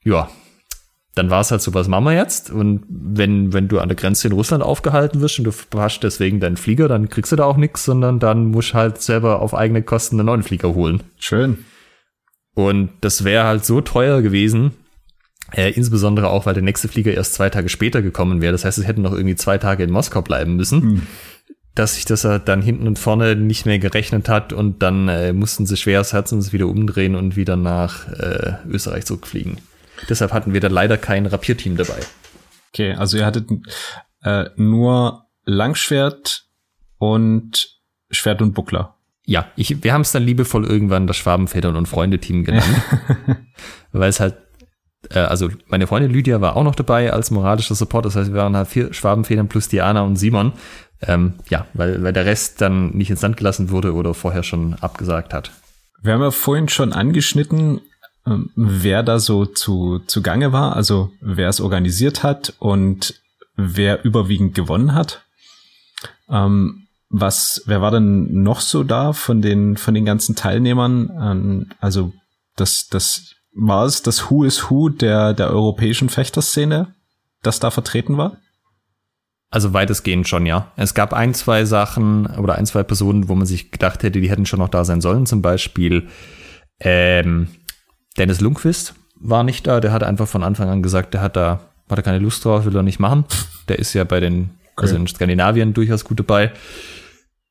ja, 0.04 0.30
dann 1.18 1.30
war 1.30 1.42
es 1.42 1.52
halt 1.52 1.62
so, 1.62 1.74
was 1.74 1.88
machen 1.88 2.06
wir 2.06 2.14
jetzt? 2.14 2.52
Und 2.52 2.84
wenn, 2.90 3.54
wenn 3.54 3.68
du 3.68 3.80
an 3.80 3.90
der 3.90 3.96
Grenze 3.96 4.28
in 4.28 4.34
Russland 4.34 4.64
aufgehalten 4.64 5.22
wirst 5.22 5.40
und 5.40 5.46
du 5.46 5.80
hast 5.80 6.02
deswegen 6.02 6.40
deinen 6.40 6.58
Flieger, 6.58 6.88
dann 6.88 7.10
kriegst 7.10 7.32
du 7.32 7.36
da 7.36 7.46
auch 7.46 7.58
nichts, 7.58 7.86
sondern 7.86 8.20
dann 8.20 8.46
musst 8.46 8.72
du 8.72 8.74
halt 8.76 9.02
selber 9.02 9.42
auf 9.42 9.54
eigene 9.54 9.82
Kosten 9.82 10.20
einen 10.20 10.28
neuen 10.28 10.44
Flieger 10.44 10.76
holen. 10.76 11.04
Schön. 11.18 11.66
Und 12.54 12.90
das 13.02 13.24
wäre 13.24 13.46
halt 13.46 13.66
so 13.66 13.82
teuer 13.82 14.22
gewesen, 14.22 14.72
äh, 15.54 15.72
insbesondere 15.72 16.30
auch, 16.30 16.46
weil 16.46 16.54
der 16.54 16.64
nächste 16.64 16.88
Flieger 16.88 17.14
erst 17.14 17.34
zwei 17.34 17.50
Tage 17.50 17.70
später 17.70 18.02
gekommen 18.02 18.42
wäre. 18.42 18.52
Das 18.52 18.66
heißt, 18.66 18.78
es 18.78 18.88
hätten 18.88 19.02
noch 19.02 19.14
irgendwie 19.14 19.36
zwei 19.36 19.58
Tage 19.58 19.84
in 19.84 19.92
Moskau 19.92 20.22
bleiben 20.22 20.56
müssen. 20.56 20.80
Mhm. 20.80 21.02
Dass 21.76 21.96
sich 21.96 22.06
das 22.06 22.24
halt 22.26 22.48
dann 22.48 22.64
hinten 22.64 22.88
und 22.88 22.98
vorne 22.98 23.36
nicht 23.36 23.68
mehr 23.68 23.78
gerechnet 23.78 24.30
hat 24.30 24.52
und 24.52 24.82
dann 24.82 25.08
äh, 25.08 25.34
mussten 25.34 25.68
sie 25.68 25.78
schwer 25.78 26.00
das 26.00 26.14
Herz 26.14 26.32
uns 26.32 26.52
wieder 26.52 26.68
umdrehen 26.68 27.16
und 27.16 27.36
wieder 27.36 27.56
nach 27.56 28.08
äh, 28.14 28.56
Österreich 28.68 29.06
zurückfliegen. 29.06 29.58
Deshalb 30.10 30.34
hatten 30.34 30.54
wir 30.54 30.62
da 30.62 30.68
leider 30.68 30.98
kein 30.98 31.26
Rapierteam 31.26 31.78
dabei. 31.78 32.00
Okay, 32.74 32.94
also 32.94 33.18
ihr 33.18 33.26
hattet 33.26 33.50
äh, 34.24 34.46
nur 34.56 35.26
Langschwert 35.46 36.46
und 36.98 37.80
Schwert 38.10 38.42
und 38.42 38.54
Buckler. 38.54 38.96
Ja, 39.26 39.48
ich, 39.56 39.84
wir 39.84 39.94
haben 39.94 40.02
es 40.02 40.12
dann 40.12 40.24
liebevoll 40.24 40.66
irgendwann 40.66 41.08
das 41.08 41.18
Schwabenfedern 41.18 41.76
und 41.76 41.88
Freunde-Team 41.88 42.46
genannt. 42.46 42.82
weil 43.92 44.10
es 44.10 44.20
halt, 44.20 44.36
äh, 45.10 45.20
also 45.20 45.50
meine 45.68 45.88
Freundin 45.88 46.12
Lydia 46.12 46.40
war 46.40 46.56
auch 46.56 46.64
noch 46.64 46.76
dabei 46.76 47.12
als 47.12 47.30
moralischer 47.32 47.76
Support. 47.76 48.06
Das 48.06 48.16
heißt, 48.16 48.32
wir 48.32 48.42
waren 48.42 48.56
halt 48.56 48.70
vier 48.70 48.94
Schwabenfedern 48.94 49.50
plus 49.50 49.68
Diana 49.68 50.02
und 50.02 50.16
Simon. 50.16 50.54
Ähm, 51.02 51.34
ja, 51.50 51.68
weil, 51.74 52.02
weil 52.04 52.14
der 52.14 52.26
Rest 52.26 52.62
dann 52.62 52.92
nicht 52.92 53.10
ins 53.10 53.22
Land 53.22 53.38
gelassen 53.38 53.70
wurde 53.70 53.94
oder 53.94 54.14
vorher 54.14 54.44
schon 54.44 54.76
abgesagt 54.76 55.34
hat. 55.34 55.52
Wir 56.02 56.14
haben 56.14 56.22
ja 56.22 56.32
vorhin 56.32 56.70
schon 56.70 56.94
angeschnitten, 56.94 57.82
ähm, 58.28 58.52
wer 58.56 59.04
da 59.04 59.20
so 59.20 59.46
zu, 59.46 60.00
zu 60.06 60.22
Gange 60.22 60.52
war, 60.52 60.76
also 60.76 61.12
wer 61.22 61.50
es 61.50 61.62
organisiert 61.62 62.24
hat 62.24 62.54
und 62.60 63.16
wer 63.56 64.04
überwiegend 64.04 64.54
gewonnen 64.54 64.94
hat. 64.94 65.24
Ähm, 66.30 66.88
was, 67.10 67.64
wer 67.66 67.82
war 67.82 67.92
denn 67.92 68.44
noch 68.44 68.60
so 68.60 68.84
da 68.84 69.14
von 69.14 69.42
den, 69.42 69.78
von 69.78 69.94
den 69.94 70.06
ganzen 70.06 70.36
Teilnehmern? 70.36 71.10
Ähm, 71.20 71.70
also, 71.80 72.12
das, 72.58 72.88
das, 72.90 73.36
war 73.58 73.86
es 73.86 74.04
das 74.04 74.30
Who 74.30 74.44
is 74.44 74.70
Who 74.70 74.90
der, 74.90 75.34
der 75.34 75.50
europäischen 75.50 76.10
Fechterszene, 76.10 76.94
das 77.42 77.60
da 77.60 77.72
vertreten 77.72 78.18
war? 78.18 78.38
Also 79.50 79.74
weitestgehend 79.74 80.28
schon, 80.28 80.46
ja. 80.46 80.72
Es 80.76 80.94
gab 80.94 81.14
ein, 81.14 81.34
zwei 81.34 81.66
Sachen 81.66 82.28
oder 82.38 82.56
ein, 82.56 82.66
zwei 82.66 82.84
Personen, 82.84 83.30
wo 83.30 83.36
man 83.36 83.48
sich 83.48 83.72
gedacht 83.72 84.04
hätte, 84.04 84.22
die 84.22 84.30
hätten 84.30 84.46
schon 84.46 84.60
noch 84.60 84.70
da 84.70 84.86
sein 84.86 85.02
sollen. 85.02 85.26
Zum 85.26 85.42
Beispiel 85.42 86.10
ähm, 86.80 87.48
Dennis 88.18 88.42
Lundqvist 88.42 88.96
war 89.16 89.44
nicht 89.44 89.68
da. 89.68 89.80
Der 89.80 89.92
hat 89.92 90.04
einfach 90.04 90.28
von 90.28 90.44
Anfang 90.44 90.70
an 90.70 90.84
gesagt, 90.84 91.14
der 91.14 91.22
hat 91.22 91.36
da, 91.36 91.62
hat 91.90 92.00
er 92.00 92.04
keine 92.04 92.20
Lust 92.20 92.44
drauf, 92.46 92.66
will 92.66 92.76
er 92.76 92.84
nicht 92.84 93.00
machen. 93.00 93.26
Der 93.68 93.80
ist 93.80 93.94
ja 93.94 94.04
bei 94.04 94.20
den, 94.20 94.52
okay. 94.76 94.84
also 94.84 94.96
in 94.96 95.08
Skandinavien 95.08 95.74
durchaus 95.74 96.04
gut 96.04 96.20
dabei. 96.20 96.52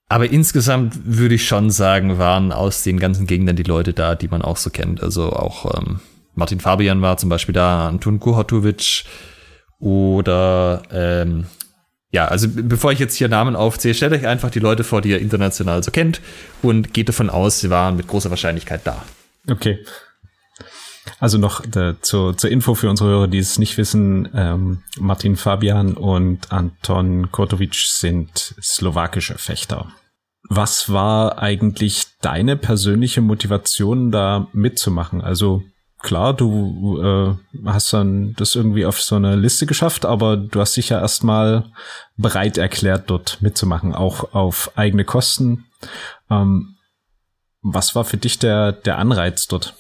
Aber 0.09 0.31
insgesamt 0.31 0.95
würde 1.05 1.35
ich 1.35 1.47
schon 1.47 1.71
sagen, 1.71 2.19
waren 2.19 2.53
aus 2.53 2.83
den 2.83 3.01
ganzen 3.01 3.27
Gegenden 3.27 3.57
die 3.57 3.65
Leute 3.65 3.93
da, 3.93 4.15
die 4.15 4.29
man 4.29 4.43
auch 4.43 4.57
so 4.57 4.71
kennt. 4.71 5.03
Also 5.03 5.33
auch 5.33 5.77
ähm, 5.77 6.01
Martin 6.35 6.61
Fabian 6.61 7.03
war 7.03 7.17
zum 7.17 7.29
Beispiel 7.29 7.55
da, 7.55 7.89
Antun 7.89 8.21
Kuhatovic 8.21 9.05
oder 9.81 10.83
ähm, 10.93 11.47
ja, 12.13 12.29
also 12.29 12.47
bevor 12.49 12.93
ich 12.93 12.99
jetzt 12.99 13.17
hier 13.17 13.29
Namen 13.29 13.57
aufzähle, 13.57 13.95
stellt 13.95 14.13
euch 14.13 14.27
einfach 14.27 14.51
die 14.51 14.61
Leute 14.61 14.85
vor, 14.85 15.03
die 15.03 15.11
ihr 15.11 15.21
international 15.21 15.83
so 15.83 15.91
kennt 15.91 16.21
und 16.63 16.95
geht 16.95 17.09
davon 17.09 17.29
aus, 17.29 17.61
sie 17.61 17.69
waren 17.69 17.97
mit 17.97 18.07
großer 18.07 18.31
Wahrscheinlichkeit 18.31 18.83
da. 18.85 19.05
Okay. 19.51 19.79
Also 21.19 21.39
noch 21.39 21.65
äh, 21.75 21.95
zur, 22.01 22.37
zur 22.37 22.51
Info 22.51 22.75
für 22.75 22.91
unsere 22.91 23.11
Hörer, 23.11 23.29
die 23.29 23.39
es 23.39 23.59
nicht 23.59 23.79
wissen, 23.79 24.29
ähm, 24.35 24.83
Martin 24.99 25.37
Fabian 25.37 25.95
und 25.95 26.53
Anton 26.53 27.31
Kotovic 27.33 27.75
sind 27.75 28.55
slowakische 28.61 29.39
Fechter. 29.39 29.89
Was 30.49 30.93
war 30.93 31.39
eigentlich 31.41 32.07
deine 32.21 32.57
persönliche 32.57 33.21
Motivation, 33.21 34.13
da 34.13 34.47
mitzumachen? 34.53 35.21
Also 35.21 35.65
klar, 36.01 36.35
du 36.35 37.01
äh, 37.03 37.65
hast 37.67 37.93
dann 37.93 38.35
das 38.37 38.55
irgendwie 38.55 38.87
auf 38.87 39.03
so 39.03 39.17
eine 39.17 39.35
Liste 39.35 39.67
geschafft, 39.67 40.07
aber 40.07 40.37
du 40.37 40.61
hast 40.61 40.77
dich 40.77 40.91
ja 40.91 41.01
erstmal 41.01 41.65
bereit 42.17 42.59
erklärt, 42.59 43.11
dort 43.11 43.39
mitzumachen, 43.41 43.95
auch 43.95 44.35
auf 44.35 44.71
eigene 44.77 45.05
Kosten. 45.05 45.67
Ähm, 46.31 46.77
was 47.63 47.97
war 47.97 48.05
für 48.05 48.17
dich 48.17 48.39
der, 48.39 48.71
der 48.73 48.99
Anreiz 48.99 49.49
dort? 49.49 49.75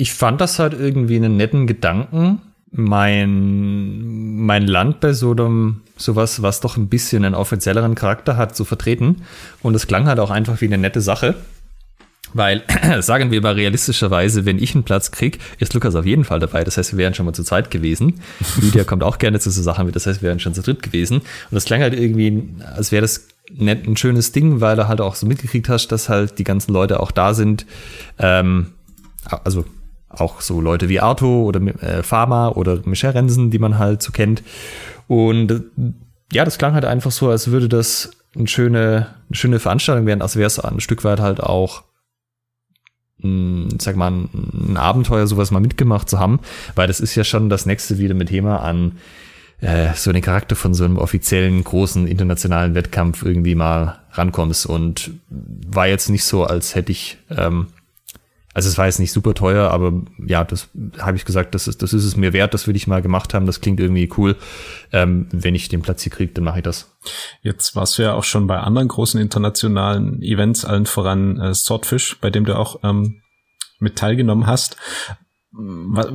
Ich 0.00 0.14
fand 0.14 0.40
das 0.40 0.58
halt 0.58 0.72
irgendwie 0.72 1.16
einen 1.16 1.36
netten 1.36 1.66
Gedanken, 1.66 2.40
mein, 2.70 4.34
mein 4.34 4.66
Land 4.66 5.00
bei 5.00 5.12
so 5.12 5.32
einem, 5.32 5.82
sowas, 5.98 6.40
was 6.40 6.60
doch 6.60 6.78
ein 6.78 6.88
bisschen 6.88 7.22
einen 7.22 7.34
offizielleren 7.34 7.94
Charakter 7.94 8.38
hat, 8.38 8.56
zu 8.56 8.64
vertreten. 8.64 9.16
Und 9.60 9.74
es 9.74 9.86
klang 9.86 10.06
halt 10.06 10.18
auch 10.18 10.30
einfach 10.30 10.58
wie 10.62 10.64
eine 10.64 10.78
nette 10.78 11.02
Sache. 11.02 11.34
Weil, 12.32 12.62
sagen 13.00 13.30
wir 13.30 13.42
mal 13.42 13.52
realistischerweise, 13.52 14.46
wenn 14.46 14.58
ich 14.58 14.74
einen 14.74 14.84
Platz 14.84 15.10
krieg, 15.10 15.38
ist 15.58 15.74
Lukas 15.74 15.94
auf 15.94 16.06
jeden 16.06 16.24
Fall 16.24 16.40
dabei. 16.40 16.64
Das 16.64 16.78
heißt, 16.78 16.92
wir 16.92 16.98
wären 16.98 17.12
schon 17.12 17.26
mal 17.26 17.34
zu 17.34 17.44
zweit 17.44 17.70
gewesen. 17.70 18.22
Lydia 18.62 18.84
kommt 18.84 19.02
auch 19.02 19.18
gerne 19.18 19.38
zu 19.38 19.50
so 19.50 19.60
Sachen 19.60 19.84
mit. 19.84 19.96
Das 19.96 20.06
heißt, 20.06 20.22
wir 20.22 20.28
wären 20.30 20.40
schon 20.40 20.54
zu 20.54 20.62
dritt 20.62 20.82
gewesen. 20.82 21.18
Und 21.18 21.26
das 21.50 21.66
klang 21.66 21.82
halt 21.82 21.92
irgendwie, 21.92 22.48
als 22.74 22.90
wäre 22.90 23.02
das 23.02 23.26
nett, 23.52 23.86
ein 23.86 23.98
schönes 23.98 24.32
Ding, 24.32 24.62
weil 24.62 24.76
du 24.76 24.88
halt 24.88 25.02
auch 25.02 25.14
so 25.14 25.26
mitgekriegt 25.26 25.68
hast, 25.68 25.88
dass 25.88 26.08
halt 26.08 26.38
die 26.38 26.44
ganzen 26.44 26.72
Leute 26.72 27.00
auch 27.00 27.10
da 27.10 27.34
sind. 27.34 27.66
Ähm, 28.18 28.68
also 29.44 29.66
auch 30.10 30.40
so 30.40 30.60
Leute 30.60 30.88
wie 30.88 31.00
Arto 31.00 31.44
oder 31.44 31.60
äh, 31.82 32.02
Pharma 32.02 32.48
oder 32.48 32.80
Michel 32.84 33.10
Rensen, 33.10 33.50
die 33.50 33.58
man 33.58 33.78
halt 33.78 34.02
so 34.02 34.12
kennt. 34.12 34.42
Und 35.08 35.50
äh, 35.50 35.60
ja, 36.32 36.44
das 36.44 36.58
klang 36.58 36.74
halt 36.74 36.84
einfach 36.84 37.10
so, 37.10 37.30
als 37.30 37.50
würde 37.50 37.68
das 37.68 38.10
eine 38.36 38.46
schöne, 38.46 39.08
eine 39.28 39.36
schöne 39.36 39.58
Veranstaltung 39.58 40.06
werden, 40.06 40.22
als 40.22 40.36
wäre 40.36 40.46
es 40.46 40.60
ein 40.60 40.80
Stück 40.80 41.04
weit 41.04 41.20
halt 41.20 41.40
auch 41.40 41.84
sag 43.22 43.96
mal, 43.96 44.10
ein 44.10 44.76
Abenteuer, 44.76 45.26
sowas 45.26 45.50
mal 45.50 45.60
mitgemacht 45.60 46.08
zu 46.08 46.18
haben, 46.18 46.40
weil 46.74 46.86
das 46.86 47.00
ist 47.00 47.14
ja 47.14 47.24
schon 47.24 47.50
das 47.50 47.66
nächste 47.66 47.98
wieder 47.98 48.14
mit 48.14 48.28
Thema 48.28 48.62
an 48.62 48.92
äh, 49.60 49.92
so 49.94 50.12
den 50.12 50.22
Charakter 50.22 50.56
von 50.56 50.72
so 50.72 50.84
einem 50.84 50.96
offiziellen 50.96 51.62
großen 51.62 52.06
internationalen 52.06 52.74
Wettkampf 52.74 53.22
irgendwie 53.22 53.54
mal 53.54 53.98
rankommst. 54.12 54.66
Und 54.66 55.10
war 55.28 55.86
jetzt 55.86 56.08
nicht 56.08 56.24
so, 56.24 56.44
als 56.44 56.74
hätte 56.74 56.92
ich 56.92 57.18
ähm, 57.30 57.66
also 58.52 58.68
es 58.68 58.78
war 58.78 58.86
jetzt 58.86 58.98
nicht 58.98 59.12
super 59.12 59.34
teuer, 59.34 59.70
aber 59.70 59.92
ja, 60.26 60.42
das 60.42 60.68
habe 60.98 61.16
ich 61.16 61.24
gesagt, 61.24 61.54
das 61.54 61.68
ist, 61.68 61.82
das 61.82 61.92
ist 61.92 62.04
es 62.04 62.16
mir 62.16 62.32
wert, 62.32 62.52
das 62.52 62.66
würde 62.66 62.78
ich 62.78 62.88
mal 62.88 63.00
gemacht 63.00 63.32
haben. 63.32 63.46
Das 63.46 63.60
klingt 63.60 63.78
irgendwie 63.78 64.10
cool. 64.16 64.36
Ähm, 64.92 65.28
wenn 65.30 65.54
ich 65.54 65.68
den 65.68 65.82
Platz 65.82 66.02
hier 66.02 66.10
kriege, 66.10 66.32
dann 66.32 66.44
mache 66.44 66.58
ich 66.58 66.64
das. 66.64 66.96
Jetzt 67.42 67.76
warst 67.76 67.96
du 67.96 68.02
ja 68.02 68.14
auch 68.14 68.24
schon 68.24 68.48
bei 68.48 68.58
anderen 68.58 68.88
großen 68.88 69.20
internationalen 69.20 70.20
Events, 70.20 70.64
allen 70.64 70.86
voran 70.86 71.38
äh, 71.38 71.54
Swordfish, 71.54 72.18
bei 72.20 72.30
dem 72.30 72.44
du 72.44 72.56
auch 72.56 72.80
ähm, 72.82 73.22
mit 73.78 73.96
teilgenommen 73.96 74.46
hast. 74.46 74.76
Was, 75.52 76.08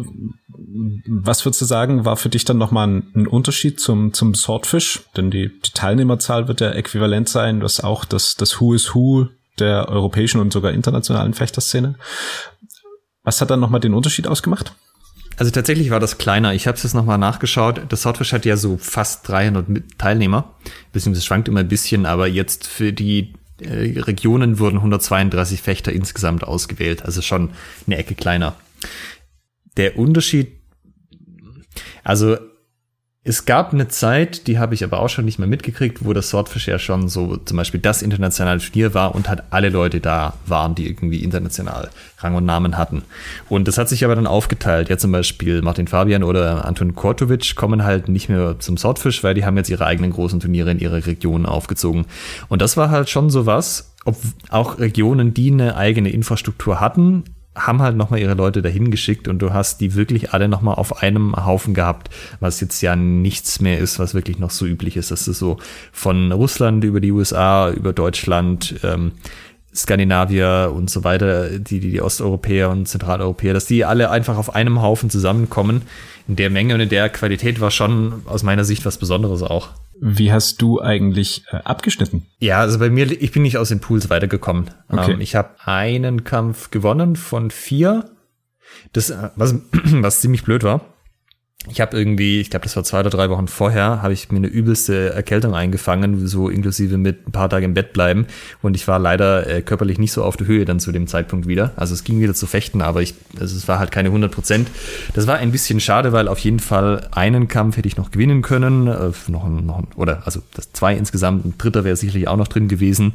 was 1.08 1.46
würdest 1.46 1.62
du 1.62 1.66
sagen, 1.66 2.06
war 2.06 2.18
für 2.18 2.30
dich 2.30 2.46
dann 2.46 2.58
nochmal 2.58 2.88
ein, 2.88 3.12
ein 3.16 3.28
Unterschied 3.28 3.80
zum, 3.80 4.14
zum 4.14 4.36
Swordfish? 4.36 5.04
Denn 5.16 5.32
die, 5.32 5.50
die 5.62 5.72
Teilnehmerzahl 5.74 6.50
wird 6.50 6.60
ja 6.62 6.72
äquivalent 6.72 7.30
sein. 7.30 7.62
Du 7.62 7.66
hast 7.66 7.82
auch 7.82 8.04
das, 8.04 8.36
das 8.36 8.60
Who 8.60 8.74
is 8.74 8.94
Who 8.94 9.28
der 9.60 9.90
europäischen 9.90 10.40
und 10.40 10.52
sogar 10.52 10.72
internationalen 10.72 11.34
Fechterszene. 11.34 11.96
Was 13.24 13.42
hat 13.42 13.50
dann 13.50 13.60
nochmal 13.60 13.80
den 13.80 13.94
Unterschied 13.94 14.28
ausgemacht? 14.28 14.74
Also 15.38 15.52
tatsächlich 15.52 15.90
war 15.90 16.00
das 16.00 16.18
kleiner. 16.18 16.54
Ich 16.54 16.68
habe 16.68 16.78
es 16.78 16.84
jetzt 16.84 16.94
nochmal 16.94 17.18
nachgeschaut. 17.18 17.82
Das 17.90 18.04
Swordfish 18.04 18.32
hat 18.32 18.46
ja 18.46 18.56
so 18.56 18.78
fast 18.78 19.28
300 19.28 19.68
Teilnehmer. 19.98 20.56
Beziehungsweise 20.94 21.26
schwankt 21.26 21.48
immer 21.48 21.60
ein 21.60 21.68
bisschen, 21.68 22.06
aber 22.06 22.28
jetzt 22.28 22.68
für 22.68 22.94
die 22.94 23.34
äh, 23.60 24.00
Regionen 24.00 24.60
wurden 24.60 24.78
132 24.78 25.62
Fechter 25.62 25.92
insgesamt 25.92 26.44
ausgewählt. 26.46 27.04
Also 27.04 27.22
schon 27.22 27.52
eine 27.86 27.98
Ecke 27.98 28.16
kleiner. 28.16 28.56
Der 29.76 29.98
Unterschied, 29.98 30.54
also 32.04 32.38
es 33.28 33.46
gab 33.46 33.74
eine 33.74 33.88
Zeit, 33.88 34.46
die 34.46 34.60
habe 34.60 34.76
ich 34.76 34.84
aber 34.84 35.00
auch 35.00 35.10
schon 35.10 35.26
nicht 35.26 35.40
mehr 35.40 35.48
mitgekriegt, 35.48 36.06
wo 36.06 36.14
das 36.14 36.30
Swordfish 36.30 36.68
ja 36.68 36.78
schon 36.78 37.10
so 37.10 37.38
zum 37.38 37.58
Beispiel 37.58 37.80
das 37.80 38.04
internationale 38.04 38.60
Turnier 38.60 38.94
war 38.94 39.16
und 39.16 39.28
halt 39.28 39.42
alle 39.50 39.70
Leute 39.70 40.00
da 40.00 40.36
waren, 40.46 40.76
die 40.76 40.88
irgendwie 40.88 41.24
international 41.24 41.90
Rang 42.20 42.36
und 42.36 42.46
Namen 42.46 42.78
hatten. 42.78 43.02
Und 43.50 43.68
das 43.68 43.80
hat 43.80 43.90
sich 43.90 44.06
aber 44.06 44.14
dann 44.14 44.28
aufgeteilt. 44.28 44.90
Ja, 44.90 45.00
zum 45.00 45.12
Beispiel 45.12 45.64
Martin 45.64 45.88
Fabian 45.88 46.22
oder 46.24 46.66
Anton 46.66 46.94
Kortovic 46.94 47.56
kommen 47.56 47.84
halt 47.84 48.10
nicht 48.10 48.30
mehr 48.30 48.58
zum 48.60 48.78
Swordfish, 48.78 49.24
weil 49.24 49.34
die 49.34 49.44
haben 49.44 49.58
jetzt 49.58 49.72
ihre 49.72 49.88
eigenen 49.88 50.12
großen 50.12 50.40
Turniere 50.40 50.70
in 50.70 50.80
ihre 50.80 51.08
Regionen 51.08 51.48
aufgezogen. 51.48 52.06
Und 52.48 52.62
das 52.62 52.78
war 52.78 52.92
halt 52.92 53.10
schon 53.10 53.32
so 53.32 53.48
was, 53.48 53.96
ob 54.06 54.18
auch 54.50 54.78
Regionen, 54.78 55.34
die 55.34 55.52
eine 55.52 55.78
eigene 55.78 56.12
Infrastruktur 56.12 56.80
hatten, 56.80 57.24
haben 57.56 57.82
halt 57.82 57.96
nochmal 57.96 58.20
ihre 58.20 58.34
Leute 58.34 58.62
dahin 58.62 58.92
geschickt 58.92 59.28
und 59.28 59.40
du 59.40 59.54
hast 59.54 59.80
die 59.82 59.96
wirklich 59.96 60.34
alle 60.34 60.50
nochmal 60.50 60.76
auf 60.76 61.02
einem 61.02 61.36
Haufen 61.36 61.74
gehabt, 61.74 62.10
was 62.40 62.60
jetzt 62.60 62.82
ja 62.82 62.96
nichts 62.96 63.62
mehr 63.62 63.80
ist, 63.80 63.98
was 63.98 64.14
wirklich 64.14 64.40
noch 64.40 64.52
so 64.52 64.66
üblich 64.66 64.98
ist. 64.98 65.12
Das 65.12 65.28
ist 65.28 65.40
so 65.40 65.58
von 65.92 66.32
Russland 66.32 66.84
über 66.84 67.00
die 67.00 67.12
USA, 67.12 67.72
über 67.72 67.94
Deutschland, 67.94 68.76
ähm, 68.84 69.14
Skandinavier 69.74 70.72
und 70.74 70.90
so 70.90 71.04
weiter, 71.04 71.60
die, 71.60 71.80
die, 71.80 71.92
die 71.92 72.02
Osteuropäer 72.02 72.70
und 72.70 72.88
Zentraleuropäer, 72.88 73.54
dass 73.54 73.66
die 73.66 73.84
alle 73.84 74.10
einfach 74.10 74.38
auf 74.38 74.56
einem 74.56 74.82
Haufen 74.82 75.10
zusammenkommen. 75.10 75.82
In 76.28 76.38
der 76.38 76.50
Menge 76.50 76.74
und 76.74 76.80
in 76.80 76.90
der 76.90 77.10
Qualität 77.10 77.60
war 77.60 77.72
schon 77.72 78.22
aus 78.26 78.44
meiner 78.44 78.64
Sicht 78.64 78.86
was 78.86 78.98
Besonderes 78.98 79.44
auch. 79.44 79.70
Wie 80.08 80.32
hast 80.32 80.62
du 80.62 80.80
eigentlich 80.80 81.46
äh, 81.50 81.56
abgeschnitten? 81.64 82.28
Ja, 82.38 82.60
also 82.60 82.78
bei 82.78 82.92
mir, 82.92 83.12
ich 83.12 83.32
bin 83.32 83.42
nicht 83.42 83.58
aus 83.58 83.70
den 83.70 83.80
Pools 83.80 84.08
weitergekommen. 84.12 84.70
Okay. 84.88 85.14
Ähm, 85.14 85.20
ich 85.20 85.34
habe 85.34 85.56
einen 85.66 86.24
Kampf 86.24 86.70
gewonnen 86.70 87.16
von 87.16 87.50
vier. 87.50 88.12
Das, 88.94 89.10
äh, 89.10 89.30
was, 89.36 89.56
was 89.72 90.22
ziemlich 90.22 90.44
blöd 90.44 90.64
war. 90.64 90.82
Ich 91.70 91.82
habe 91.82 91.98
irgendwie, 91.98 92.42
ich 92.42 92.50
glaube, 92.50 92.64
das 92.64 92.76
war 92.76 92.84
zwei 92.84 93.00
oder 93.00 93.10
drei 93.10 93.30
Wochen 93.30 93.48
vorher, 93.48 94.02
habe 94.02 94.14
ich 94.14 94.32
mir 94.32 94.38
eine 94.38 94.48
übelste 94.48 95.14
Erkältung 95.14 95.56
eingefangen, 95.56 96.28
so 96.28 96.50
inklusive 96.50 96.98
mit 96.98 97.28
ein 97.28 97.32
paar 97.32 97.50
Tage 97.50 97.66
im 97.66 97.74
Bett 97.74 97.94
bleiben. 97.94 98.28
Und 98.62 98.76
ich 98.76 98.88
war 98.88 99.00
leider 99.00 99.48
äh, 99.48 99.62
körperlich 99.62 99.98
nicht 99.98 100.12
so 100.12 100.24
auf 100.24 100.38
der 100.38 100.48
Höhe 100.48 100.66
dann 100.66 100.80
zu 100.80 100.92
dem 100.92 101.08
Zeitpunkt 101.08 101.48
wieder. 101.48 101.72
Also 101.76 101.94
es 101.94 102.04
ging 102.04 102.20
wieder 102.20 102.34
zu 102.34 102.46
fechten, 102.46 102.82
aber 102.82 103.02
ich, 103.02 103.16
also 103.40 103.56
es 103.56 103.68
war 103.68 103.80
halt 103.80 103.92
keine 103.92 104.10
100 104.10 104.32
Prozent. 104.32 104.70
Das 105.14 105.28
war 105.28 105.38
ein 105.38 105.52
bisschen 105.52 105.80
schade, 105.80 106.12
weil 106.12 106.28
auf 106.28 106.40
jeden 106.40 106.60
Fall 106.60 107.08
einen 107.12 107.48
Kampf 107.48 107.78
hätte 107.78 107.88
ich 107.88 107.98
noch 107.98 108.12
gewinnen 108.12 108.42
können, 108.42 108.88
äh, 108.88 109.12
noch, 109.28 109.48
noch, 109.48 109.84
oder 109.96 110.24
also 110.26 110.42
das 110.54 110.72
zwei 110.74 110.96
insgesamt, 110.96 111.46
ein 111.46 111.56
dritter 111.58 111.84
wäre 111.84 111.96
sicherlich 111.96 112.28
auch 112.28 112.38
noch 112.38 112.48
drin 112.48 112.68
gewesen. 112.68 113.14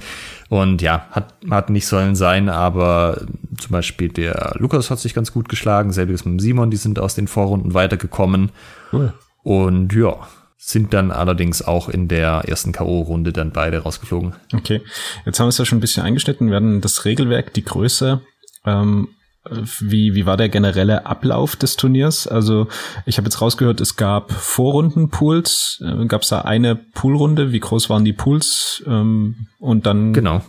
Und 0.51 0.83
ja, 0.83 1.07
hat, 1.13 1.33
hat 1.49 1.71
nicht 1.71 1.87
sollen 1.87 2.17
sein, 2.17 2.49
aber 2.49 3.23
zum 3.57 3.71
Beispiel 3.71 4.09
der 4.09 4.57
Lukas 4.59 4.91
hat 4.91 4.99
sich 4.99 5.15
ganz 5.15 5.33
gut 5.33 5.49
geschlagen, 5.49 5.93
selbiges 5.93 6.25
mit 6.25 6.33
dem 6.33 6.41
Simon, 6.41 6.73
die 6.73 6.77
sind 6.77 6.99
aus 6.99 7.15
den 7.15 7.29
Vorrunden 7.29 7.73
weitergekommen. 7.73 8.51
Cool. 8.93 9.13
Und 9.45 9.95
ja, 9.95 10.27
sind 10.57 10.93
dann 10.93 11.13
allerdings 11.13 11.63
auch 11.63 11.89
in 11.89 12.09
der 12.09 12.43
ersten 12.49 12.73
K.O.-Runde 12.73 13.31
dann 13.31 13.53
beide 13.53 13.79
rausgeflogen. 13.79 14.35
Okay, 14.53 14.83
jetzt 15.25 15.39
haben 15.39 15.47
wir 15.47 15.51
es 15.51 15.59
ja 15.59 15.65
schon 15.65 15.79
ein 15.79 15.83
bisschen 15.83 16.03
eingeschnitten. 16.03 16.49
Wir 16.49 16.57
hatten 16.57 16.81
das 16.81 17.05
Regelwerk, 17.05 17.55
die 17.55 17.65
Größe. 17.65 18.21
Ähm, 18.67 19.09
wie, 19.49 20.15
wie 20.15 20.27
war 20.27 20.37
der 20.37 20.49
generelle 20.49 21.07
Ablauf 21.07 21.57
des 21.57 21.77
Turniers? 21.77 22.27
Also 22.27 22.69
ich 23.07 23.17
habe 23.17 23.27
jetzt 23.27 23.41
rausgehört, 23.41 23.81
es 23.81 23.97
gab 23.97 24.33
Vorrundenpools. 24.33 25.83
Äh, 25.85 26.07
gab 26.07 26.23
es 26.23 26.29
da 26.29 26.43
eine 26.43 26.77
Poolrunde? 26.77 27.53
Wie 27.53 27.61
groß 27.61 27.89
waren 27.89 28.05
die 28.05 28.13
Pools? 28.13 28.83
Ähm, 28.87 29.47
und 29.59 29.87
dann 29.87 30.13
genau. 30.13 30.43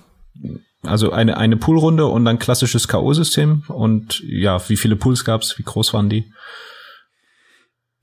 Also 0.83 1.11
eine, 1.11 1.37
eine 1.37 1.57
Poolrunde 1.57 2.07
und 2.07 2.25
dann 2.25 2.39
klassisches 2.39 2.87
K.O.-System. 2.87 3.67
Und 3.67 4.21
ja, 4.25 4.57
wie 4.67 4.77
viele 4.77 4.95
Pools 4.95 5.23
gab 5.23 5.41
es? 5.41 5.57
Wie 5.57 5.63
groß 5.63 5.93
waren 5.93 6.09
die? 6.09 6.31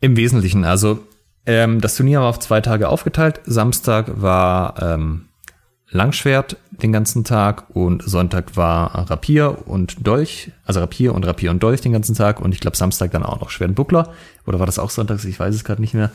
Im 0.00 0.16
Wesentlichen, 0.16 0.64
also 0.64 1.00
ähm, 1.44 1.80
das 1.80 1.96
Turnier 1.96 2.20
war 2.20 2.28
auf 2.28 2.38
zwei 2.38 2.60
Tage 2.60 2.88
aufgeteilt. 2.88 3.40
Samstag 3.44 4.20
war 4.22 4.80
ähm, 4.80 5.27
Langschwert 5.90 6.56
den 6.70 6.92
ganzen 6.92 7.24
Tag 7.24 7.70
und 7.74 8.02
Sonntag 8.02 8.56
war 8.56 9.10
Rapier 9.10 9.66
und 9.66 10.06
Dolch, 10.06 10.52
also 10.64 10.80
Rapier 10.80 11.14
und 11.14 11.26
Rapier 11.26 11.50
und 11.50 11.62
Dolch 11.62 11.80
den 11.80 11.92
ganzen 11.92 12.14
Tag 12.14 12.40
und 12.40 12.54
ich 12.54 12.60
glaube 12.60 12.76
Samstag 12.76 13.10
dann 13.10 13.22
auch 13.22 13.40
noch 13.40 13.50
Schwert 13.50 13.70
und 13.70 13.74
Buckler 13.74 14.12
oder 14.46 14.58
war 14.58 14.66
das 14.66 14.78
auch 14.78 14.90
Sonntags, 14.90 15.24
ich 15.24 15.40
weiß 15.40 15.54
es 15.54 15.64
gerade 15.64 15.80
nicht 15.80 15.94
mehr. 15.94 16.10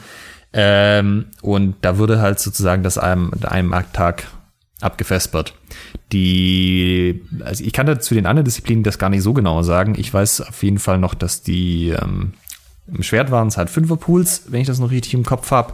Ähm, 0.54 1.26
und 1.42 1.76
da 1.82 1.98
wurde 1.98 2.22
halt 2.22 2.40
sozusagen 2.40 2.84
das 2.84 3.00
einem, 3.00 3.32
einem 3.44 3.70
Markttag 3.70 4.28
abgefespert. 4.80 5.54
Die, 6.12 7.24
also 7.44 7.64
ich 7.64 7.74
kann 7.74 7.88
da 7.88 8.00
zu 8.00 8.14
den 8.14 8.28
anderen 8.28 8.46
Disziplinen 8.46 8.84
das 8.84 9.00
gar 9.00 9.10
nicht 9.10 9.24
so 9.24 9.34
genau 9.34 9.64
sagen. 9.64 9.96
Ich 9.98 10.14
weiß 10.14 10.42
auf 10.42 10.62
jeden 10.62 10.78
Fall 10.78 11.00
noch, 11.00 11.16
dass 11.16 11.42
die 11.42 11.90
ähm, 11.90 12.34
im 12.88 13.04
Schwert 13.04 13.32
waren 13.32 13.48
es 13.48 13.58
halt 13.58 13.70
Fünferpools, 13.70 14.44
wenn 14.48 14.62
ich 14.62 14.68
das 14.68 14.80
noch 14.80 14.92
richtig 14.92 15.14
im 15.14 15.24
Kopf 15.24 15.52
habe. 15.52 15.74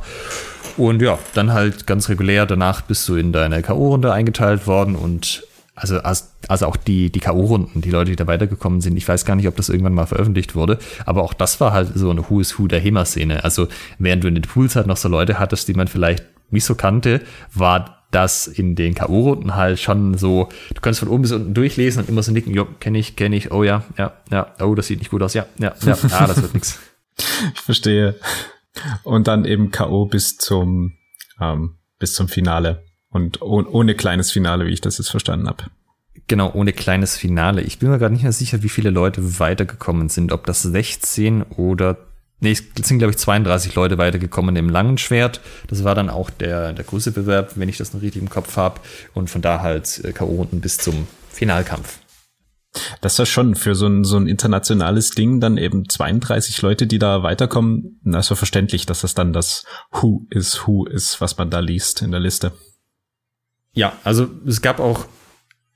Und 0.77 1.01
ja, 1.01 1.17
dann 1.33 1.53
halt 1.53 1.87
ganz 1.87 2.09
regulär 2.09 2.45
danach 2.45 2.81
bist 2.81 3.07
du 3.09 3.15
in 3.15 3.33
deine 3.33 3.61
K.O.-Runde 3.61 4.11
eingeteilt 4.11 4.67
worden 4.67 4.95
und 4.95 5.43
also, 5.75 5.99
also 5.99 6.65
auch 6.65 6.75
die, 6.75 7.09
die 7.09 7.19
K.O.-Runden, 7.21 7.81
die 7.81 7.91
Leute, 7.91 8.11
die 8.11 8.17
da 8.17 8.27
weitergekommen 8.27 8.81
sind, 8.81 8.97
ich 8.97 9.07
weiß 9.07 9.23
gar 9.23 9.35
nicht, 9.35 9.47
ob 9.47 9.55
das 9.55 9.69
irgendwann 9.69 9.93
mal 9.93 10.07
veröffentlicht 10.07 10.53
wurde, 10.53 10.77
aber 11.05 11.23
auch 11.23 11.33
das 11.33 11.61
war 11.61 11.71
halt 11.71 11.91
so 11.95 12.09
eine 12.09 12.29
Who 12.29 12.41
is 12.41 12.59
Who 12.59 12.67
der 12.67 12.81
HEMA-Szene. 12.81 13.43
Also 13.43 13.67
während 13.97 14.23
du 14.23 14.27
in 14.27 14.35
den 14.35 14.43
Pools 14.43 14.75
halt 14.75 14.87
noch 14.87 14.97
so 14.97 15.07
Leute 15.07 15.39
hattest, 15.39 15.67
die 15.69 15.73
man 15.73 15.87
vielleicht 15.87 16.25
nicht 16.51 16.65
so 16.65 16.75
kannte, 16.75 17.21
war 17.53 18.03
das 18.11 18.47
in 18.47 18.75
den 18.75 18.95
K.O.-Runden 18.95 19.55
halt 19.55 19.79
schon 19.79 20.17
so, 20.17 20.49
du 20.73 20.81
kannst 20.81 20.99
von 20.99 21.09
oben 21.09 21.21
bis 21.21 21.31
unten 21.31 21.53
durchlesen 21.53 22.01
und 22.01 22.09
immer 22.09 22.23
so 22.23 22.31
nicken, 22.31 22.53
jo, 22.53 22.67
kenne 22.79 22.97
ich, 22.99 23.15
kenne 23.15 23.35
ich, 23.35 23.51
oh 23.51 23.63
ja, 23.63 23.83
ja, 23.97 24.13
ja, 24.31 24.47
oh, 24.61 24.75
das 24.75 24.87
sieht 24.87 24.99
nicht 24.99 25.11
gut 25.11 25.21
aus, 25.21 25.33
ja, 25.33 25.45
ja, 25.59 25.73
ja, 25.85 25.97
ah, 26.11 26.27
das 26.27 26.41
wird 26.41 26.53
nix. 26.53 26.79
Ich 27.53 27.61
verstehe. 27.61 28.15
Und 29.03 29.27
dann 29.27 29.45
eben 29.45 29.71
K.O. 29.71 30.05
bis 30.05 30.37
zum, 30.37 30.93
ähm, 31.41 31.77
bis 31.97 32.13
zum 32.13 32.27
Finale. 32.27 32.83
Und 33.09 33.41
oh, 33.41 33.63
ohne 33.69 33.95
kleines 33.95 34.31
Finale, 34.31 34.65
wie 34.67 34.73
ich 34.73 34.81
das 34.81 34.97
jetzt 34.97 35.09
verstanden 35.09 35.47
habe. 35.47 35.65
Genau, 36.27 36.51
ohne 36.53 36.73
kleines 36.73 37.17
Finale. 37.17 37.61
Ich 37.61 37.79
bin 37.79 37.89
mir 37.89 37.97
gerade 37.97 38.13
nicht 38.13 38.23
mehr 38.23 38.31
sicher, 38.31 38.61
wie 38.61 38.69
viele 38.69 38.91
Leute 38.91 39.39
weitergekommen 39.39 40.09
sind. 40.09 40.31
Ob 40.31 40.45
das 40.45 40.61
16 40.61 41.43
oder 41.43 41.97
Nee, 42.41 42.51
es 42.51 42.87
sind, 42.87 42.99
glaube 42.99 43.11
ich, 43.11 43.17
32 43.17 43.75
Leute 43.75 43.97
weitergekommen 43.97 44.55
im 44.55 44.69
langen 44.69 44.97
Schwert. 44.97 45.41
Das 45.67 45.83
war 45.83 45.93
dann 45.93 46.09
auch 46.09 46.29
der, 46.29 46.71
der 46.71 46.85
größte 46.85 47.11
Bewerb, 47.11 47.51
wenn 47.55 47.67
ich 47.67 47.77
das 47.77 47.93
noch 47.93 48.01
richtig 48.01 48.21
im 48.21 48.29
Kopf 48.29 48.55
habe. 48.55 48.79
Und 49.13 49.29
von 49.29 49.41
da 49.41 49.59
halt 49.59 50.01
äh, 50.05 50.13
K.O.-Runden 50.13 50.61
bis 50.61 50.77
zum 50.77 51.07
Finalkampf. 51.29 51.99
Das 53.01 53.17
ja 53.17 53.25
schon 53.25 53.55
für 53.55 53.73
so 53.73 53.87
ein, 53.87 54.03
so 54.03 54.17
ein 54.17 54.27
internationales 54.27 55.11
Ding 55.11 55.39
dann 55.39 55.57
eben 55.57 55.89
32 55.89 56.61
Leute, 56.61 56.85
die 56.85 56.99
da 56.99 57.23
weiterkommen. 57.23 57.99
Na, 58.03 58.19
ist 58.19 58.29
ja 58.29 58.35
verständlich, 58.35 58.85
dass 58.85 59.01
das 59.01 59.15
dann 59.15 59.33
das 59.33 59.65
Who 59.91 60.27
is 60.29 60.67
Who 60.67 60.85
ist, 60.85 61.19
was 61.19 61.37
man 61.37 61.49
da 61.49 61.59
liest 61.59 62.01
in 62.01 62.11
der 62.11 62.19
Liste. 62.19 62.51
Ja, 63.73 63.93
also 64.03 64.29
es 64.45 64.61
gab 64.61 64.79
auch 64.79 65.05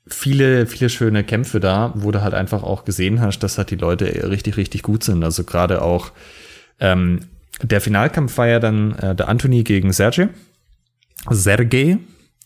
viele, 0.06 0.68
viele 0.68 0.90
schöne 0.90 1.24
Kämpfe 1.24 1.60
da, 1.60 1.94
wo 1.96 2.12
du 2.12 2.22
halt 2.22 2.34
einfach 2.34 2.64
auch 2.64 2.86
gesehen 2.86 3.22
hast, 3.22 3.40
dass 3.40 3.58
halt 3.58 3.72
die 3.72 3.76
Leute 3.76 4.30
richtig, 4.30 4.58
richtig 4.58 4.84
gut 4.84 5.04
sind. 5.04 5.24
Also 5.24 5.44
gerade 5.44 5.82
auch 5.82 6.12
ähm, 6.80 7.22
der 7.62 7.82
Finalkampf 7.82 8.38
war 8.38 8.48
ja 8.48 8.60
dann 8.60 8.98
äh, 8.98 9.16
der 9.16 9.30
Anthony 9.30 9.64
gegen 9.64 9.94
Sergej. 9.94 10.30
Sergej, 11.30 12.00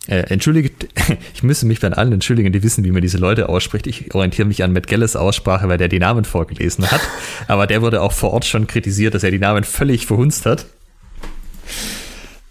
äh, 0.07 0.19
entschuldigt, 0.19 0.87
ich 1.33 1.43
müsste 1.43 1.65
mich 1.65 1.79
bei 1.79 1.91
allen 1.91 2.13
entschuldigen, 2.13 2.51
die 2.51 2.63
wissen, 2.63 2.83
wie 2.83 2.91
man 2.91 3.01
diese 3.01 3.17
Leute 3.17 3.49
ausspricht. 3.49 3.87
Ich 3.87 4.13
orientiere 4.13 4.47
mich 4.47 4.63
an 4.63 4.73
Matt 4.73 4.87
Gelles 4.87 5.15
Aussprache, 5.15 5.67
weil 5.67 5.77
der 5.77 5.87
die 5.87 5.99
Namen 5.99 6.25
vorgelesen 6.25 6.89
hat. 6.89 7.01
Aber 7.47 7.67
der 7.67 7.81
wurde 7.81 8.01
auch 8.01 8.13
vor 8.13 8.31
Ort 8.31 8.45
schon 8.45 8.67
kritisiert, 8.67 9.13
dass 9.13 9.23
er 9.23 9.31
die 9.31 9.39
Namen 9.39 9.63
völlig 9.63 10.07
verhunzt 10.07 10.45
hat. 10.45 10.65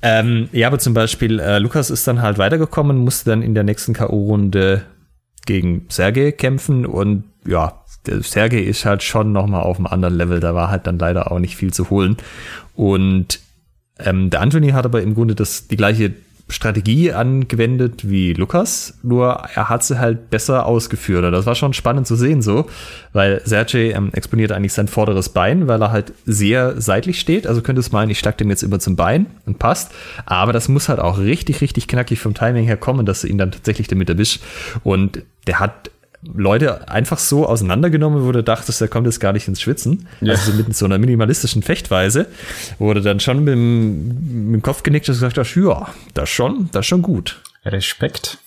Ähm, 0.03 0.51
ja, 0.53 0.69
aber 0.69 0.79
zum 0.79 0.93
Beispiel, 0.93 1.41
äh, 1.41 1.59
Lukas 1.59 1.91
ist 1.91 2.07
dann 2.07 2.21
halt 2.21 2.37
weitergekommen, 2.37 2.99
musste 2.99 3.31
dann 3.31 3.43
in 3.43 3.55
der 3.55 3.65
nächsten 3.65 3.95
K.O.-Runde 3.95 4.83
gegen 5.47 5.87
Sergei 5.89 6.33
kämpfen 6.33 6.85
und 6.85 7.25
ja, 7.47 7.83
der 8.07 8.23
Sergei 8.23 8.61
ist 8.61 8.85
halt 8.85 9.03
schon 9.03 9.33
nochmal 9.33 9.63
auf 9.63 9.79
einem 9.79 9.87
anderen 9.87 10.15
Level, 10.15 10.39
da 10.39 10.55
war 10.55 10.71
halt 10.71 10.87
dann 10.87 10.99
leider 10.99 11.33
auch 11.33 11.39
nicht 11.39 11.57
viel 11.57 11.73
zu 11.73 11.91
holen. 11.91 12.19
Und 12.75 13.41
ähm, 13.99 14.31
der 14.31 14.43
Anthony 14.43 14.71
hat 14.71 14.85
aber 14.85 15.03
im 15.03 15.15
Grunde 15.15 15.35
das, 15.35 15.67
die 15.67 15.77
gleiche 15.77 16.13
Strategie 16.49 17.13
angewendet 17.13 18.09
wie 18.09 18.33
Lukas, 18.33 18.99
nur 19.03 19.43
er 19.55 19.69
hat 19.69 19.83
sie 19.83 19.99
halt 19.99 20.31
besser 20.31 20.67
ausgeführt. 20.67 21.25
Und 21.25 21.33
das 21.33 21.45
war 21.45 21.57
schon 21.57 21.73
spannend 21.73 22.07
zu 22.07 22.15
sehen 22.15 22.41
so, 22.41 22.67
weil 23.13 23.43
Sergej 23.45 23.91
ähm, 23.91 24.11
exponiert 24.13 24.53
eigentlich 24.53 24.73
sein 24.73 24.87
vorderes 24.87 25.29
Bein, 25.31 25.67
weil 25.67 25.83
er 25.83 25.91
halt 25.91 26.13
sehr 26.25 26.81
seitlich 26.81 27.19
steht. 27.19 27.49
Also 27.49 27.63
könnte 27.63 27.81
es 27.81 27.91
meinen, 27.91 28.11
ich 28.11 28.21
schlag 28.21 28.39
dem 28.39 28.49
jetzt 28.49 28.63
immer 28.63 28.79
zum 28.79 28.95
Bein 28.95 29.27
und 29.45 29.59
passt. 29.59 29.93
Aber 30.25 30.53
das 30.53 30.69
muss 30.69 30.89
halt 30.89 31.01
auch 31.01 31.19
richtig, 31.19 31.61
richtig 31.61 31.89
knackig 31.89 32.21
vom 32.21 32.35
Timing 32.35 32.65
her 32.65 32.77
kommen, 32.77 33.07
dass 33.07 33.23
du 33.23 33.27
ihn 33.27 33.39
dann 33.39 33.51
tatsächlich 33.51 33.89
damit 33.89 34.09
erwischt. 34.09 34.41
Und 34.85 35.23
der 35.49 35.59
hat 35.59 35.91
Leute 36.23 36.89
einfach 36.89 37.19
so 37.19 37.47
auseinandergenommen, 37.47 38.25
du 38.33 38.43
dachtest, 38.43 38.81
der 38.81 38.89
kommt 38.89 39.07
jetzt 39.07 39.21
gar 39.21 39.33
nicht 39.33 39.49
ins 39.49 39.61
Schwitzen. 39.61 40.09
Ja. 40.21 40.33
Also 40.33 40.53
so 40.53 40.59
mit 40.59 40.77
so 40.77 40.85
einer 40.85 40.99
minimalistischen 40.99 41.63
Fechtweise, 41.63 42.27
du 42.95 43.01
dann 43.01 43.21
schon 43.21 43.45
mit 43.45 43.55
dem, 43.55 44.51
mit 44.51 44.61
dem 44.61 44.63
Kopf 44.63 44.83
genickt 44.83 45.09
und 45.09 45.15
gesagt 45.15 45.39
hast, 45.39 45.55
ja, 45.55 45.89
das 46.15 46.29
schon, 46.29 46.69
das 46.73 46.87
schon 46.87 47.03
gut. 47.03 47.43
Respekt. 47.65 48.39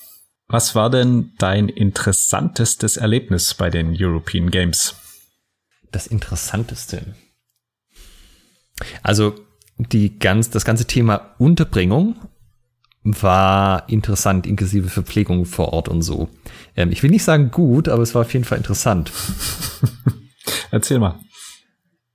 Was 0.47 0.73
war 0.73 0.89
denn 0.89 1.31
dein 1.37 1.69
interessantestes 1.69 2.97
Erlebnis 2.97 3.53
bei 3.53 3.69
den 3.69 3.95
European 3.97 4.49
Games? 4.49 4.95
Das 5.91 6.07
interessanteste. 6.07 7.01
Also 9.03 9.35
die 9.77 10.17
ganz, 10.19 10.49
das 10.49 10.65
ganze 10.65 10.85
Thema 10.85 11.35
Unterbringung 11.37 12.15
war 13.21 13.87
interessant, 13.89 14.47
inklusive 14.47 14.89
Verpflegung 14.89 15.45
vor 15.45 15.73
Ort 15.73 15.89
und 15.89 16.01
so. 16.01 16.29
Ähm, 16.75 16.91
ich 16.91 17.03
will 17.03 17.11
nicht 17.11 17.23
sagen 17.23 17.51
gut, 17.51 17.89
aber 17.89 18.03
es 18.03 18.15
war 18.15 18.21
auf 18.21 18.33
jeden 18.33 18.45
Fall 18.45 18.57
interessant. 18.57 19.11
Erzähl 20.71 20.99
mal. 20.99 21.15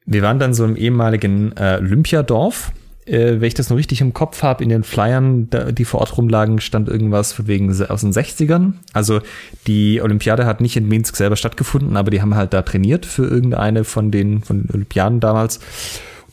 Wir 0.07 0.23
waren 0.23 0.39
dann 0.39 0.55
so 0.55 0.65
im 0.65 0.77
ehemaligen 0.77 1.53
äh, 1.57 1.79
Olympiadorf. 1.81 2.73
Äh, 3.07 3.41
wenn 3.41 3.45
ich 3.45 3.55
das 3.55 3.71
noch 3.71 3.77
richtig 3.77 4.01
im 4.01 4.15
Kopf 4.15 4.43
habe, 4.43 4.63
in 4.63 4.71
den 4.71 4.83
Flyern, 4.83 5.49
da, 5.51 5.73
die 5.73 5.85
vor 5.85 6.01
Ort 6.01 6.17
rumlagen, 6.17 6.61
stand 6.61 6.89
irgendwas 6.89 7.33
von 7.33 7.47
wegen 7.47 7.71
aus 7.87 8.01
den 8.01 8.13
60ern. 8.13 8.75
Also 8.93 9.21
die 9.67 10.01
Olympiade 10.01 10.47
hat 10.47 10.61
nicht 10.61 10.77
in 10.77 10.89
Minsk 10.89 11.17
selber 11.17 11.37
stattgefunden, 11.37 11.97
aber 11.97 12.11
die 12.11 12.23
haben 12.23 12.35
halt 12.35 12.53
da 12.53 12.63
trainiert 12.63 13.07
für 13.07 13.27
irgendeine 13.27 13.85
von 13.85 14.11
den, 14.11 14.43
von 14.43 14.63
den 14.63 14.71
Olympiaden 14.71 15.21
damals. 15.21 15.61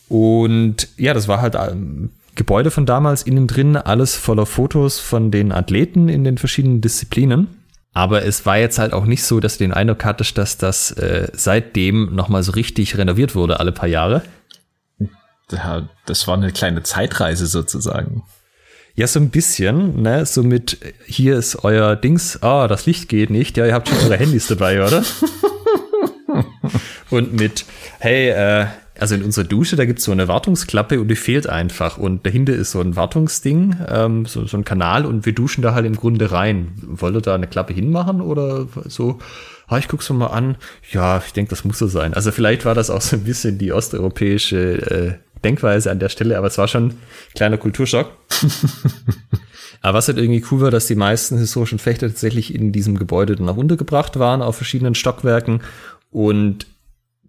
Und 0.08 0.88
ja, 0.96 1.14
das 1.14 1.28
war 1.28 1.40
halt 1.40 1.54
ähm, 1.56 2.10
Gebäude 2.34 2.70
von 2.70 2.86
damals, 2.86 3.22
innen 3.22 3.46
drin 3.46 3.76
alles 3.76 4.16
voller 4.16 4.46
Fotos 4.46 4.98
von 4.98 5.30
den 5.30 5.52
Athleten 5.52 6.08
in 6.08 6.24
den 6.24 6.38
verschiedenen 6.38 6.80
Disziplinen. 6.80 7.48
Aber 7.94 8.24
es 8.24 8.46
war 8.46 8.56
jetzt 8.56 8.78
halt 8.78 8.94
auch 8.94 9.04
nicht 9.04 9.22
so, 9.22 9.38
dass 9.38 9.58
du 9.58 9.64
den 9.64 9.74
Eindruck 9.74 10.04
hattest, 10.04 10.38
dass 10.38 10.56
das 10.56 10.92
äh, 10.92 11.28
seitdem 11.34 12.14
nochmal 12.14 12.42
so 12.42 12.52
richtig 12.52 12.96
renoviert 12.96 13.34
wurde, 13.34 13.60
alle 13.60 13.72
paar 13.72 13.88
Jahre. 13.88 14.22
Ja, 15.50 15.88
das 16.06 16.26
war 16.26 16.36
eine 16.36 16.52
kleine 16.52 16.82
Zeitreise 16.82 17.46
sozusagen. 17.46 18.22
Ja, 18.94 19.06
so 19.06 19.20
ein 19.20 19.28
bisschen, 19.28 20.02
ne? 20.02 20.24
So 20.24 20.42
mit, 20.42 20.78
hier 21.06 21.36
ist 21.36 21.64
euer 21.64 21.96
Dings, 21.96 22.42
ah, 22.42 22.68
das 22.68 22.86
Licht 22.86 23.08
geht 23.08 23.30
nicht, 23.30 23.58
ja, 23.58 23.66
ihr 23.66 23.74
habt 23.74 23.88
schon 23.88 23.98
eure 23.98 24.16
Handys 24.16 24.46
dabei, 24.46 24.86
oder? 24.86 25.04
Und 27.10 27.34
mit, 27.34 27.66
hey, 27.98 28.30
äh, 28.30 28.66
also 29.02 29.16
in 29.16 29.24
unserer 29.24 29.44
Dusche, 29.44 29.74
da 29.74 29.84
gibt's 29.84 30.04
so 30.04 30.12
eine 30.12 30.28
Wartungsklappe 30.28 31.00
und 31.00 31.08
die 31.08 31.16
fehlt 31.16 31.48
einfach. 31.48 31.98
Und 31.98 32.24
dahinter 32.24 32.54
ist 32.54 32.70
so 32.70 32.80
ein 32.80 32.94
Wartungsding, 32.94 33.76
ähm, 33.88 34.26
so, 34.26 34.46
so 34.46 34.56
ein 34.56 34.64
Kanal 34.64 35.04
und 35.04 35.26
wir 35.26 35.34
duschen 35.34 35.60
da 35.60 35.74
halt 35.74 35.86
im 35.86 35.96
Grunde 35.96 36.30
rein. 36.30 36.72
Wollt 36.82 37.16
ihr 37.16 37.20
da 37.20 37.34
eine 37.34 37.48
Klappe 37.48 37.74
hinmachen 37.74 38.20
oder 38.20 38.68
so? 38.86 39.18
Ah, 39.66 39.78
ich 39.78 39.88
guck's 39.88 40.08
mal 40.10 40.28
an. 40.28 40.56
Ja, 40.92 41.20
ich 41.26 41.32
denke, 41.32 41.50
das 41.50 41.64
muss 41.64 41.78
so 41.78 41.88
sein. 41.88 42.14
Also 42.14 42.30
vielleicht 42.30 42.64
war 42.64 42.76
das 42.76 42.90
auch 42.90 43.00
so 43.00 43.16
ein 43.16 43.24
bisschen 43.24 43.58
die 43.58 43.72
osteuropäische 43.72 45.18
äh, 45.18 45.42
Denkweise 45.42 45.90
an 45.90 45.98
der 45.98 46.08
Stelle, 46.08 46.38
aber 46.38 46.46
es 46.46 46.56
war 46.56 46.68
schon 46.68 46.86
ein 46.86 46.98
kleiner 47.34 47.58
Kulturschock. 47.58 48.12
aber 49.82 49.98
was 49.98 50.06
halt 50.06 50.18
irgendwie 50.18 50.44
cool 50.52 50.60
war, 50.60 50.70
dass 50.70 50.86
die 50.86 50.94
meisten 50.94 51.38
historischen 51.38 51.80
Fechter 51.80 52.06
tatsächlich 52.06 52.54
in 52.54 52.70
diesem 52.70 52.96
Gebäude 52.96 53.34
dann 53.34 53.48
auch 53.48 53.56
untergebracht 53.56 54.18
waren, 54.20 54.42
auf 54.42 54.54
verschiedenen 54.54 54.94
Stockwerken. 54.94 55.60
Und 56.12 56.66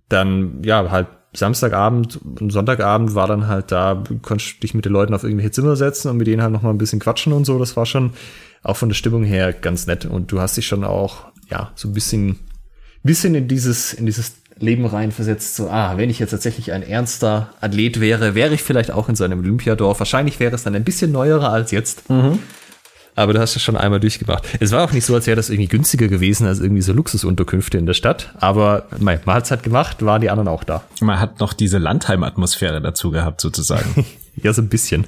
dann, 0.08 0.62
ja, 0.64 0.92
halt 0.92 1.08
Samstagabend 1.36 2.20
und 2.40 2.52
Sonntagabend 2.52 3.16
war 3.16 3.28
dann 3.28 3.48
halt 3.48 3.72
da, 3.72 4.04
konntest 4.22 4.62
dich 4.62 4.74
mit 4.74 4.86
den 4.86 4.94
Leuten 4.94 5.14
auf 5.14 5.24
irgendwelche 5.24 5.52
Zimmer 5.52 5.76
setzen 5.76 6.10
und 6.10 6.18
mit 6.18 6.28
denen 6.28 6.42
halt 6.42 6.52
noch 6.52 6.62
mal 6.62 6.70
ein 6.70 6.78
bisschen 6.78 7.00
quatschen 7.00 7.34
und 7.34 7.46
so. 7.46 7.58
Das 7.58 7.76
war 7.76 7.86
schon 7.86 8.12
auch 8.62 8.78
von 8.78 8.90
der 8.90 8.96
Stimmung 8.96 9.24
her 9.24 9.52
ganz 9.52 9.88
nett. 9.88 10.06
Und 10.06 10.32
du 10.32 10.40
hast 10.40 10.58
dich 10.58 10.68
schon 10.68 10.84
auch, 10.84 11.26
ja, 11.50 11.72
so 11.76 11.88
ein 11.88 11.94
bisschen, 11.94 12.40
bisschen 13.04 13.36
in 13.36 13.48
dieses, 13.48 13.94
in 13.94 14.06
dieses 14.06 14.34
Leben 14.60 14.86
reinversetzt. 14.86 15.56
So, 15.56 15.70
ah, 15.70 15.98
wenn 15.98 16.10
ich 16.10 16.20
jetzt 16.20 16.32
tatsächlich 16.32 16.72
ein 16.72 16.84
ernster 16.84 17.50
Athlet 17.62 18.00
wäre, 18.00 18.36
wäre 18.36 18.54
ich 18.54 18.64
vielleicht 18.64 18.92
auch 18.92 19.10
in 19.10 19.16
so 19.16 19.24
einem 19.24 19.40
Olympiadorf. 19.40 20.00
Wahrscheinlich 20.00 20.40
wäre 20.40 20.56
es 20.56 20.64
dann 20.64 20.76
ein 20.76 20.84
bisschen 20.84 21.12
neuerer 21.12 21.50
als 21.50 21.72
jetzt. 21.72 22.10
Mhm. 22.10 22.40
Aber 23.16 23.34
du 23.34 23.40
hast 23.40 23.56
es 23.56 23.62
schon 23.62 23.78
einmal 23.78 24.00
durchgemacht. 24.00 24.44
Es 24.60 24.72
war 24.72 24.84
auch 24.84 24.92
nicht 24.92 25.06
so, 25.06 25.14
als 25.14 25.28
wäre 25.28 25.36
das 25.36 25.50
irgendwie 25.50 25.68
günstiger 25.68 26.08
gewesen 26.08 26.48
als 26.48 26.60
irgendwie 26.60 26.82
so 26.82 26.94
Luxusunterkünfte 26.94 27.78
in 27.78 27.86
der 27.86 27.94
Stadt. 27.94 28.34
Aber 28.40 28.88
man, 29.00 29.20
man 29.26 29.36
hat 29.36 29.46
es 29.46 29.52
halt 29.52 29.64
gemacht, 29.64 30.04
waren 30.04 30.22
die 30.22 30.30
anderen 30.30 30.48
auch 30.48 30.64
da. 30.64 30.84
Man 31.02 31.20
hat 31.20 31.40
noch 31.40 31.54
diese 31.54 31.78
Landheimatmosphäre 31.78 32.82
dazu 32.82 33.12
gehabt, 33.12 33.42
sozusagen. 33.42 34.06
ja, 34.36 34.52
so 34.54 34.62
ein 34.62 34.70
bisschen. 34.70 35.06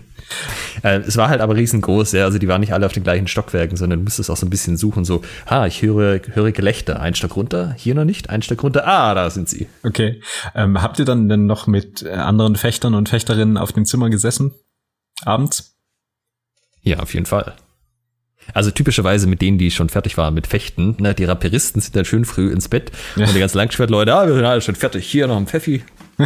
Äh, 0.84 1.00
es 1.00 1.18
war 1.18 1.30
halt 1.30 1.42
aber 1.42 1.56
riesengroß, 1.56 2.12
ja. 2.14 2.26
Also 2.26 2.38
die 2.38 2.48
waren 2.48 2.62
nicht 2.62 2.74
alle 2.74 2.86
auf 2.86 2.94
den 2.94 3.04
gleichen 3.04 3.28
Stockwerken, 3.28 3.78
sondern 3.78 4.00
du 4.00 4.04
musstest 4.04 4.30
auch 4.30 4.38
so 4.38 4.46
ein 4.46 4.50
bisschen 4.50 4.78
suchen, 4.78 5.06
so, 5.06 5.22
ah, 5.46 5.66
ich 5.66 5.82
höre, 5.82 6.20
höre 6.34 6.52
Gelächter. 6.52 7.00
Ein 7.00 7.16
Stock 7.16 7.36
runter, 7.36 7.74
hier 7.78 7.96
noch 7.96 8.06
nicht, 8.06 8.30
ein 8.30 8.42
Stock 8.42 8.62
runter, 8.64 8.88
ah, 8.88 9.14
da 9.14 9.30
sind 9.30 9.50
sie. 9.50 9.68
Okay. 9.84 10.22
Ähm, 10.54 10.82
habt 10.82 11.00
ihr 11.00 11.06
dann 11.06 11.30
denn 11.30 11.46
noch 11.46 11.68
mit 11.68 12.04
äh, 12.04 12.12
anderen 12.12 12.56
Fechtern 12.56 12.94
und 12.94 13.10
Fechterinnen 13.10 13.58
auf 13.58 13.72
dem 13.72 13.86
Zimmer 13.86 14.10
gesessen? 14.10 14.54
Abends? 15.24 15.76
Ja, 16.82 17.00
auf 17.00 17.14
jeden 17.14 17.26
Fall. 17.26 17.56
Also 18.54 18.72
typischerweise 18.72 19.28
mit 19.28 19.42
denen, 19.42 19.58
die 19.58 19.72
schon 19.72 19.90
fertig 19.90 20.18
waren 20.18 20.34
mit 20.34 20.48
Fechten. 20.48 20.96
Ne? 21.00 21.14
Die 21.14 21.26
Raperisten 21.26 21.82
sind 21.82 21.96
dann 21.96 22.06
schön 22.06 22.26
früh 22.26 22.52
ins 22.52 22.70
Bett 22.70 22.92
ja. 23.16 23.26
und 23.26 23.36
die 23.36 23.40
ganzen 23.40 23.58
Langschwertleute, 23.58 24.14
ah, 24.14 24.28
wir 24.28 24.34
sind 24.34 24.46
alle 24.46 24.62
schon 24.62 24.76
fertig, 24.76 25.08
hier 25.08 25.28
noch 25.28 25.38
ein 25.38 25.48
Pfeffi. 25.48 25.84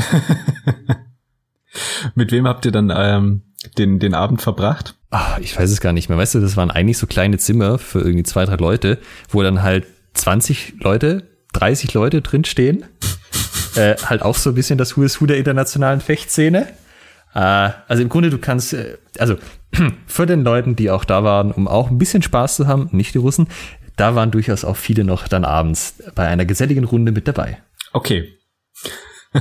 mit 2.16 2.32
wem 2.32 2.48
habt 2.48 2.66
ihr 2.66 2.72
dann 2.72 2.92
ähm, 2.96 3.42
den, 3.78 4.00
den 4.00 4.14
Abend 4.14 4.42
verbracht? 4.42 4.96
Ach, 5.12 5.40
ich 5.40 5.58
weiß 5.58 5.70
es 5.72 5.82
gar 5.82 5.94
nicht 5.94 6.10
mehr. 6.10 6.18
Weißt 6.18 6.36
du, 6.36 6.40
das 6.40 6.58
waren 6.58 6.72
eigentlich 6.72 6.98
so 6.98 7.08
kleine 7.08 7.38
Zimmer 7.38 7.80
für 7.80 8.00
irgendwie 8.00 8.24
zwei, 8.24 8.46
drei 8.46 8.56
Leute, 8.56 9.00
wo 9.30 9.42
dann 9.42 9.64
halt 9.64 9.86
20 10.14 10.76
Leute, 10.82 11.24
30 11.54 11.94
Leute 11.94 12.22
drinstehen. 12.22 12.86
äh, 13.76 13.96
halt 14.06 14.22
auch 14.22 14.36
so 14.36 14.52
ein 14.52 14.56
bisschen 14.56 14.78
das 14.78 14.98
Who 14.98 15.04
is 15.04 15.20
Who 15.20 15.26
der 15.26 15.38
internationalen 15.38 16.02
Fechtszene. 16.02 16.68
Äh, 17.34 17.72
also 17.88 18.02
im 18.04 18.10
Grunde, 18.10 18.30
du 18.30 18.38
kannst, 18.38 18.74
äh, 18.74 18.98
also 19.18 19.38
für 20.08 20.26
den 20.26 20.44
Leuten, 20.44 20.76
die 20.76 20.90
auch 20.90 21.06
da 21.06 21.24
waren, 21.24 21.52
um 21.52 21.68
auch 21.68 21.90
ein 21.90 21.98
bisschen 21.98 22.22
Spaß 22.22 22.56
zu 22.56 22.68
haben, 22.68 22.90
nicht 22.92 23.14
die 23.14 23.20
Russen, 23.20 23.48
da 23.96 24.16
waren 24.16 24.32
durchaus 24.32 24.64
auch 24.64 24.78
viele 24.78 25.04
noch 25.04 25.28
dann 25.28 25.44
abends 25.44 25.96
bei 26.16 26.28
einer 26.28 26.46
geselligen 26.46 26.86
Runde 26.86 27.12
mit 27.12 27.28
dabei. 27.28 27.62
Okay. 27.92 28.34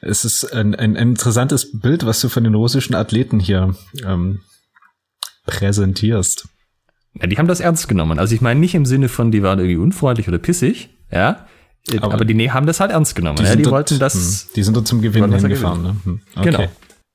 es 0.00 0.24
ist 0.24 0.52
ein, 0.52 0.74
ein, 0.74 0.96
ein, 0.96 1.10
interessantes 1.10 1.80
Bild, 1.80 2.04
was 2.04 2.20
du 2.20 2.28
von 2.28 2.44
den 2.44 2.54
russischen 2.54 2.94
Athleten 2.94 3.40
hier 3.40 3.74
ähm, 4.04 4.40
präsentierst. 5.46 6.48
Ja, 7.14 7.26
die 7.26 7.38
haben 7.38 7.48
das 7.48 7.60
ernst 7.60 7.88
genommen. 7.88 8.18
Also 8.18 8.34
ich 8.34 8.42
meine 8.42 8.60
nicht 8.60 8.74
im 8.74 8.84
Sinne 8.84 9.08
von, 9.08 9.30
die 9.30 9.42
waren 9.42 9.58
irgendwie 9.58 9.78
unfreundlich 9.78 10.28
oder 10.28 10.38
pissig, 10.38 10.90
ja, 11.10 11.46
aber, 12.00 12.14
aber, 12.14 12.24
die 12.24 12.50
haben 12.50 12.66
das 12.66 12.80
halt 12.80 12.90
ernst 12.90 13.14
genommen. 13.14 13.36
Die, 13.36 13.44
ja, 13.44 13.56
die 13.56 13.62
dort, 13.62 13.74
wollten 13.74 13.98
das. 13.98 14.14
Hm, 14.14 14.50
die 14.56 14.62
sind 14.62 14.76
dort 14.76 14.88
zum 14.88 15.02
Gewinnen 15.02 15.32
hingefahren. 15.32 15.82
Ne? 15.82 15.96
Hm, 16.04 16.20
okay. 16.36 16.50
Genau. 16.50 16.68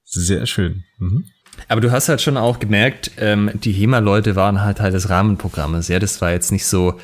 Sehr 0.06 0.46
schön. 0.46 0.84
Mhm. 1.00 1.26
Aber 1.68 1.82
du 1.82 1.92
hast 1.92 2.10
halt 2.10 2.22
schon 2.22 2.38
auch 2.38 2.60
gemerkt, 2.60 3.12
ähm, 3.18 3.52
die 3.54 3.72
HEMA-Leute 3.72 4.36
waren 4.36 4.62
halt 4.62 4.80
halt 4.80 4.94
des 4.94 5.10
Rahmenprogrammes. 5.10 5.88
Ja, 5.88 6.00
das 6.00 6.22
war 6.22 6.32
jetzt 6.32 6.52
nicht 6.52 6.66
so, 6.66 7.00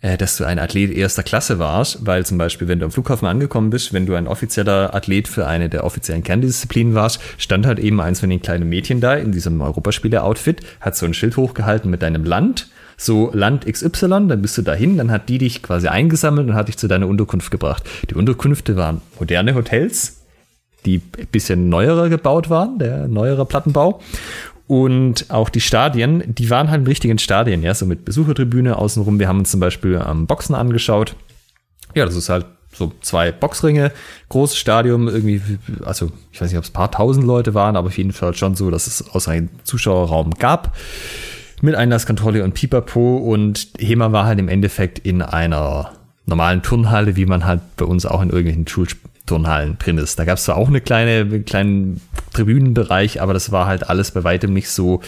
äh, 0.00 0.16
dass 0.16 0.36
du 0.36 0.44
ein 0.44 0.58
Athlet 0.58 0.90
erster 0.90 1.22
Klasse 1.22 1.58
warst, 1.58 2.06
weil 2.06 2.26
zum 2.26 2.38
Beispiel, 2.38 2.68
wenn 2.68 2.78
du 2.78 2.84
am 2.84 2.90
Flughafen 2.90 3.26
angekommen 3.26 3.70
bist, 3.70 3.92
wenn 3.92 4.06
du 4.06 4.14
ein 4.14 4.26
offizieller 4.26 4.94
Athlet 4.94 5.28
für 5.28 5.46
eine 5.46 5.68
der 5.68 5.84
offiziellen 5.84 6.22
Kerndisziplinen 6.22 6.94
warst, 6.94 7.20
stand 7.38 7.66
halt 7.66 7.78
eben 7.78 8.00
eins 8.00 8.20
von 8.20 8.30
den 8.30 8.42
kleinen 8.42 8.68
Mädchen 8.68 9.00
da 9.00 9.14
in 9.14 9.32
diesem 9.32 9.60
Europaspiele-Outfit, 9.60 10.60
hat 10.80 10.96
so 10.96 11.06
ein 11.06 11.14
Schild 11.14 11.36
hochgehalten 11.36 11.90
mit 11.90 12.02
deinem 12.02 12.24
Land 12.24 12.68
so 12.96 13.30
Land 13.32 13.66
XY, 13.66 14.28
dann 14.28 14.42
bist 14.42 14.56
du 14.58 14.62
dahin, 14.62 14.96
dann 14.96 15.10
hat 15.10 15.28
die 15.28 15.38
dich 15.38 15.62
quasi 15.62 15.88
eingesammelt 15.88 16.48
und 16.48 16.54
hat 16.54 16.68
dich 16.68 16.76
zu 16.76 16.88
deiner 16.88 17.08
Unterkunft 17.08 17.50
gebracht. 17.50 17.84
Die 18.10 18.14
Unterkünfte 18.14 18.76
waren 18.76 19.00
moderne 19.18 19.54
Hotels, 19.54 20.22
die 20.86 21.00
ein 21.18 21.26
bisschen 21.32 21.68
neuerer 21.68 22.08
gebaut 22.08 22.50
waren, 22.50 22.78
der 22.78 23.08
neuere 23.08 23.46
Plattenbau. 23.46 24.00
Und 24.66 25.26
auch 25.28 25.50
die 25.50 25.60
Stadien, 25.60 26.22
die 26.34 26.48
waren 26.48 26.70
halt 26.70 26.80
in 26.80 26.86
richtigen 26.86 27.18
Stadien, 27.18 27.62
ja, 27.62 27.74
so 27.74 27.84
mit 27.84 28.04
Besuchertribüne 28.04 28.78
außenrum. 28.78 29.18
Wir 29.18 29.28
haben 29.28 29.40
uns 29.40 29.50
zum 29.50 29.60
Beispiel 29.60 29.98
am 29.98 30.26
Boxen 30.26 30.54
angeschaut. 30.54 31.16
Ja, 31.94 32.06
das 32.06 32.16
ist 32.16 32.30
halt 32.30 32.46
so 32.72 32.92
zwei 33.02 33.30
Boxringe, 33.30 33.92
großes 34.30 34.56
Stadion, 34.56 35.06
irgendwie, 35.06 35.40
also 35.84 36.10
ich 36.32 36.40
weiß 36.40 36.48
nicht, 36.50 36.58
ob 36.58 36.64
es 36.64 36.70
ein 36.70 36.74
paar 36.74 36.90
tausend 36.90 37.26
Leute 37.26 37.54
waren, 37.54 37.76
aber 37.76 37.88
auf 37.88 37.98
jeden 37.98 38.12
Fall 38.12 38.34
schon 38.34 38.56
so, 38.56 38.70
dass 38.70 38.86
es 38.86 39.28
einem 39.28 39.48
Zuschauerraum 39.64 40.32
gab 40.32 40.74
mit 41.64 41.74
Einlasskontrolle 41.74 42.44
und 42.44 42.54
Pipapo 42.54 43.16
und 43.16 43.68
HEMA 43.78 44.12
war 44.12 44.26
halt 44.26 44.38
im 44.38 44.48
Endeffekt 44.48 44.98
in 44.98 45.22
einer 45.22 45.92
normalen 46.26 46.62
Turnhalle, 46.62 47.16
wie 47.16 47.26
man 47.26 47.44
halt 47.44 47.60
bei 47.76 47.84
uns 47.84 48.06
auch 48.06 48.22
in 48.22 48.30
irgendwelchen 48.30 48.66
Schulturnhallen 48.66 49.78
drin 49.78 49.98
ist. 49.98 50.18
Da 50.18 50.24
gab 50.24 50.38
es 50.38 50.44
zwar 50.44 50.56
auch 50.56 50.68
eine 50.68 50.80
kleine, 50.80 51.40
kleinen 51.40 52.00
Tribünenbereich, 52.32 53.20
aber 53.20 53.34
das 53.34 53.52
war 53.52 53.66
halt 53.66 53.88
alles 53.88 54.10
bei 54.12 54.24
weitem 54.24 54.52
nicht 54.52 54.70
so 54.70 55.00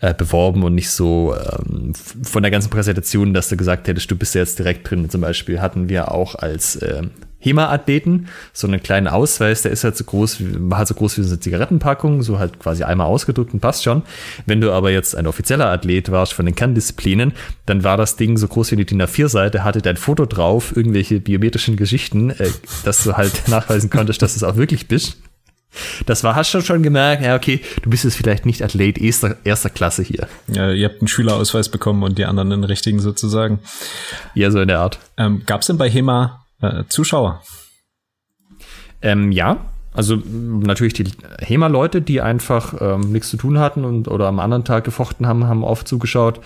äh, 0.00 0.14
beworben 0.14 0.62
und 0.64 0.74
nicht 0.74 0.90
so 0.90 1.34
ähm, 1.34 1.92
von 1.94 2.42
der 2.42 2.50
ganzen 2.50 2.70
Präsentation, 2.70 3.34
dass 3.34 3.48
du 3.48 3.56
gesagt 3.56 3.88
hättest, 3.88 4.10
du 4.10 4.16
bist 4.16 4.34
jetzt 4.34 4.58
direkt 4.58 4.90
drin. 4.90 5.08
Zum 5.08 5.20
Beispiel 5.20 5.60
hatten 5.60 5.88
wir 5.88 6.12
auch 6.12 6.34
als 6.34 6.76
äh, 6.76 7.02
HEMA-Athleten, 7.42 8.28
so 8.52 8.66
einen 8.66 8.82
kleinen 8.82 9.08
Ausweis, 9.08 9.62
der 9.62 9.72
ist 9.72 9.84
halt 9.84 9.96
so 9.96 10.04
groß, 10.04 10.38
war 10.70 10.78
halt 10.78 10.88
so 10.88 10.94
groß 10.94 11.18
wie 11.18 11.22
so 11.22 11.30
eine 11.30 11.40
Zigarettenpackung, 11.40 12.22
so 12.22 12.38
halt 12.38 12.58
quasi 12.58 12.84
einmal 12.84 13.08
ausgedrückt 13.08 13.52
und 13.52 13.60
passt 13.60 13.82
schon. 13.84 14.02
Wenn 14.46 14.60
du 14.60 14.72
aber 14.72 14.90
jetzt 14.90 15.16
ein 15.16 15.26
offizieller 15.26 15.66
Athlet 15.66 16.10
warst 16.10 16.32
von 16.32 16.46
den 16.46 16.54
Kerndisziplinen, 16.54 17.32
dann 17.66 17.84
war 17.84 17.96
das 17.96 18.16
Ding 18.16 18.36
so 18.36 18.48
groß 18.48 18.70
wie 18.70 18.76
eine 18.76 18.84
DIN 18.84 19.02
A4-Seite, 19.02 19.64
hatte 19.64 19.82
dein 19.82 19.96
Foto 19.96 20.24
drauf, 20.24 20.74
irgendwelche 20.74 21.20
biometrischen 21.20 21.76
Geschichten, 21.76 22.30
äh, 22.30 22.50
dass 22.84 23.04
du 23.04 23.14
halt 23.14 23.42
nachweisen 23.48 23.90
konntest, 23.90 24.22
dass 24.22 24.34
du 24.34 24.38
es 24.38 24.44
auch 24.44 24.56
wirklich 24.56 24.88
bist. 24.88 25.16
Das 26.04 26.22
war, 26.22 26.34
hast 26.34 26.52
du 26.52 26.60
schon 26.60 26.82
gemerkt, 26.82 27.22
ja, 27.22 27.34
okay, 27.34 27.60
du 27.82 27.88
bist 27.88 28.04
jetzt 28.04 28.16
vielleicht 28.16 28.44
nicht 28.44 28.62
Athlet 28.62 28.98
erster, 28.98 29.36
erster 29.44 29.70
Klasse 29.70 30.02
hier. 30.02 30.28
Ja, 30.48 30.70
ihr 30.70 30.86
habt 30.86 31.00
einen 31.00 31.08
Schülerausweis 31.08 31.70
bekommen 31.70 32.02
und 32.02 32.18
die 32.18 32.26
anderen 32.26 32.50
den 32.50 32.64
richtigen 32.64 33.00
sozusagen. 33.00 33.58
Ja, 34.34 34.50
so 34.50 34.60
in 34.60 34.68
der 34.68 34.80
Art. 34.80 34.98
Ähm, 35.16 35.42
Gab 35.46 35.62
es 35.62 35.68
denn 35.68 35.78
bei 35.78 35.88
HEMA 35.88 36.41
äh, 36.62 36.84
Zuschauer? 36.88 37.42
Ähm, 39.02 39.32
ja, 39.32 39.58
also 39.92 40.16
natürlich 40.16 40.94
die 40.94 41.10
HEMA-Leute, 41.40 42.00
die 42.00 42.20
einfach 42.20 42.74
ähm, 42.80 43.12
nichts 43.12 43.28
zu 43.28 43.36
tun 43.36 43.58
hatten 43.58 43.84
und 43.84 44.08
oder 44.08 44.26
am 44.26 44.40
anderen 44.40 44.64
Tag 44.64 44.84
gefochten 44.84 45.26
haben, 45.26 45.46
haben 45.46 45.64
oft 45.64 45.86
zugeschaut. 45.86 46.40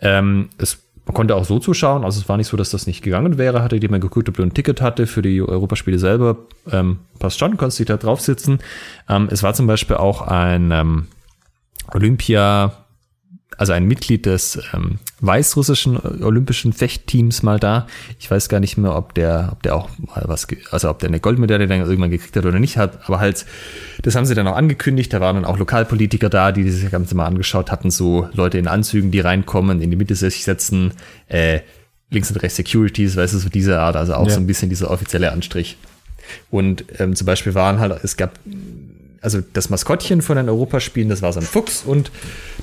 Ähm, 0.00 0.48
es 0.58 0.82
man 1.08 1.14
konnte 1.14 1.36
auch 1.36 1.46
so 1.46 1.58
zuschauen, 1.58 2.04
also 2.04 2.20
es 2.20 2.28
war 2.28 2.36
nicht 2.36 2.48
so, 2.48 2.58
dass 2.58 2.68
das 2.68 2.86
nicht 2.86 3.02
gegangen 3.02 3.38
wäre. 3.38 3.62
Hatte 3.62 3.76
jemand 3.76 4.02
geguckt, 4.02 4.28
ob 4.28 4.36
du 4.36 4.42
ein 4.42 4.52
Ticket 4.52 4.82
hatte 4.82 5.06
für 5.06 5.22
die 5.22 5.40
Europaspiele 5.40 5.98
selber, 5.98 6.36
ähm, 6.70 6.98
passt 7.18 7.38
schon, 7.38 7.56
konntest 7.56 7.78
dich 7.78 7.86
da 7.86 7.96
drauf 7.96 8.20
sitzen. 8.20 8.58
Ähm, 9.08 9.28
es 9.30 9.42
war 9.42 9.54
zum 9.54 9.66
Beispiel 9.66 9.96
auch 9.96 10.20
ein 10.20 10.70
ähm, 10.70 11.06
Olympia 11.94 12.84
also 13.58 13.72
ein 13.72 13.86
Mitglied 13.86 14.24
des 14.24 14.58
ähm, 14.72 15.00
weißrussischen 15.20 15.98
olympischen 16.22 16.72
Fechtteams 16.72 17.42
mal 17.42 17.58
da. 17.58 17.88
Ich 18.20 18.30
weiß 18.30 18.48
gar 18.48 18.60
nicht 18.60 18.78
mehr, 18.78 18.94
ob 18.96 19.14
der, 19.14 19.48
ob 19.52 19.62
der 19.64 19.74
auch 19.74 19.90
mal 19.98 20.22
was, 20.26 20.46
also 20.70 20.88
ob 20.88 21.00
der 21.00 21.08
eine 21.08 21.18
Goldmedaille 21.18 21.66
dann 21.66 21.80
irgendwann 21.80 22.10
gekriegt 22.10 22.36
hat 22.36 22.46
oder 22.46 22.60
nicht 22.60 22.78
hat. 22.78 23.00
Aber 23.06 23.18
halt, 23.18 23.44
das 24.02 24.14
haben 24.14 24.26
sie 24.26 24.36
dann 24.36 24.46
auch 24.46 24.56
angekündigt. 24.56 25.12
Da 25.12 25.20
waren 25.20 25.34
dann 25.34 25.44
auch 25.44 25.58
Lokalpolitiker 25.58 26.30
da, 26.30 26.52
die 26.52 26.70
sich 26.70 26.82
das 26.82 26.92
Ganze 26.92 27.16
mal 27.16 27.26
angeschaut 27.26 27.72
hatten. 27.72 27.90
So 27.90 28.28
Leute 28.32 28.58
in 28.58 28.68
Anzügen, 28.68 29.10
die 29.10 29.20
reinkommen, 29.20 29.82
in 29.82 29.90
die 29.90 29.96
Mitte 29.96 30.14
sich 30.14 30.44
setzen, 30.44 30.92
äh, 31.26 31.60
links 32.10 32.30
und 32.30 32.36
rechts 32.36 32.56
Securities, 32.56 33.16
weißt 33.16 33.34
du, 33.34 33.38
so 33.38 33.48
diese 33.48 33.80
Art. 33.80 33.96
Also 33.96 34.14
auch 34.14 34.28
ja. 34.28 34.34
so 34.34 34.40
ein 34.40 34.46
bisschen 34.46 34.70
dieser 34.70 34.88
offizielle 34.88 35.32
Anstrich. 35.32 35.76
Und 36.50 36.84
ähm, 37.00 37.16
zum 37.16 37.26
Beispiel 37.26 37.54
waren 37.54 37.80
halt, 37.80 38.04
es 38.04 38.16
gab 38.16 38.38
also 39.20 39.40
das 39.52 39.70
Maskottchen 39.70 40.22
von 40.22 40.36
den 40.36 40.48
Europaspielen, 40.48 41.08
das 41.08 41.22
war 41.22 41.32
so 41.32 41.40
ein 41.40 41.46
Fuchs 41.46 41.82
und 41.84 42.10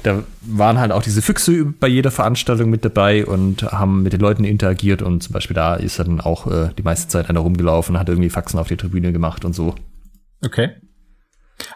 da 0.04 0.24
waren 0.42 0.80
halt 0.80 0.92
auch 0.92 1.04
diese 1.04 1.22
Füchse 1.22 1.66
bei 1.66 1.88
jeder 1.88 2.12
Veranstaltung 2.12 2.70
mit 2.70 2.86
dabei 2.86 3.26
und 3.26 3.64
haben 3.64 4.04
mit 4.04 4.14
den 4.14 4.22
Leuten 4.22 4.44
interagiert 4.44 5.02
und 5.02 5.22
zum 5.22 5.34
Beispiel 5.34 5.56
da 5.56 5.76
ist 5.76 6.00
dann 6.00 6.22
auch 6.22 6.48
äh, 6.48 6.70
die 6.78 6.84
meiste 6.84 7.08
Zeit 7.08 7.30
einer 7.30 7.40
rumgelaufen, 7.42 8.00
hat 8.00 8.10
irgendwie 8.10 8.30
Faxen 8.30 8.60
auf 8.60 8.68
die 8.68 8.78
Tribüne 8.78 9.12
gemacht 9.12 9.46
und 9.46 9.54
so. 9.54 9.76
Okay. 10.44 10.72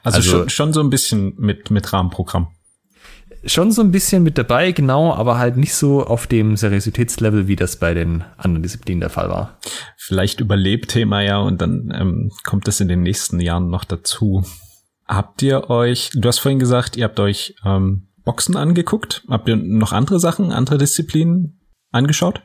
Also, 0.03 0.17
also 0.17 0.31
schon, 0.31 0.49
schon 0.49 0.73
so 0.73 0.81
ein 0.81 0.89
bisschen 0.89 1.33
mit, 1.37 1.71
mit 1.71 1.91
Rahmenprogramm 1.91 2.47
schon 3.45 3.71
so 3.71 3.81
ein 3.81 3.91
bisschen 3.91 4.23
mit 4.23 4.37
dabei, 4.37 4.71
genau, 4.71 5.13
aber 5.13 5.37
halt 5.37 5.57
nicht 5.57 5.73
so 5.73 6.05
auf 6.05 6.27
dem 6.27 6.57
Seriositätslevel, 6.57 7.47
wie 7.47 7.55
das 7.55 7.77
bei 7.77 7.93
den 7.93 8.23
anderen 8.37 8.63
Disziplinen 8.63 9.01
der 9.01 9.09
Fall 9.09 9.29
war. 9.29 9.57
Vielleicht 9.97 10.39
überlebt 10.39 10.91
Thema 10.91 11.21
ja 11.21 11.37
und 11.39 11.61
dann 11.61 11.93
ähm, 11.95 12.31
kommt 12.43 12.67
es 12.67 12.81
in 12.81 12.87
den 12.87 13.03
nächsten 13.03 13.39
Jahren 13.39 13.69
noch 13.69 13.85
dazu. 13.85 14.43
Habt 15.09 15.41
ihr 15.41 15.71
euch, 15.71 16.11
du 16.13 16.27
hast 16.27 16.37
vorhin 16.37 16.59
gesagt, 16.59 16.95
ihr 16.95 17.05
habt 17.05 17.19
euch 17.19 17.55
ähm, 17.65 18.09
Boxen 18.23 18.55
angeguckt. 18.55 19.23
Habt 19.27 19.49
ihr 19.49 19.55
noch 19.55 19.91
andere 19.91 20.19
Sachen, 20.19 20.51
andere 20.51 20.77
Disziplinen 20.77 21.59
angeschaut? 21.91 22.43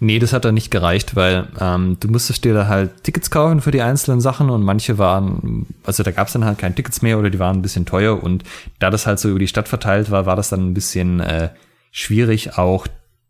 Nee, 0.00 0.18
das 0.18 0.32
hat 0.32 0.44
dann 0.44 0.54
nicht 0.54 0.72
gereicht, 0.72 1.14
weil 1.14 1.46
ähm, 1.60 1.96
du 2.00 2.08
musstest 2.08 2.44
dir 2.44 2.54
da 2.54 2.66
halt 2.66 3.04
Tickets 3.04 3.30
kaufen 3.30 3.60
für 3.60 3.70
die 3.70 3.82
einzelnen 3.82 4.20
Sachen 4.20 4.50
und 4.50 4.64
manche 4.64 4.98
waren, 4.98 5.66
also 5.84 6.02
da 6.02 6.10
gab 6.10 6.26
es 6.26 6.32
dann 6.32 6.44
halt 6.44 6.58
keine 6.58 6.74
Tickets 6.74 7.02
mehr 7.02 7.20
oder 7.20 7.30
die 7.30 7.38
waren 7.38 7.58
ein 7.58 7.62
bisschen 7.62 7.86
teuer 7.86 8.20
und 8.20 8.42
da 8.80 8.90
das 8.90 9.06
halt 9.06 9.20
so 9.20 9.30
über 9.30 9.38
die 9.38 9.46
Stadt 9.46 9.68
verteilt 9.68 10.10
war, 10.10 10.26
war 10.26 10.36
das 10.36 10.48
dann 10.48 10.68
ein 10.68 10.74
bisschen 10.74 11.20
äh, 11.20 11.50
schwierig, 11.92 12.58
auch 12.58 12.88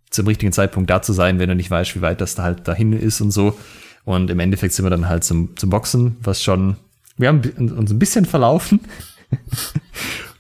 zum 0.08 0.26
richtigen 0.26 0.52
Zeitpunkt 0.52 0.88
da 0.88 1.02
zu 1.02 1.12
sein, 1.12 1.38
wenn 1.38 1.50
du 1.50 1.54
nicht 1.54 1.70
weißt, 1.70 1.94
wie 1.96 2.02
weit 2.02 2.22
das 2.22 2.34
da 2.34 2.44
halt 2.44 2.66
dahin 2.68 2.94
ist 2.94 3.20
und 3.20 3.32
so. 3.32 3.58
Und 4.04 4.30
im 4.30 4.40
Endeffekt 4.40 4.74
sind 4.74 4.84
wir 4.84 4.90
dann 4.90 5.08
halt 5.08 5.24
zum, 5.24 5.56
zum 5.56 5.70
Boxen, 5.70 6.16
was 6.22 6.42
schon, 6.42 6.76
wir 7.16 7.28
haben 7.28 7.40
uns 7.76 7.90
ein 7.90 7.98
bisschen 7.98 8.24
verlaufen. 8.24 8.80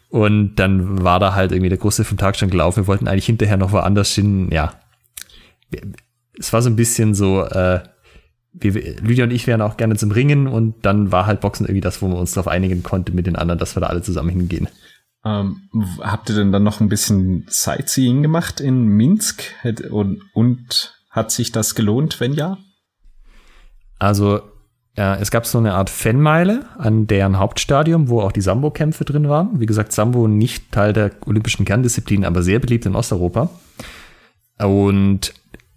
und 0.08 0.56
dann 0.56 1.02
war 1.02 1.20
da 1.20 1.34
halt 1.34 1.52
irgendwie 1.52 1.68
der 1.68 1.78
Große 1.78 2.04
vom 2.04 2.18
Tag 2.18 2.36
schon 2.36 2.50
gelaufen. 2.50 2.84
Wir 2.84 2.86
wollten 2.86 3.08
eigentlich 3.08 3.26
hinterher 3.26 3.56
noch 3.56 3.72
woanders 3.72 4.14
hin. 4.14 4.50
Ja, 4.52 4.74
es 6.38 6.52
war 6.52 6.62
so 6.62 6.70
ein 6.70 6.76
bisschen 6.76 7.14
so, 7.14 7.42
äh, 7.44 7.80
wir, 8.52 9.00
Lydia 9.00 9.24
und 9.24 9.32
ich 9.32 9.46
wären 9.46 9.62
auch 9.62 9.76
gerne 9.76 9.96
zum 9.96 10.12
Ringen 10.12 10.46
und 10.46 10.84
dann 10.84 11.10
war 11.10 11.26
halt 11.26 11.40
Boxen 11.40 11.66
irgendwie 11.66 11.80
das, 11.80 12.02
wo 12.02 12.08
wir 12.08 12.16
uns 12.16 12.32
darauf 12.32 12.48
einigen 12.48 12.82
konnten 12.82 13.14
mit 13.14 13.26
den 13.26 13.36
anderen, 13.36 13.58
dass 13.58 13.76
wir 13.76 13.80
da 13.80 13.88
alle 13.88 14.02
zusammen 14.02 14.30
hingehen. 14.30 14.68
Ähm, 15.24 15.68
habt 16.00 16.28
ihr 16.28 16.36
denn 16.36 16.52
dann 16.52 16.62
noch 16.62 16.80
ein 16.80 16.88
bisschen 16.88 17.46
Sightseeing 17.48 18.22
gemacht 18.22 18.60
in 18.60 18.86
Minsk 18.86 19.42
und, 19.90 20.22
und 20.34 20.94
hat 21.10 21.30
sich 21.30 21.50
das 21.50 21.74
gelohnt, 21.74 22.20
wenn 22.20 22.34
ja? 22.34 22.58
Also 23.98 24.42
äh, 24.96 25.20
es 25.20 25.30
gab 25.30 25.46
so 25.46 25.58
eine 25.58 25.74
Art 25.74 25.90
Fanmeile 25.90 26.66
an 26.78 27.06
deren 27.06 27.38
Hauptstadion, 27.38 28.08
wo 28.08 28.20
auch 28.20 28.32
die 28.32 28.40
Sambo-Kämpfe 28.40 29.04
drin 29.04 29.28
waren. 29.28 29.60
Wie 29.60 29.66
gesagt, 29.66 29.92
Sambo 29.92 30.28
nicht 30.28 30.72
Teil 30.72 30.92
der 30.92 31.10
olympischen 31.26 31.64
Kerndisziplin, 31.64 32.24
aber 32.24 32.42
sehr 32.42 32.58
beliebt 32.58 32.86
in 32.86 32.94
Osteuropa. 32.94 33.50
Und 34.58 35.34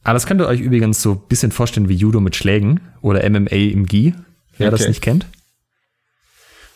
Ah, 0.08 0.14
das 0.14 0.26
könnt 0.26 0.40
ihr 0.40 0.48
euch 0.48 0.62
übrigens 0.62 1.02
so 1.02 1.12
ein 1.12 1.28
bisschen 1.28 1.52
vorstellen 1.52 1.90
wie 1.90 1.94
Judo 1.94 2.22
mit 2.22 2.38
Schlägen 2.38 2.80
oder 3.02 3.30
MMA 3.30 3.52
im 3.52 3.86
Gi, 3.86 4.14
wer 4.56 4.70
okay. 4.70 4.78
das 4.78 4.88
nicht 4.88 5.02
kennt. 5.02 5.26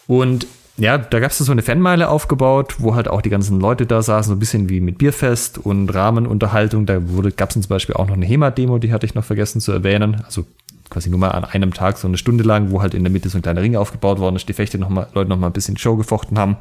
Und 0.06 0.48
ja, 0.78 0.98
da 0.98 1.20
gab 1.20 1.32
es 1.32 1.38
so 1.38 1.52
eine 1.52 1.62
Fanmeile 1.62 2.10
aufgebaut, 2.10 2.76
wo 2.80 2.96
halt 2.96 3.08
auch 3.08 3.22
die 3.22 3.30
ganzen 3.30 3.60
Leute 3.60 3.86
da 3.86 4.02
saßen, 4.02 4.30
so 4.30 4.36
ein 4.36 4.40
bisschen 4.40 4.70
wie 4.70 4.80
mit 4.80 4.98
Bierfest 4.98 5.58
und 5.58 5.94
Rahmenunterhaltung. 5.94 6.86
Da 6.86 7.00
gab 7.36 7.50
es 7.50 7.54
zum 7.54 7.68
Beispiel 7.68 7.96
auch 7.96 8.08
noch 8.08 8.16
eine 8.16 8.26
HEMA-Demo, 8.26 8.80
die 8.80 8.94
hatte 8.94 9.06
ich 9.06 9.14
noch 9.14 9.24
vergessen 9.24 9.62
zu 9.62 9.72
erwähnen. 9.72 10.22
Also 10.26 10.46
quasi 10.90 11.10
nur 11.10 11.20
mal 11.20 11.30
an 11.30 11.46
einem 11.46 11.74
Tag 11.74 11.98
so 11.98 12.08
eine 12.08 12.18
Stunde 12.18 12.44
lang, 12.44 12.72
wo 12.72 12.82
halt 12.82 12.94
in 12.94 13.04
der 13.04 13.12
Mitte 13.12 13.30
so 13.30 13.38
ein 13.38 13.42
kleiner 13.42 13.62
Ring 13.62 13.76
aufgebaut 13.76 14.20
worden 14.20 14.36
ist, 14.36 14.48
die 14.48 14.54
Fechte 14.54 14.78
noch 14.78 14.90
mal, 14.90 15.08
Leute 15.14 15.30
noch 15.30 15.38
mal 15.38 15.48
ein 15.48 15.54
bisschen 15.54 15.78
Show 15.78 15.96
gefochten 15.96 16.38
haben 16.38 16.58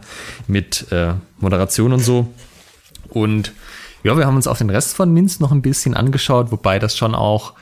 mit 0.46 0.90
äh, 0.92 1.14
Moderation 1.38 1.92
und 1.92 2.00
so. 2.00 2.28
Und 3.08 3.52
ja, 4.02 4.16
wir 4.16 4.26
haben 4.26 4.36
uns 4.36 4.46
auch 4.46 4.56
den 4.56 4.70
Rest 4.70 4.94
von 4.94 5.12
Minsk 5.12 5.40
noch 5.40 5.52
ein 5.52 5.62
bisschen 5.62 5.94
angeschaut, 5.94 6.52
wobei 6.52 6.78
das 6.78 6.96
schon 6.96 7.14
auch 7.14 7.54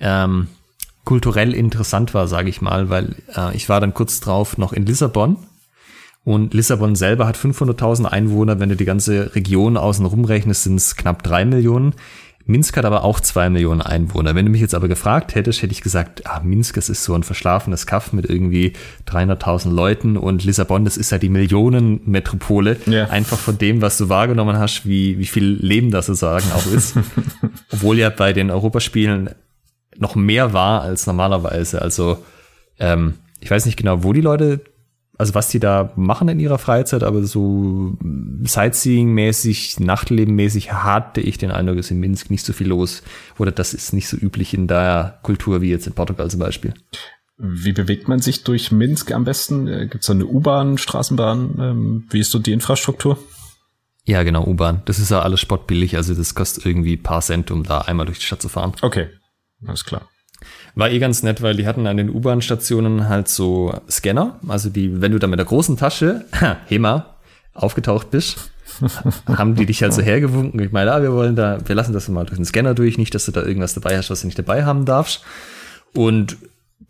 ähm, 0.00 0.48
kulturell 1.04 1.52
interessant 1.52 2.14
war, 2.14 2.28
sage 2.28 2.48
ich 2.48 2.62
mal, 2.62 2.90
weil 2.90 3.16
äh, 3.36 3.54
ich 3.54 3.68
war 3.68 3.80
dann 3.80 3.92
kurz 3.92 4.20
drauf 4.20 4.56
noch 4.56 4.72
in 4.72 4.86
Lissabon 4.86 5.36
und 6.24 6.54
Lissabon 6.54 6.96
selber 6.96 7.26
hat 7.26 7.36
500.000 7.36 8.06
Einwohner. 8.06 8.58
Wenn 8.58 8.70
du 8.70 8.76
die 8.76 8.86
ganze 8.86 9.34
Region 9.34 9.76
außen 9.76 10.06
rumrechnest, 10.06 10.64
sind 10.64 10.76
es 10.76 10.96
knapp 10.96 11.22
drei 11.22 11.44
Millionen. 11.44 11.94
Minsk 12.46 12.76
hat 12.76 12.84
aber 12.84 13.04
auch 13.04 13.20
zwei 13.20 13.48
Millionen 13.48 13.80
Einwohner. 13.80 14.34
Wenn 14.34 14.44
du 14.44 14.50
mich 14.50 14.60
jetzt 14.60 14.74
aber 14.74 14.88
gefragt 14.88 15.34
hättest, 15.34 15.62
hätte 15.62 15.72
ich 15.72 15.80
gesagt, 15.80 16.26
ah, 16.26 16.40
Minsk, 16.40 16.74
das 16.74 16.90
ist 16.90 17.04
so 17.04 17.14
ein 17.14 17.22
verschlafenes 17.22 17.86
Kaff 17.86 18.12
mit 18.12 18.28
irgendwie 18.28 18.74
300.000 19.06 19.70
Leuten 19.70 20.16
und 20.18 20.44
Lissabon, 20.44 20.84
das 20.84 20.98
ist 20.98 21.10
ja 21.10 21.18
die 21.18 21.30
Millionenmetropole. 21.30 22.76
Ja. 22.86 23.08
Einfach 23.08 23.38
von 23.38 23.56
dem, 23.56 23.80
was 23.80 23.96
du 23.96 24.10
wahrgenommen 24.10 24.58
hast, 24.58 24.86
wie, 24.86 25.18
wie 25.18 25.26
viel 25.26 25.44
Leben 25.44 25.90
das 25.90 26.06
sozusagen 26.06 26.50
auch 26.52 26.66
ist. 26.66 26.96
Obwohl 27.72 27.98
ja 27.98 28.10
bei 28.10 28.34
den 28.34 28.50
Europaspielen 28.50 29.30
noch 29.96 30.14
mehr 30.14 30.52
war 30.52 30.82
als 30.82 31.06
normalerweise. 31.06 31.80
Also 31.80 32.18
ähm, 32.78 33.14
ich 33.40 33.50
weiß 33.50 33.64
nicht 33.64 33.76
genau, 33.76 34.04
wo 34.04 34.12
die 34.12 34.20
Leute 34.20 34.60
also 35.16 35.34
was 35.34 35.48
die 35.48 35.60
da 35.60 35.92
machen 35.96 36.28
in 36.28 36.40
ihrer 36.40 36.58
Freizeit, 36.58 37.02
aber 37.02 37.22
so 37.24 37.96
Sightseeing-mäßig, 38.42 39.80
Nachtleben-mäßig 39.80 40.72
hatte 40.72 41.20
ich 41.20 41.38
den 41.38 41.50
Eindruck, 41.50 41.78
ist 41.78 41.90
in 41.90 42.00
Minsk 42.00 42.30
nicht 42.30 42.44
so 42.44 42.52
viel 42.52 42.68
los. 42.68 43.02
Oder 43.38 43.52
das 43.52 43.74
ist 43.74 43.92
nicht 43.92 44.08
so 44.08 44.16
üblich 44.16 44.54
in 44.54 44.66
der 44.66 45.20
Kultur 45.22 45.60
wie 45.60 45.70
jetzt 45.70 45.86
in 45.86 45.92
Portugal 45.92 46.30
zum 46.30 46.40
Beispiel. 46.40 46.74
Wie 47.36 47.72
bewegt 47.72 48.08
man 48.08 48.20
sich 48.20 48.44
durch 48.44 48.70
Minsk 48.70 49.12
am 49.12 49.24
besten? 49.24 49.66
Äh, 49.66 49.86
Gibt 49.88 50.02
es 50.02 50.06
da 50.06 50.12
eine 50.12 50.26
U-Bahn, 50.26 50.78
Straßenbahn? 50.78 51.56
Ähm, 51.58 52.04
wie 52.10 52.20
ist 52.20 52.30
so 52.30 52.38
die 52.38 52.52
Infrastruktur? 52.52 53.18
Ja, 54.04 54.22
genau, 54.22 54.46
U-Bahn. 54.46 54.82
Das 54.84 54.98
ist 54.98 55.10
ja 55.10 55.20
alles 55.20 55.40
spottbillig, 55.40 55.96
also 55.96 56.14
das 56.14 56.34
kostet 56.34 56.66
irgendwie 56.66 56.96
paar 56.96 57.22
Cent, 57.22 57.50
um 57.50 57.64
da 57.64 57.78
einmal 57.80 58.06
durch 58.06 58.18
die 58.18 58.26
Stadt 58.26 58.42
zu 58.42 58.48
fahren. 58.48 58.72
Okay, 58.82 59.08
alles 59.66 59.84
klar. 59.84 60.08
War 60.74 60.90
eh 60.90 60.98
ganz 60.98 61.22
nett, 61.22 61.40
weil 61.40 61.54
die 61.54 61.66
hatten 61.66 61.86
an 61.86 61.96
den 61.96 62.10
U-Bahn-Stationen 62.10 63.08
halt 63.08 63.28
so 63.28 63.74
Scanner. 63.88 64.40
Also 64.48 64.70
die, 64.70 65.00
wenn 65.00 65.12
du 65.12 65.18
da 65.18 65.26
mit 65.26 65.38
der 65.38 65.46
großen 65.46 65.76
Tasche, 65.76 66.24
Hema, 66.66 67.14
aufgetaucht 67.54 68.10
bist, 68.10 68.50
haben 69.28 69.54
die 69.54 69.66
dich 69.66 69.82
halt 69.82 69.92
so 69.92 70.02
hergewunken. 70.02 70.60
Ich 70.60 70.72
meine, 70.72 70.92
ah, 70.92 71.00
wir 71.00 71.12
wollen 71.12 71.36
da, 71.36 71.58
wir 71.64 71.74
lassen 71.76 71.92
das 71.92 72.08
mal 72.08 72.26
durch 72.26 72.38
den 72.38 72.44
Scanner 72.44 72.74
durch, 72.74 72.98
nicht, 72.98 73.14
dass 73.14 73.26
du 73.26 73.32
da 73.32 73.42
irgendwas 73.42 73.74
dabei 73.74 73.96
hast, 73.96 74.10
was 74.10 74.22
du 74.22 74.26
nicht 74.26 74.38
dabei 74.38 74.64
haben 74.64 74.84
darfst. 74.84 75.22
Und 75.94 76.36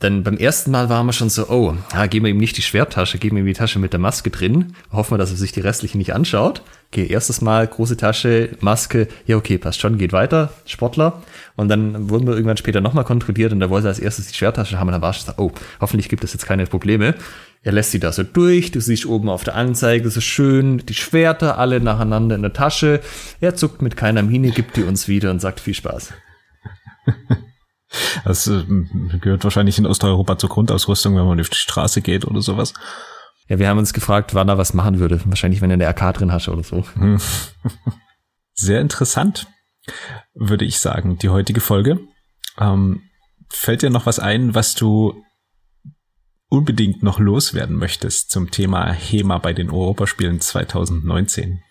dann 0.01 0.23
beim 0.23 0.37
ersten 0.37 0.71
Mal 0.71 0.89
waren 0.89 1.07
wir 1.07 1.13
schon 1.13 1.31
so, 1.31 1.49
oh, 1.49 1.75
ja, 1.93 2.07
geben 2.07 2.27
wir 2.27 2.31
ihm 2.31 2.39
nicht 2.39 2.57
die 2.57 2.63
Schwerttasche, 2.63 3.19
geben 3.19 3.37
wir 3.37 3.43
ihm 3.43 3.47
die 3.47 3.55
Tasche 3.55 3.79
mit 3.79 3.93
der 3.93 4.01
Maske 4.01 4.31
drin, 4.31 4.75
hoffen 4.93 5.13
wir, 5.13 5.19
dass 5.19 5.31
er 5.31 5.37
sich 5.37 5.53
die 5.53 5.61
restlichen 5.61 5.99
nicht 5.99 6.15
anschaut. 6.15 6.63
Okay, 6.91 7.07
erstes 7.07 7.41
Mal, 7.41 7.67
große 7.67 7.97
Tasche, 7.97 8.51
Maske, 8.61 9.09
ja, 9.27 9.37
okay, 9.37 9.59
passt 9.59 9.81
schon, 9.81 9.99
geht 9.99 10.13
weiter, 10.13 10.53
Sportler. 10.65 11.23
Und 11.57 11.69
dann 11.69 12.11
wurden 12.11 12.27
wir 12.27 12.35
irgendwann 12.35 12.57
später 12.57 12.81
nochmal 12.81 13.05
kontrolliert 13.05 13.53
und 13.53 13.61
da 13.61 13.71
wollte 13.71 13.87
er 13.87 13.91
als 13.91 13.99
erstes 13.99 14.29
die 14.29 14.35
Schwerttasche 14.35 14.79
haben 14.79 14.89
und 14.89 14.93
dann 14.93 15.03
war 15.03 15.11
es 15.11 15.25
so, 15.25 15.33
oh, 15.37 15.53
hoffentlich 15.81 16.09
gibt 16.09 16.25
es 16.25 16.33
jetzt 16.33 16.47
keine 16.47 16.67
Probleme. 16.67 17.15
Er 17.63 17.73
lässt 17.73 17.93
sie 17.93 18.01
da 18.01 18.13
so 18.13 18.23
durch, 18.23 18.73
du 18.73 18.81
siehst 18.81 19.07
oben 19.07 19.29
auf 19.29 19.45
der 19.45 19.55
Anzeige 19.55 20.11
so 20.11 20.21
schön 20.21 20.79
die 20.87 20.95
Schwerter 20.95 21.59
alle 21.59 21.81
nacheinander 21.81 22.37
in 22.37 22.43
der 22.43 22.53
Tasche. 22.53 23.01
Er 23.41 23.57
zuckt 23.57 23.81
mit 23.81 23.97
keiner 23.97 24.23
Miene, 24.23 24.51
gibt 24.51 24.77
die 24.77 24.83
uns 24.83 25.09
wieder 25.09 25.31
und 25.31 25.41
sagt 25.41 25.61
viel 25.61 25.75
Spaß. 25.75 26.13
Das 28.25 28.47
äh, 28.47 28.65
gehört 29.21 29.45
wahrscheinlich 29.45 29.79
in 29.79 29.87
Osteuropa 29.87 30.39
zur 30.39 30.51
Grundausrüstung, 30.51 31.17
wenn 31.17 31.27
man 31.27 31.41
auf 31.41 31.49
die 31.49 31.57
Straße 31.57 32.03
geht 32.03 32.25
oder 32.27 32.43
sowas. 32.43 32.75
Ja, 33.49 33.59
wir 33.59 33.69
haben 33.69 33.79
uns 33.79 33.93
gefragt, 33.93 34.35
wann 34.35 34.49
er 34.49 34.59
was 34.59 34.75
machen 34.75 34.99
würde. 34.99 35.21
Wahrscheinlich, 35.27 35.61
wenn 35.61 35.71
er 35.71 35.75
eine 35.75 35.89
AK 35.89 36.15
drin 36.15 36.33
hast 36.33 36.49
oder 36.49 36.63
so. 36.63 36.85
Hm. 36.95 37.21
Sehr 38.55 38.81
interessant, 38.81 39.47
würde 40.35 40.65
ich 40.65 40.79
sagen, 40.79 41.19
die 41.19 41.29
heutige 41.29 41.61
Folge. 41.61 42.01
Ähm, 42.59 43.03
fällt 43.51 43.83
dir 43.83 43.91
noch 43.91 44.07
was 44.07 44.19
ein, 44.19 44.55
was 44.55 44.75
du 44.75 45.23
unbedingt 46.49 47.03
noch 47.03 47.19
loswerden 47.19 47.77
möchtest 47.77 48.31
zum 48.31 48.51
Thema 48.51 48.93
HEMA 48.93 49.39
bei 49.39 49.53
den 49.53 49.71
Europaspielen 49.71 50.41
2019? 50.41 51.63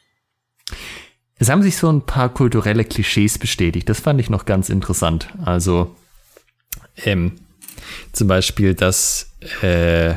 Es 1.36 1.50
haben 1.50 1.64
sich 1.64 1.78
so 1.78 1.90
ein 1.90 2.06
paar 2.06 2.30
kulturelle 2.30 2.86
Klischees 2.86 3.38
bestätigt. 3.40 3.90
Das 3.90 4.02
fand 4.02 4.20
ich 4.20 4.30
noch 4.30 4.46
ganz 4.46 4.70
interessant. 4.70 5.30
Also 5.44 5.96
ähm, 6.98 7.34
zum 8.12 8.28
Beispiel, 8.28 8.74
dass, 8.74 9.32
äh, 9.62 10.14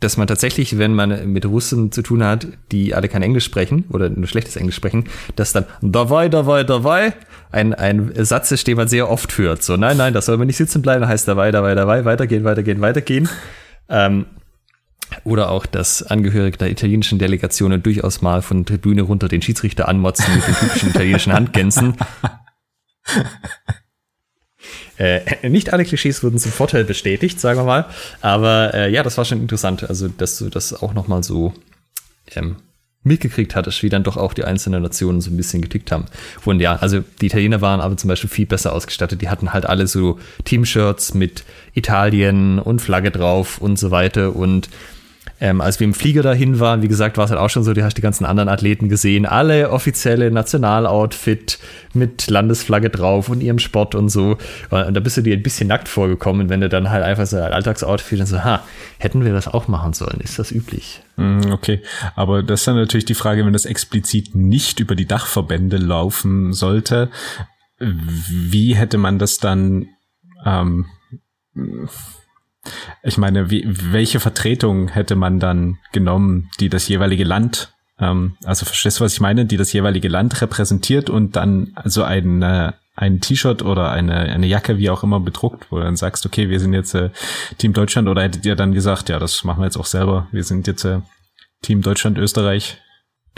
dass 0.00 0.16
man 0.16 0.28
tatsächlich, 0.28 0.78
wenn 0.78 0.94
man 0.94 1.32
mit 1.32 1.44
Russen 1.44 1.90
zu 1.90 2.02
tun 2.02 2.22
hat, 2.22 2.46
die 2.70 2.94
alle 2.94 3.08
kein 3.08 3.22
Englisch 3.22 3.44
sprechen 3.44 3.84
oder 3.90 4.08
nur 4.08 4.26
schlechtes 4.28 4.56
Englisch 4.56 4.76
sprechen, 4.76 5.04
dass 5.36 5.52
dann 5.52 5.66
davai, 5.82 6.28
davai, 6.28 6.64
davai 6.64 7.12
ein, 7.50 7.74
ein 7.74 8.12
Satz 8.24 8.52
ist, 8.52 8.66
den 8.66 8.76
man 8.76 8.88
sehr 8.88 9.10
oft 9.10 9.36
hört. 9.38 9.62
So, 9.62 9.76
nein, 9.76 9.96
nein, 9.96 10.12
das 10.12 10.26
soll 10.26 10.36
man 10.36 10.46
nicht 10.46 10.56
sitzen 10.56 10.82
bleiben, 10.82 11.06
heißt 11.06 11.26
davai, 11.26 11.50
davai, 11.50 11.74
davai, 11.74 12.04
weitergehen, 12.04 12.44
weitergehen, 12.44 12.80
weitergehen. 12.80 13.28
Ähm, 13.88 14.26
oder 15.24 15.50
auch, 15.50 15.66
dass 15.66 16.02
Angehörige 16.02 16.58
der 16.58 16.70
italienischen 16.70 17.18
Delegationen 17.18 17.82
durchaus 17.82 18.20
mal 18.20 18.42
von 18.42 18.64
der 18.64 18.76
Tribüne 18.76 19.02
runter 19.02 19.28
den 19.28 19.42
Schiedsrichter 19.42 19.88
anmotzen 19.88 20.34
mit 20.34 20.46
den 20.46 20.54
typischen 20.54 20.90
italienischen 20.90 21.32
Handgänsen. 21.32 21.96
Äh, 24.98 25.20
nicht 25.48 25.72
alle 25.72 25.84
Klischees 25.84 26.22
wurden 26.22 26.38
zum 26.38 26.52
Vorteil 26.52 26.84
bestätigt, 26.84 27.40
sagen 27.40 27.60
wir 27.60 27.64
mal. 27.64 27.86
Aber 28.20 28.74
äh, 28.74 28.90
ja, 28.90 29.02
das 29.02 29.16
war 29.16 29.24
schon 29.24 29.40
interessant. 29.40 29.88
Also, 29.88 30.08
dass 30.08 30.38
du 30.38 30.50
das 30.50 30.74
auch 30.74 30.94
noch 30.94 31.08
mal 31.08 31.22
so 31.22 31.54
ähm, 32.34 32.56
mitgekriegt 33.04 33.54
hattest, 33.56 33.82
wie 33.82 33.88
dann 33.88 34.02
doch 34.02 34.16
auch 34.16 34.34
die 34.34 34.44
einzelnen 34.44 34.82
Nationen 34.82 35.20
so 35.20 35.30
ein 35.30 35.36
bisschen 35.36 35.62
getickt 35.62 35.92
haben. 35.92 36.06
Und 36.44 36.60
ja, 36.60 36.76
also 36.76 37.02
die 37.20 37.26
Italiener 37.26 37.60
waren 37.60 37.80
aber 37.80 37.96
zum 37.96 38.08
Beispiel 38.08 38.30
viel 38.30 38.46
besser 38.46 38.72
ausgestattet. 38.72 39.22
Die 39.22 39.28
hatten 39.28 39.52
halt 39.52 39.66
alle 39.66 39.86
so 39.86 40.18
Teamshirts 40.44 41.14
mit 41.14 41.44
Italien 41.74 42.58
und 42.58 42.80
Flagge 42.80 43.10
drauf 43.10 43.58
und 43.58 43.78
so 43.78 43.90
weiter. 43.90 44.34
Und 44.34 44.68
ähm, 45.40 45.60
als 45.60 45.78
wir 45.78 45.84
im 45.84 45.94
Flieger 45.94 46.22
dahin 46.22 46.58
waren, 46.58 46.82
wie 46.82 46.88
gesagt, 46.88 47.16
war 47.16 47.24
es 47.24 47.30
halt 47.30 47.40
auch 47.40 47.50
schon 47.50 47.62
so, 47.62 47.72
du 47.72 47.84
hast 47.84 47.96
die 47.96 48.02
ganzen 48.02 48.24
anderen 48.24 48.48
Athleten 48.48 48.88
gesehen, 48.88 49.24
alle 49.24 49.70
offizielle 49.70 50.30
Nationaloutfit 50.30 51.58
mit 51.94 52.28
Landesflagge 52.28 52.90
drauf 52.90 53.28
und 53.28 53.40
ihrem 53.40 53.58
Sport 53.58 53.94
und 53.94 54.08
so. 54.08 54.36
Und 54.70 54.94
da 54.94 55.00
bist 55.00 55.16
du 55.16 55.22
dir 55.22 55.36
ein 55.36 55.42
bisschen 55.42 55.68
nackt 55.68 55.88
vorgekommen, 55.88 56.48
wenn 56.48 56.60
du 56.60 56.68
dann 56.68 56.90
halt 56.90 57.04
einfach 57.04 57.26
so 57.26 57.36
ein 57.36 57.52
Alltagsoutfit 57.52 58.20
und 58.20 58.26
so, 58.26 58.42
ha, 58.42 58.64
hätten 58.98 59.24
wir 59.24 59.32
das 59.32 59.48
auch 59.48 59.68
machen 59.68 59.92
sollen? 59.92 60.20
Ist 60.20 60.38
das 60.38 60.50
üblich? 60.50 61.02
Mm, 61.16 61.52
okay, 61.52 61.82
aber 62.16 62.42
das 62.42 62.60
ist 62.60 62.66
dann 62.66 62.76
natürlich 62.76 63.04
die 63.04 63.14
Frage, 63.14 63.46
wenn 63.46 63.52
das 63.52 63.64
explizit 63.64 64.34
nicht 64.34 64.80
über 64.80 64.96
die 64.96 65.06
Dachverbände 65.06 65.76
laufen 65.76 66.52
sollte, 66.52 67.10
wie 67.78 68.74
hätte 68.74 68.98
man 68.98 69.20
das 69.20 69.38
dann 69.38 69.86
ähm, 70.44 70.86
ich 73.02 73.18
meine, 73.18 73.50
wie, 73.50 73.64
welche 73.66 74.20
Vertretung 74.20 74.88
hätte 74.88 75.16
man 75.16 75.40
dann 75.40 75.78
genommen, 75.92 76.50
die 76.60 76.68
das 76.68 76.88
jeweilige 76.88 77.24
Land, 77.24 77.72
ähm, 78.00 78.36
also 78.44 78.64
verstehst 78.64 79.00
du, 79.00 79.04
was 79.04 79.14
ich 79.14 79.20
meine, 79.20 79.46
die 79.46 79.56
das 79.56 79.72
jeweilige 79.72 80.08
Land 80.08 80.40
repräsentiert 80.40 81.10
und 81.10 81.36
dann 81.36 81.72
also 81.74 82.02
ein, 82.02 82.42
äh, 82.42 82.72
ein 82.96 83.20
T-Shirt 83.20 83.62
oder 83.62 83.90
eine, 83.90 84.16
eine 84.16 84.46
Jacke, 84.46 84.78
wie 84.78 84.90
auch 84.90 85.02
immer, 85.02 85.20
bedruckt, 85.20 85.70
wo 85.70 85.76
du 85.76 85.84
dann 85.84 85.96
sagst, 85.96 86.26
okay, 86.26 86.48
wir 86.48 86.60
sind 86.60 86.72
jetzt 86.72 86.94
äh, 86.94 87.10
Team 87.58 87.72
Deutschland 87.72 88.08
oder 88.08 88.22
hättet 88.22 88.44
ihr 88.44 88.56
dann 88.56 88.72
gesagt, 88.72 89.08
ja, 89.08 89.18
das 89.18 89.44
machen 89.44 89.60
wir 89.60 89.66
jetzt 89.66 89.76
auch 89.76 89.86
selber, 89.86 90.26
wir 90.32 90.44
sind 90.44 90.66
jetzt 90.66 90.84
äh, 90.84 91.00
Team 91.62 91.82
Deutschland, 91.82 92.18
Österreich, 92.18 92.78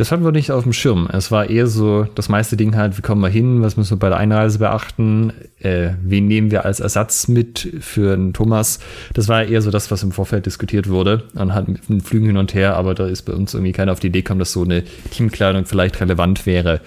das 0.01 0.11
hatten 0.11 0.25
wir 0.25 0.33
nicht 0.33 0.51
auf 0.51 0.63
dem 0.63 0.73
Schirm. 0.73 1.11
Es 1.13 1.31
war 1.31 1.51
eher 1.51 1.67
so 1.67 2.05
das 2.05 2.31
meiste 2.31 2.57
Ding 2.57 2.75
halt, 2.75 2.97
wie 2.97 3.03
kommen 3.03 3.21
wir 3.21 3.29
hin, 3.29 3.61
was 3.61 3.77
müssen 3.77 3.93
wir 3.93 3.99
bei 3.99 4.09
der 4.09 4.17
Einreise 4.17 4.59
beachten, 4.59 5.31
äh, 5.59 5.91
wen 6.03 6.27
nehmen 6.27 6.51
wir 6.51 6.65
als 6.65 6.81
Ersatz 6.81 7.29
mit 7.29 7.69
für 7.81 8.15
einen 8.15 8.33
Thomas. 8.33 8.79
Das 9.13 9.29
war 9.29 9.45
eher 9.45 9.61
so 9.61 9.71
das, 9.71 9.91
was 9.91 10.03
im 10.03 10.13
Vorfeld 10.13 10.47
diskutiert 10.47 10.89
wurde 10.89 11.25
halt 11.37 11.91
mit 11.91 12.03
Flügen 12.03 12.27
hin 12.29 12.39
und 12.39 12.55
her, 12.55 12.77
aber 12.77 12.95
da 12.95 13.07
ist 13.07 13.23
bei 13.23 13.35
uns 13.35 13.53
irgendwie 13.53 13.73
keiner 13.73 13.93
auf 13.93 14.01
die 14.01 14.07
Idee 14.07 14.23
gekommen, 14.23 14.39
dass 14.39 14.53
so 14.53 14.63
eine 14.63 14.85
Teamkleidung 15.11 15.67
vielleicht 15.67 16.01
relevant 16.01 16.47
wäre. 16.47 16.81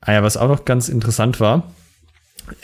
Ah 0.00 0.14
ja, 0.14 0.22
was 0.22 0.38
auch 0.38 0.48
noch 0.48 0.64
ganz 0.64 0.88
interessant 0.88 1.40
war, 1.40 1.74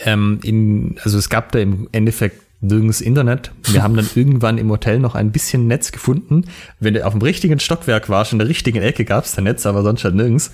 ähm, 0.06 0.40
in, 0.42 0.96
also 1.04 1.18
es 1.18 1.28
gab 1.28 1.52
da 1.52 1.58
im 1.58 1.88
Endeffekt 1.92 2.40
nirgends 2.62 3.00
Internet. 3.00 3.50
Wir 3.64 3.82
haben 3.82 3.94
dann 3.94 4.08
irgendwann 4.14 4.56
im 4.56 4.70
Hotel 4.70 4.98
noch 4.98 5.14
ein 5.14 5.32
bisschen 5.32 5.66
Netz 5.66 5.92
gefunden. 5.92 6.44
Wenn 6.80 6.94
du 6.94 7.04
auf 7.04 7.12
dem 7.12 7.20
richtigen 7.20 7.60
Stockwerk 7.60 8.08
warst, 8.08 8.32
in 8.32 8.38
der 8.38 8.48
richtigen 8.48 8.80
Ecke 8.80 9.04
gab 9.04 9.24
es 9.24 9.32
da 9.32 9.42
Netz, 9.42 9.66
aber 9.66 9.82
sonst 9.82 10.04
halt 10.04 10.14
nirgends. 10.14 10.52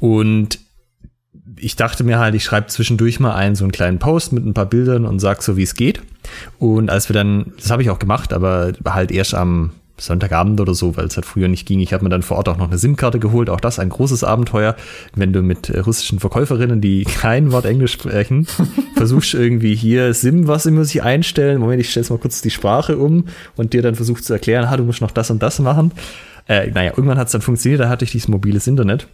Und 0.00 0.58
ich 1.56 1.76
dachte 1.76 2.04
mir 2.04 2.18
halt, 2.18 2.34
ich 2.34 2.44
schreibe 2.44 2.66
zwischendurch 2.66 3.20
mal 3.20 3.34
einen 3.34 3.54
so 3.54 3.64
einen 3.64 3.72
kleinen 3.72 3.98
Post 3.98 4.32
mit 4.32 4.44
ein 4.44 4.54
paar 4.54 4.66
Bildern 4.66 5.04
und 5.04 5.20
sag 5.20 5.42
so, 5.42 5.56
wie 5.56 5.62
es 5.62 5.74
geht. 5.74 6.02
Und 6.58 6.90
als 6.90 7.08
wir 7.08 7.14
dann, 7.14 7.52
das 7.56 7.70
habe 7.70 7.82
ich 7.82 7.90
auch 7.90 7.98
gemacht, 7.98 8.32
aber 8.32 8.72
halt 8.84 9.12
erst 9.12 9.34
am 9.34 9.70
Sonntagabend 10.00 10.60
oder 10.60 10.74
so, 10.74 10.96
weil 10.96 11.06
es 11.06 11.16
halt 11.16 11.26
früher 11.26 11.48
nicht 11.48 11.66
ging. 11.66 11.80
Ich 11.80 11.92
habe 11.92 12.04
mir 12.04 12.10
dann 12.10 12.22
vor 12.22 12.38
Ort 12.38 12.48
auch 12.48 12.56
noch 12.56 12.68
eine 12.68 12.78
SIM-Karte 12.78 13.18
geholt. 13.18 13.50
Auch 13.50 13.60
das 13.60 13.78
ein 13.78 13.88
großes 13.88 14.24
Abenteuer, 14.24 14.76
wenn 15.14 15.32
du 15.32 15.42
mit 15.42 15.68
äh, 15.68 15.80
russischen 15.80 16.18
Verkäuferinnen, 16.18 16.80
die 16.80 17.04
kein 17.20 17.52
Wort 17.52 17.66
Englisch 17.66 17.92
sprechen, 17.92 18.46
versuchst 18.96 19.34
irgendwie 19.34 19.74
hier 19.74 20.14
SIM, 20.14 20.48
was 20.48 20.66
muss 20.66 20.90
ich 20.94 21.02
einstellen. 21.02 21.60
Moment, 21.60 21.80
ich 21.80 21.90
stelle 21.90 22.06
mal 22.10 22.18
kurz 22.18 22.40
die 22.40 22.50
Sprache 22.50 22.98
um 22.98 23.26
und 23.56 23.72
dir 23.72 23.82
dann 23.82 23.94
versucht 23.94 24.24
zu 24.24 24.32
erklären, 24.32 24.70
ha, 24.70 24.76
du 24.76 24.84
musst 24.84 25.00
noch 25.00 25.10
das 25.10 25.30
und 25.30 25.42
das 25.42 25.58
machen. 25.58 25.92
Äh, 26.48 26.70
naja, 26.70 26.90
irgendwann 26.90 27.18
hat 27.18 27.26
es 27.26 27.32
dann 27.32 27.42
funktioniert, 27.42 27.80
da 27.80 27.88
hatte 27.88 28.04
ich 28.04 28.12
dieses 28.12 28.28
mobiles 28.28 28.66
Internet. 28.66 29.06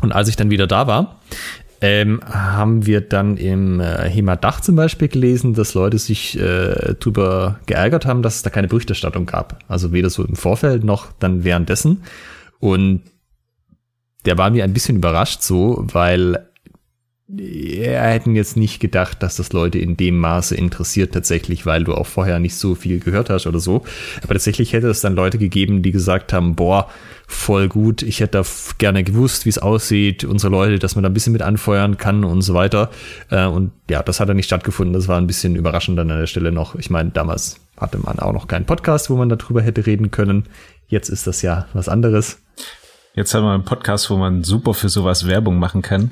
Und 0.00 0.12
als 0.12 0.28
ich 0.28 0.36
dann 0.36 0.50
wieder 0.50 0.66
da 0.66 0.86
war, 0.86 1.20
ähm, 1.82 2.20
haben 2.24 2.86
wir 2.86 3.00
dann 3.00 3.36
im 3.36 3.80
äh, 3.80 4.08
Hemadach 4.08 4.60
zum 4.60 4.76
Beispiel 4.76 5.08
gelesen, 5.08 5.52
dass 5.52 5.74
Leute 5.74 5.98
sich 5.98 6.38
äh, 6.38 6.94
darüber 6.98 7.58
geärgert 7.66 8.06
haben, 8.06 8.22
dass 8.22 8.36
es 8.36 8.42
da 8.42 8.50
keine 8.50 8.68
Berichterstattung 8.68 9.26
gab. 9.26 9.58
Also 9.66 9.92
weder 9.92 10.08
so 10.08 10.24
im 10.24 10.36
Vorfeld 10.36 10.84
noch 10.84 11.10
dann 11.18 11.42
währenddessen. 11.42 12.04
Und 12.60 13.02
der 14.24 14.38
war 14.38 14.50
mir 14.50 14.62
ein 14.62 14.72
bisschen 14.72 14.96
überrascht 14.96 15.42
so, 15.42 15.84
weil 15.92 16.48
hätten 17.38 18.36
jetzt 18.36 18.56
nicht 18.56 18.78
gedacht, 18.80 19.22
dass 19.22 19.36
das 19.36 19.52
Leute 19.52 19.78
in 19.78 19.96
dem 19.96 20.18
Maße 20.18 20.54
interessiert 20.54 21.14
tatsächlich, 21.14 21.64
weil 21.64 21.84
du 21.84 21.94
auch 21.94 22.06
vorher 22.06 22.38
nicht 22.38 22.56
so 22.56 22.74
viel 22.74 23.00
gehört 23.00 23.30
hast 23.30 23.46
oder 23.46 23.58
so. 23.58 23.84
Aber 24.22 24.34
tatsächlich 24.34 24.72
hätte 24.72 24.88
es 24.88 25.00
dann 25.00 25.14
Leute 25.14 25.38
gegeben, 25.38 25.82
die 25.82 25.92
gesagt 25.92 26.32
haben, 26.32 26.54
boah, 26.54 26.90
voll 27.26 27.68
gut, 27.68 28.02
ich 28.02 28.20
hätte 28.20 28.38
da 28.38 28.44
gerne 28.76 29.02
gewusst, 29.02 29.46
wie 29.46 29.48
es 29.48 29.58
aussieht, 29.58 30.24
unsere 30.24 30.50
Leute, 30.50 30.78
dass 30.78 30.94
man 30.94 31.02
da 31.02 31.08
ein 31.08 31.14
bisschen 31.14 31.32
mit 31.32 31.42
anfeuern 31.42 31.96
kann 31.96 32.24
und 32.24 32.42
so 32.42 32.52
weiter. 32.52 32.90
Äh, 33.30 33.46
und 33.46 33.72
ja, 33.88 34.02
das 34.02 34.20
hat 34.20 34.28
dann 34.28 34.36
nicht 34.36 34.46
stattgefunden. 34.46 34.92
Das 34.92 35.08
war 35.08 35.16
ein 35.16 35.26
bisschen 35.26 35.56
überraschend 35.56 35.98
an 35.98 36.08
der 36.08 36.26
Stelle 36.26 36.52
noch. 36.52 36.74
Ich 36.74 36.90
meine, 36.90 37.10
damals 37.10 37.60
hatte 37.78 37.98
man 37.98 38.18
auch 38.18 38.32
noch 38.32 38.46
keinen 38.46 38.66
Podcast, 38.66 39.08
wo 39.08 39.16
man 39.16 39.30
darüber 39.30 39.62
hätte 39.62 39.86
reden 39.86 40.10
können. 40.10 40.44
Jetzt 40.88 41.08
ist 41.08 41.26
das 41.26 41.40
ja 41.40 41.66
was 41.72 41.88
anderes. 41.88 42.42
Jetzt 43.14 43.34
haben 43.34 43.44
wir 43.44 43.52
einen 43.52 43.64
Podcast, 43.64 44.10
wo 44.10 44.16
man 44.16 44.44
super 44.44 44.74
für 44.74 44.90
sowas 44.90 45.26
Werbung 45.26 45.58
machen 45.58 45.80
kann. 45.80 46.10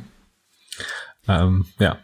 Ähm, 1.29 1.67
ja. 1.79 1.99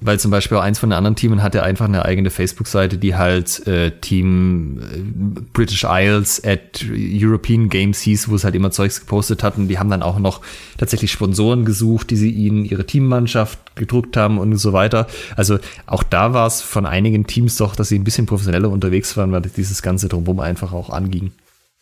Weil 0.00 0.18
zum 0.18 0.32
Beispiel 0.32 0.56
auch 0.56 0.62
eins 0.62 0.80
von 0.80 0.90
den 0.90 0.96
anderen 0.96 1.14
Teams 1.14 1.40
hatte 1.40 1.62
einfach 1.62 1.84
eine 1.84 2.04
eigene 2.04 2.30
Facebook-Seite, 2.30 2.98
die 2.98 3.14
halt 3.14 3.64
äh, 3.68 3.92
Team 4.00 4.80
äh, 4.80 5.42
British 5.52 5.86
Isles 5.88 6.42
at 6.44 6.84
European 6.90 7.68
Games 7.68 8.00
hieß, 8.00 8.28
wo 8.28 8.34
es 8.34 8.42
halt 8.42 8.56
immer 8.56 8.72
Zeugs 8.72 8.98
gepostet 8.98 9.44
hatten. 9.44 9.68
Die 9.68 9.78
haben 9.78 9.90
dann 9.90 10.02
auch 10.02 10.18
noch 10.18 10.40
tatsächlich 10.78 11.12
Sponsoren 11.12 11.64
gesucht, 11.64 12.10
die 12.10 12.16
sie 12.16 12.30
ihnen 12.30 12.64
ihre 12.64 12.86
Teammannschaft 12.86 13.76
gedruckt 13.76 14.16
haben 14.16 14.38
und 14.38 14.56
so 14.56 14.72
weiter. 14.72 15.06
Also 15.36 15.58
auch 15.86 16.02
da 16.02 16.32
war 16.32 16.48
es 16.48 16.60
von 16.60 16.84
einigen 16.84 17.28
Teams 17.28 17.56
doch, 17.56 17.76
dass 17.76 17.88
sie 17.88 17.98
ein 17.98 18.04
bisschen 18.04 18.26
professioneller 18.26 18.70
unterwegs 18.70 19.16
waren, 19.16 19.30
weil 19.30 19.42
dieses 19.42 19.82
ganze 19.82 20.08
drumherum 20.08 20.40
einfach 20.40 20.72
auch 20.72 20.90
anging. 20.90 21.32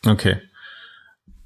Okay. 0.05 0.37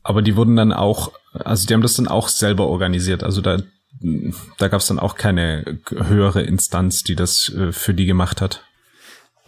Aber 0.03 0.23
die 0.23 0.35
wurden 0.35 0.57
dann 0.57 0.73
auch, 0.73 1.13
also 1.33 1.67
die 1.67 1.75
haben 1.75 1.83
das 1.83 1.95
dann 1.95 2.09
auch 2.09 2.29
selber 2.29 2.67
organisiert. 2.67 3.23
Also 3.23 3.41
da 3.41 3.59
da 4.01 4.69
gab 4.69 4.81
es 4.81 4.87
dann 4.87 4.99
auch 4.99 5.15
keine 5.15 5.79
höhere 5.91 6.43
Instanz, 6.43 7.05
die 7.05 7.17
das 7.17 7.53
äh, 7.55 7.73
für 7.73 7.95
die 7.95 8.07
gemacht 8.07 8.41
hat. 8.41 8.65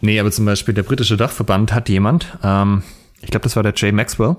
Nee, 0.01 0.19
aber 0.19 0.31
zum 0.31 0.45
Beispiel 0.45 0.73
der 0.73 0.83
britische 0.83 1.17
Dachverband 1.17 1.73
hat 1.73 1.89
jemand, 1.89 2.37
ähm, 2.43 2.83
ich 3.21 3.31
glaube, 3.31 3.43
das 3.43 3.55
war 3.55 3.63
der 3.63 3.73
Jay 3.75 3.91
Maxwell, 3.91 4.35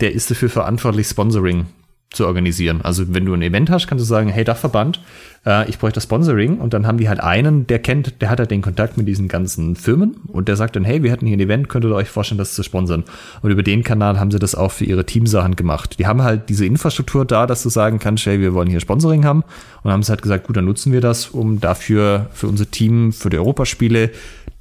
der 0.00 0.12
ist 0.12 0.30
dafür 0.30 0.50
verantwortlich, 0.50 1.06
Sponsoring 1.06 1.66
zu 2.10 2.26
organisieren. 2.26 2.80
Also 2.82 3.14
wenn 3.14 3.26
du 3.26 3.34
ein 3.34 3.42
Event 3.42 3.68
hast, 3.70 3.86
kannst 3.86 4.02
du 4.02 4.06
sagen, 4.06 4.28
hey 4.28 4.44
Dachverband, 4.44 5.00
äh, 5.44 5.68
ich 5.68 5.78
bräuchte 5.78 6.00
Sponsoring 6.00 6.58
und 6.58 6.72
dann 6.72 6.86
haben 6.86 6.98
die 6.98 7.08
halt 7.08 7.20
einen, 7.20 7.66
der 7.66 7.78
kennt, 7.78 8.22
der 8.22 8.30
hat 8.30 8.38
halt 8.38 8.50
den 8.50 8.62
Kontakt 8.62 8.96
mit 8.96 9.06
diesen 9.08 9.28
ganzen 9.28 9.76
Firmen 9.76 10.16
und 10.28 10.48
der 10.48 10.56
sagt 10.56 10.76
dann, 10.76 10.84
hey, 10.84 11.02
wir 11.02 11.10
hätten 11.10 11.26
hier 11.26 11.36
ein 11.36 11.40
Event, 11.40 11.68
könntet 11.68 11.90
ihr 11.90 11.94
euch 11.94 12.08
vorstellen, 12.08 12.38
das 12.38 12.54
zu 12.54 12.62
sponsern. 12.62 13.04
Und 13.42 13.50
über 13.50 13.62
den 13.62 13.82
Kanal 13.82 14.18
haben 14.18 14.30
sie 14.30 14.38
das 14.38 14.54
auch 14.54 14.72
für 14.72 14.84
ihre 14.84 15.04
Teamsachen 15.04 15.56
gemacht. 15.56 15.98
Die 15.98 16.06
haben 16.06 16.22
halt 16.22 16.48
diese 16.48 16.64
Infrastruktur 16.64 17.24
da, 17.24 17.46
dass 17.46 17.62
du 17.62 17.68
sagen 17.68 17.98
kannst, 17.98 18.24
hey, 18.26 18.40
wir 18.40 18.54
wollen 18.54 18.70
hier 18.70 18.80
Sponsoring 18.80 19.24
haben 19.24 19.44
und 19.82 19.90
haben 19.90 20.02
sie 20.02 20.10
halt 20.10 20.22
gesagt, 20.22 20.46
gut, 20.46 20.56
dann 20.56 20.64
nutzen 20.64 20.92
wir 20.92 21.00
das, 21.00 21.28
um 21.28 21.60
dafür 21.60 22.30
für 22.32 22.46
unser 22.46 22.70
Team, 22.70 23.12
für 23.12 23.30
die 23.30 23.38
Europaspiele 23.38 24.10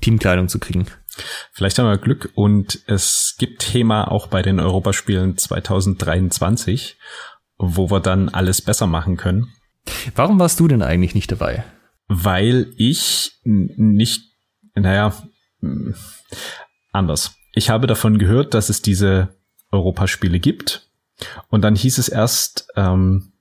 Teamkleidung 0.02 0.50
zu 0.50 0.60
kriegen. 0.60 0.86
Vielleicht 1.54 1.80
haben 1.80 1.88
wir 1.88 1.98
Glück 1.98 2.30
und 2.36 2.82
es 2.88 3.36
gibt 3.40 3.62
Thema 3.62 4.12
auch 4.12 4.28
bei 4.28 4.42
den 4.42 4.60
Europaspielen 4.60 5.38
2023 5.38 6.98
wo 7.58 7.90
wir 7.90 8.00
dann 8.00 8.30
alles 8.30 8.62
besser 8.62 8.88
machen 8.88 9.18
können. 9.18 9.48
Warum 10.16 10.40
warst 10.40 10.60
du 10.60 10.68
denn 10.68 10.82
eigentlich 10.82 11.16
nicht 11.16 11.32
dabei? 11.32 11.64
Weil 12.08 12.74
ich 12.78 13.40
nicht, 13.44 14.34
naja, 14.74 15.14
anders. 16.92 17.36
Ich 17.54 17.70
habe 17.70 17.88
davon 17.88 18.18
gehört, 18.18 18.54
dass 18.54 18.70
es 18.70 18.82
diese 18.82 19.36
Europaspiele 19.72 20.40
gibt. 20.40 20.90
Und 21.50 21.62
dann 21.62 21.76
hieß 21.76 21.98
es 21.98 22.10
erst, 22.10 22.68
ähm, 22.76 23.34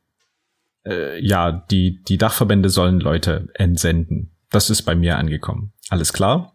äh, 0.87 1.25
ja, 1.25 1.51
die, 1.53 2.03
die 2.05 2.19
Dachverbände 2.19 2.71
sollen 2.71 3.01
Leute 3.01 3.49
entsenden. 3.55 4.37
Das 4.51 4.71
ist 4.71 4.83
bei 4.83 4.95
mir 4.95 5.19
angekommen. 5.19 5.73
Alles 5.89 6.12
klar. 6.12 6.55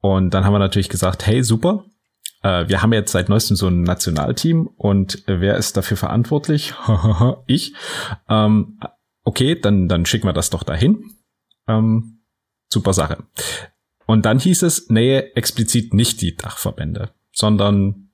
Und 0.00 0.34
dann 0.34 0.44
haben 0.44 0.52
wir 0.52 0.58
natürlich 0.58 0.88
gesagt, 0.88 1.26
hey, 1.26 1.42
super, 1.42 1.84
wir 2.42 2.82
haben 2.82 2.92
jetzt 2.92 3.12
seit 3.12 3.28
neuestem 3.28 3.56
so 3.56 3.68
ein 3.68 3.82
Nationalteam 3.82 4.66
und 4.66 5.28
äh, 5.28 5.40
wer 5.40 5.56
ist 5.56 5.76
dafür 5.76 5.96
verantwortlich? 5.96 6.74
ich. 7.46 7.74
Ähm, 8.28 8.80
okay, 9.24 9.58
dann, 9.58 9.88
dann 9.88 10.06
schicken 10.06 10.26
wir 10.26 10.32
das 10.32 10.50
doch 10.50 10.62
dahin. 10.62 11.12
Ähm, 11.68 12.22
super 12.68 12.92
Sache. 12.92 13.24
Und 14.06 14.26
dann 14.26 14.38
hieß 14.38 14.62
es, 14.62 14.90
nee, 14.90 15.18
explizit 15.18 15.94
nicht 15.94 16.20
die 16.20 16.36
Dachverbände, 16.36 17.10
sondern 17.32 18.10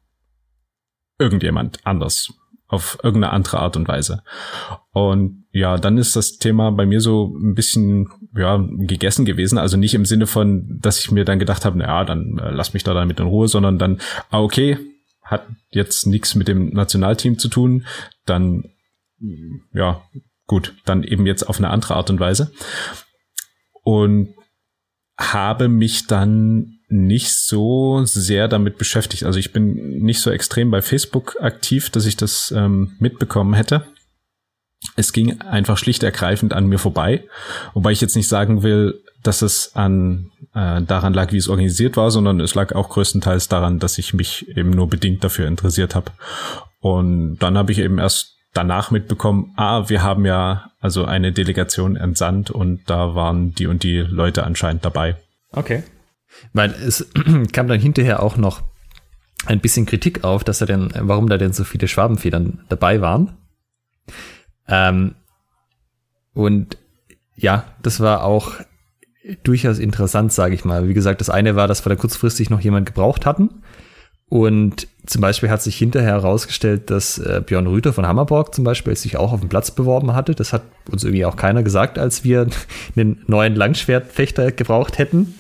irgendjemand 1.19 1.85
anders. 1.85 2.33
Auf 2.69 2.99
irgendeine 3.03 3.33
andere 3.33 3.59
Art 3.59 3.77
und 3.77 3.89
Weise. 3.89 4.23
Und 4.93 5.47
ja, 5.53 5.79
dann 5.79 5.99
ist 5.99 6.15
das 6.17 6.39
Thema 6.39 6.71
bei 6.71 6.87
mir 6.87 7.01
so 7.01 7.35
ein 7.37 7.55
bisschen 7.55 8.09
ja 8.37 8.59
gegessen 8.59 9.25
gewesen. 9.25 9.59
Also 9.59 9.77
nicht 9.77 9.95
im 9.95 10.05
Sinne 10.05 10.27
von, 10.27 10.79
dass 10.81 11.01
ich 11.01 11.11
mir 11.11 11.25
dann 11.25 11.39
gedacht 11.39 11.65
habe, 11.65 11.79
naja, 11.79 12.05
dann 12.05 12.39
äh, 12.39 12.51
lass 12.51 12.75
mich 12.75 12.85
da 12.85 12.95
damit 12.95 13.21
in 13.21 13.27
Ruhe, 13.27 13.49
sondern 13.49 13.79
dann, 13.79 14.01
ah, 14.31 14.41
okay, 14.41 14.79
hat 15.23 15.47
jetzt 15.71 16.07
nichts 16.07 16.35
mit 16.35 16.49
dem 16.49 16.71
Nationalteam 16.71 17.39
zu 17.39 17.49
tun, 17.49 17.87
dann 18.25 18.65
ja, 19.73 20.03
gut, 20.47 20.75
dann 20.85 21.03
eben 21.03 21.27
jetzt 21.27 21.43
auf 21.49 21.59
eine 21.59 21.71
andere 21.71 21.97
Art 21.97 22.11
und 22.11 22.21
Weise. 22.21 22.53
Und 23.83 24.35
habe 25.19 25.69
mich 25.69 26.07
dann 26.07 26.78
nicht 26.89 27.33
so 27.35 28.05
sehr 28.05 28.49
damit 28.49 28.79
beschäftigt. 28.79 29.25
Also 29.25 29.39
ich 29.39 29.53
bin 29.53 29.99
nicht 29.99 30.21
so 30.21 30.31
extrem 30.31 30.71
bei 30.71 30.83
Facebook 30.83 31.37
aktiv, 31.41 31.91
dass 31.91 32.07
ich 32.07 32.17
das 32.17 32.53
ähm, 32.57 32.97
mitbekommen 32.99 33.55
hätte. 33.55 33.87
Es 34.97 35.13
ging 35.13 35.41
einfach 35.41 35.77
schlicht 35.77 36.03
ergreifend 36.03 36.53
an 36.55 36.67
mir 36.67 36.79
vorbei, 36.79 37.25
wobei 37.75 37.93
ich 37.93 38.01
jetzt 38.01 38.17
nicht 38.17 38.29
sagen 38.29 38.63
will, 38.63 39.03
dass 39.23 39.43
es 39.43 39.75
an 39.75 40.31
äh, 40.55 40.83
daran 40.83 41.13
lag, 41.13 41.33
wie 41.33 41.37
es 41.37 41.49
organisiert 41.49 41.97
war, 41.97 42.11
sondern 42.11 42.41
es 42.41 42.55
lag 42.55 42.73
auch 42.75 42.89
größtenteils 42.89 43.49
daran, 43.49 43.81
dass 43.81 43.99
ich 43.99 44.15
mich 44.15 44.49
eben 44.57 44.71
nur 44.71 44.89
bedingt 44.89 45.25
dafür 45.25 45.49
interessiert 45.49 45.95
habe. 45.95 46.13
Und 46.81 47.39
dann 47.39 47.59
habe 47.59 47.73
ich 47.73 47.81
eben 47.81 47.99
erst 47.99 48.37
danach 48.55 48.91
mitbekommen, 48.91 49.53
ah, 49.57 49.89
wir 49.89 50.03
haben 50.03 50.25
ja 50.25 50.71
also 50.81 51.05
eine 51.05 51.33
Delegation 51.33 51.97
entsandt 51.97 52.51
und 52.51 52.89
da 52.89 53.15
waren 53.15 53.53
die 53.55 53.67
und 53.67 53.83
die 53.83 53.99
Leute 53.99 54.45
anscheinend 54.45 54.85
dabei. 54.85 55.17
Okay. 55.53 55.83
Weil 56.53 56.71
es 56.73 57.09
kam 57.53 57.69
dann 57.69 57.81
hinterher 57.81 58.23
auch 58.23 58.37
noch 58.37 58.63
ein 59.47 59.61
bisschen 59.61 59.87
Kritik 59.87 60.25
auf, 60.25 60.45
dass 60.45 60.61
er 60.61 60.67
denn, 60.67 60.93
warum 60.95 61.29
da 61.29 61.39
denn 61.39 61.53
so 61.53 61.65
viele 61.65 61.89
Schwabenfedern 61.89 62.65
dabei 62.69 63.01
waren. 63.01 63.37
Ähm, 64.67 65.15
und 66.35 66.77
ja, 67.37 67.65
das 67.83 68.01
war 68.01 68.25
auch 68.25 68.53
durchaus 69.43 69.79
interessant, 69.79 70.33
sage 70.33 70.55
ich 70.55 70.65
mal. 70.65 70.89
Wie 70.89 70.95
gesagt, 70.95 71.21
das 71.21 71.31
eine 71.31 71.57
war, 71.57 71.69
dass 71.69 71.85
wir 71.85 71.91
da 71.91 71.97
kurzfristig 71.97 72.51
noch 72.51 72.61
jemand 72.61 72.87
gebraucht 72.87 73.27
hatten. 73.27 73.63
Und 74.29 74.89
zum 75.07 75.23
Beispiel 75.23 75.49
hat 75.49 75.63
sich 75.63 75.77
hinterher 75.77 76.13
herausgestellt, 76.13 76.91
dass 76.91 77.17
äh, 77.19 77.43
Björn 77.45 77.67
Rüther 77.67 77.95
von 77.95 78.07
Hammerborg 78.07 78.55
zum 78.55 78.63
Beispiel 78.63 78.95
sich 78.95 79.17
auch 79.17 79.33
auf 79.33 79.41
den 79.41 79.49
Platz 79.49 79.71
beworben 79.71 80.15
hatte. 80.15 80.35
Das 80.35 80.53
hat 80.53 80.63
uns 80.91 81.03
irgendwie 81.03 81.25
auch 81.25 81.37
keiner 81.37 81.63
gesagt, 81.63 81.99
als 81.99 82.25
wir 82.25 82.47
einen 82.97 83.23
neuen 83.27 83.55
Langschwertfechter 83.55 84.53
gebraucht 84.53 84.99
hätten. 84.99 85.35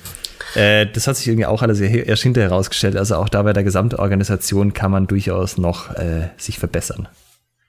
Äh, 0.54 0.86
das 0.86 1.06
hat 1.06 1.16
sich 1.16 1.28
irgendwie 1.28 1.46
auch 1.46 1.62
alles 1.62 1.80
erst 1.80 2.22
hinterher 2.22 2.50
herausgestellt. 2.50 2.96
Also 2.96 3.16
auch 3.16 3.28
da 3.28 3.42
bei 3.42 3.52
der 3.52 3.64
Gesamtorganisation 3.64 4.72
kann 4.72 4.90
man 4.90 5.06
durchaus 5.06 5.58
noch 5.58 5.94
äh, 5.96 6.30
sich 6.36 6.58
verbessern 6.58 7.08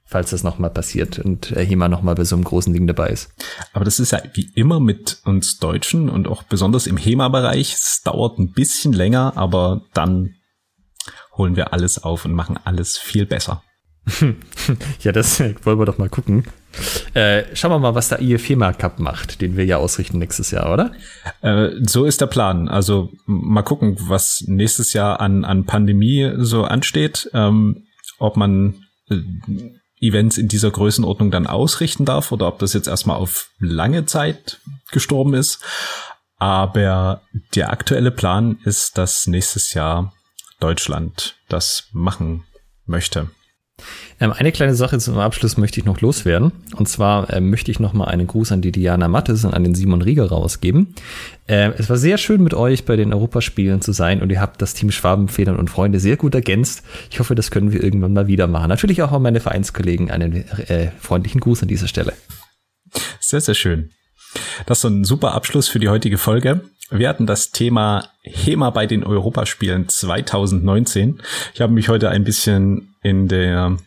falls 0.10 0.32
das 0.32 0.42
nochmal 0.44 0.72
passiert 0.72 1.20
und 1.20 1.52
äh, 1.52 1.64
Hema 1.64 1.88
nochmal 1.88 2.16
bei 2.16 2.24
so 2.24 2.36
einem 2.36 2.44
großen 2.44 2.74
Ding 2.74 2.88
dabei 2.88 3.10
ist. 3.10 3.32
Aber 3.74 3.86
das 3.86 4.00
ist 4.00 4.12
ja 4.12 4.20
wie 4.34 4.50
immer 4.56 4.80
mit 4.80 5.20
uns 5.24 5.60
Deutschen 5.60 6.10
und 6.10 6.28
auch 6.28 6.42
besonders 6.42 6.88
im 6.88 6.98
HEMA-Bereich. 6.98 7.76
Es 7.76 8.02
dauert 8.04 8.40
ein 8.40 8.52
bisschen 8.52 8.92
länger, 8.92 9.34
aber 9.36 9.84
dann 9.94 10.34
holen 11.38 11.56
wir 11.56 11.74
alles 11.74 12.04
auf 12.04 12.26
und 12.26 12.34
machen 12.34 12.58
alles 12.64 12.98
viel 12.98 13.28
besser. 13.28 13.62
ja, 15.02 15.12
das 15.12 15.40
wollen 15.40 15.78
wir 15.78 15.86
doch 15.86 16.00
mal 16.00 16.10
gucken. 16.10 16.44
Äh, 17.14 17.44
schauen 17.56 17.72
wir 17.72 17.80
mal, 17.80 17.96
was 17.96 18.10
der 18.10 18.22
IFEMA 18.22 18.74
Cup 18.74 19.00
macht, 19.00 19.42
den 19.42 19.58
wir 19.58 19.66
ja 19.66 19.78
ausrichten 19.78 20.20
nächstes 20.20 20.52
Jahr, 20.52 20.72
oder? 20.72 20.92
Äh, 21.42 21.72
so 21.82 22.06
ist 22.06 22.22
der 22.22 22.28
Plan. 22.28 22.68
Also 22.68 23.12
mal 23.26 23.64
gucken, 23.64 23.98
was 24.00 24.44
nächstes 24.48 24.94
Jahr 24.94 25.20
an, 25.20 25.44
an 25.44 25.66
Pandemie 25.66 26.32
so 26.38 26.64
ansteht. 26.64 27.30
Ähm, 27.34 27.86
ob 28.20 28.38
man 28.38 28.86
äh, 29.10 29.16
Events 30.02 30.38
in 30.38 30.48
dieser 30.48 30.72
Größenordnung 30.72 31.32
dann 31.32 31.48
ausrichten 31.48 32.06
darf 32.06 32.32
oder 32.32 32.48
ob 32.48 32.60
das 32.60 32.74
jetzt 32.74 32.88
erstmal 32.88 33.18
auf 33.18 33.50
lange 33.60 34.06
Zeit 34.06 34.62
gestorben 34.92 35.34
ist. 35.34 35.62
Aber 36.38 37.22
der 37.56 37.72
aktuelle 37.72 38.12
Plan 38.12 38.60
ist, 38.64 38.98
dass 38.98 39.28
nächstes 39.28 39.74
Jahr 39.74 40.14
Deutschland 40.62 41.36
das 41.50 41.90
machen 41.92 42.46
möchte. 42.86 43.30
Ähm, 44.20 44.32
eine 44.32 44.52
kleine 44.52 44.76
Sache 44.76 45.00
zum 45.00 45.18
Abschluss 45.18 45.58
möchte 45.58 45.80
ich 45.80 45.86
noch 45.86 46.02
loswerden. 46.02 46.52
Und 46.76 46.88
zwar 46.88 47.32
äh, 47.34 47.40
möchte 47.40 47.72
ich 47.72 47.80
noch 47.80 47.94
mal 47.94 48.06
einen 48.06 48.28
Gruß 48.28 48.52
an 48.52 48.62
die 48.62 48.72
Diana 48.72 49.08
Mattes 49.08 49.46
und 49.46 49.54
an 49.54 49.64
den 49.64 49.76
Simon 49.76 50.02
Rieger 50.02 50.30
rausgeben. 50.30 50.96
Äh, 51.48 51.72
es 51.78 51.90
war 51.90 51.98
sehr 51.98 52.18
schön 52.18 52.44
mit 52.44 52.54
euch 52.54 52.86
bei 52.86 52.96
den 52.96 53.14
Europaspielen 53.14 53.82
zu 53.82 53.92
sein 53.92 54.22
und 54.22 54.32
ihr 54.32 54.42
habt 54.42 54.62
das 54.62 54.74
Team 54.74 54.92
Schwabenfedern 54.92 55.56
und 55.58 55.70
Freunde 55.70 56.00
sehr 56.00 56.18
gut 56.18 56.36
ergänzt. 56.36 56.84
Ich 57.12 57.20
hoffe, 57.20 57.36
das 57.36 57.52
können 57.52 57.72
wir 57.72 57.84
irgendwann 57.84 58.14
mal 58.14 58.28
wieder 58.28 58.48
machen. 58.48 58.70
Natürlich 58.70 59.02
auch 59.02 59.12
an 59.12 59.22
meine 59.22 59.40
Vereinskollegen 59.40 60.12
einen 60.12 60.48
äh, 60.68 60.92
freundlichen 61.00 61.42
Gruß 61.42 61.62
an 61.62 61.68
dieser 61.68 61.88
Stelle. 61.88 62.14
Sehr, 63.20 63.42
sehr 63.42 63.56
schön. 63.56 63.92
Das 64.66 64.80
ist 64.80 64.86
ein 64.86 65.04
super 65.04 65.34
Abschluss 65.34 65.68
für 65.68 65.80
die 65.80 65.90
heutige 65.90 66.18
Folge. 66.18 66.62
Wir 66.92 67.08
hatten 67.08 67.28
das 67.28 67.52
Thema 67.52 68.10
HEMA 68.24 68.72
bei 68.72 68.88
den 68.88 69.04
Europaspielen 69.04 69.88
2019. 69.88 71.22
Ich 71.54 71.62
habe 71.62 71.72
mich 71.72 71.88
heute 71.88 72.10
ein 72.10 72.24
bisschen 72.24 72.96
in 73.04 73.28
der 73.28 73.78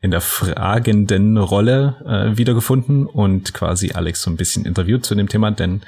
in 0.00 0.12
der 0.12 0.20
fragenden 0.20 1.36
Rolle 1.36 1.96
äh, 2.06 2.38
wiedergefunden 2.38 3.06
und 3.06 3.52
quasi 3.52 3.90
Alex 3.92 4.22
so 4.22 4.30
ein 4.30 4.36
bisschen 4.36 4.64
interviewt 4.64 5.04
zu 5.04 5.16
dem 5.16 5.28
Thema, 5.28 5.50
denn 5.50 5.82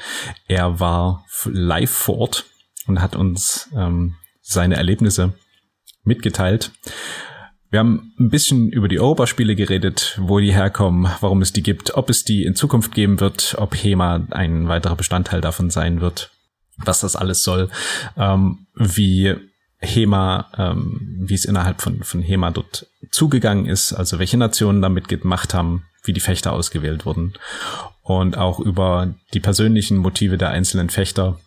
er 0.48 0.80
war 0.80 1.24
live 1.44 1.90
vor 1.90 2.18
Ort 2.18 2.46
und 2.88 3.00
hat 3.00 3.14
uns 3.14 3.70
ähm, 3.72 4.16
seine 4.40 4.74
Erlebnisse 4.74 5.34
mitgeteilt. 6.02 6.72
Wir 7.70 7.78
haben 7.78 8.12
ein 8.18 8.30
bisschen 8.30 8.68
über 8.70 8.88
die 8.88 8.98
Europaspiele 8.98 9.54
geredet, 9.54 10.18
wo 10.20 10.40
die 10.40 10.52
herkommen, 10.52 11.08
warum 11.20 11.40
es 11.40 11.52
die 11.52 11.62
gibt, 11.62 11.94
ob 11.94 12.10
es 12.10 12.24
die 12.24 12.42
in 12.42 12.56
Zukunft 12.56 12.92
geben 12.92 13.20
wird, 13.20 13.54
ob 13.58 13.76
HEMA 13.76 14.26
ein 14.30 14.66
weiterer 14.66 14.96
Bestandteil 14.96 15.40
davon 15.40 15.70
sein 15.70 16.00
wird 16.00 16.32
was 16.84 17.00
das 17.00 17.16
alles 17.16 17.42
soll, 17.42 17.70
ähm, 18.16 18.66
wie 18.74 19.34
HEMA, 19.78 20.46
ähm, 20.56 21.24
wie 21.26 21.34
es 21.34 21.44
innerhalb 21.44 21.80
von, 21.80 22.02
von 22.02 22.22
HEMA 22.22 22.50
dort 22.50 22.86
zugegangen 23.10 23.66
ist, 23.66 23.92
also 23.92 24.18
welche 24.18 24.36
Nationen 24.36 24.82
damit 24.82 25.08
gemacht 25.08 25.54
haben, 25.54 25.84
wie 26.04 26.12
die 26.12 26.20
Fechter 26.20 26.52
ausgewählt 26.52 27.06
wurden 27.06 27.34
und 28.02 28.36
auch 28.36 28.60
über 28.60 29.14
die 29.34 29.40
persönlichen 29.40 29.96
Motive 29.96 30.36
der 30.36 30.50
einzelnen 30.50 30.90
Fechter, 30.90 31.38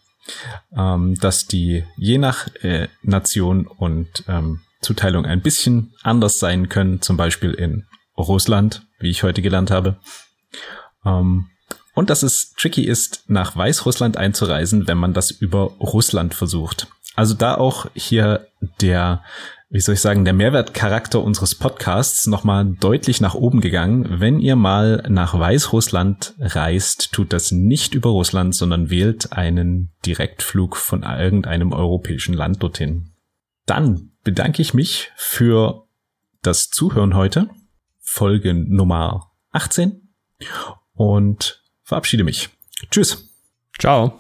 ähm, 0.76 1.16
dass 1.20 1.46
die 1.46 1.84
je 1.98 2.18
nach 2.18 2.48
äh, 2.64 2.88
Nation 3.02 3.68
und 3.68 4.24
ähm, 4.28 4.62
Zuteilung 4.82 5.26
ein 5.26 5.42
bisschen 5.42 5.94
anders 6.04 6.40
sein 6.40 6.70
können, 6.70 7.02
zum 7.02 7.18
Beispiel 7.18 7.52
in 7.52 7.86
Russland, 8.18 8.86
wie 9.00 9.10
ich 9.10 9.24
heute 9.24 9.42
gelernt 9.42 9.72
habe. 9.72 9.98
Ähm, 11.06 11.50
und 11.94 12.10
dass 12.10 12.24
es 12.24 12.54
tricky 12.54 12.84
ist, 12.84 13.24
nach 13.28 13.56
Weißrussland 13.56 14.18
einzureisen, 14.18 14.88
wenn 14.88 14.98
man 14.98 15.14
das 15.14 15.32
über 15.32 15.72
Russland 15.80 16.34
versucht. 16.34 16.88
Also 17.16 17.36
da 17.36 17.56
auch 17.56 17.88
hier 17.94 18.48
der, 18.82 19.24
wie 19.70 19.80
soll 19.80 19.94
ich 19.94 20.02
sagen, 20.02 20.26
der 20.26 20.34
Mehrwertcharakter 20.34 21.22
unseres 21.22 21.56
Podcasts 21.56 22.26
nochmal 22.26 22.66
deutlich 22.66 23.22
nach 23.22 23.36
oben 23.36 23.62
gegangen. 23.62 24.20
Wenn 24.20 24.40
ihr 24.40 24.56
mal 24.56 25.04
nach 25.08 25.38
Weißrussland 25.38 26.34
reist, 26.40 27.12
tut 27.12 27.34
das 27.34 27.52
nicht 27.52 27.94
über 27.94 28.10
Russland, 28.10 28.56
sondern 28.56 28.90
wählt 28.90 29.32
einen 29.34 29.92
Direktflug 30.06 30.76
von 30.76 31.04
irgendeinem 31.04 31.72
europäischen 31.72 32.34
Land 32.34 32.64
dorthin. 32.64 33.12
Dann 33.66 34.12
bedanke 34.24 34.62
ich 34.62 34.74
mich 34.74 35.12
für 35.16 35.84
das 36.42 36.70
Zuhören 36.70 37.16
heute. 37.16 37.50
Folge 38.00 38.54
Nummer 38.54 39.32
18. 39.52 40.14
Und 40.94 41.63
verabschiede 41.94 42.24
mich. 42.24 42.50
Tschüss. 42.90 43.30
Ciao. 43.80 44.20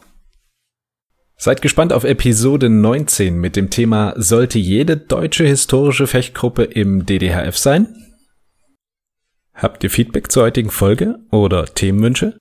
Seid 1.36 1.64
gespannt 1.64 1.92
auf 1.92 2.04
Episode 2.04 2.70
19 2.70 3.36
mit 3.36 3.56
dem 3.56 3.72
Thema 3.72 4.14
Sollte 4.16 4.60
jede 4.60 4.96
deutsche 4.96 5.46
historische 5.46 6.06
Fechtgruppe 6.06 6.66
im 6.66 7.08
DDHF 7.08 7.58
sein? 7.58 7.96
Habt 9.56 9.84
ihr 9.84 9.90
Feedback 9.90 10.32
zur 10.32 10.44
heutigen 10.44 10.70
Folge 10.70 11.18
oder 11.32 11.66
Themenwünsche? 11.66 12.38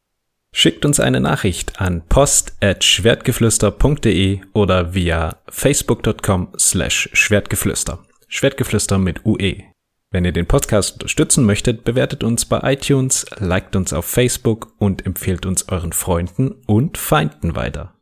Schickt 0.55 0.85
uns 0.85 1.01
eine 1.01 1.21
Nachricht 1.21 1.81
an 1.81 2.03
post@schwertgeflüster.de 2.07 4.41
oder 4.53 4.95
via 4.95 5.39
facebook.com 5.49 6.53
slash 6.59 7.09
schwertgeflüster. 7.15 8.05
Schwertgeflüster 8.29 8.99
mit 8.99 9.25
UE. 9.25 9.72
Wenn 10.13 10.27
ihr 10.27 10.33
den 10.33 10.47
Podcast 10.47 10.93
unterstützen 10.93 11.47
möchtet, 11.47 11.85
bewertet 11.85 12.23
uns 12.23 12.45
bei 12.45 12.61
iTunes, 12.75 13.25
liked 13.39 13.75
uns 13.75 13.95
auf 13.95 14.05
Facebook 14.05 14.75
und 14.77 15.07
empfehlt 15.07 15.47
uns 15.47 15.71
euren 15.71 15.95
Freunden 15.95 16.55
und 16.67 16.99
Feinden 16.99 17.57
weiter. 17.57 17.95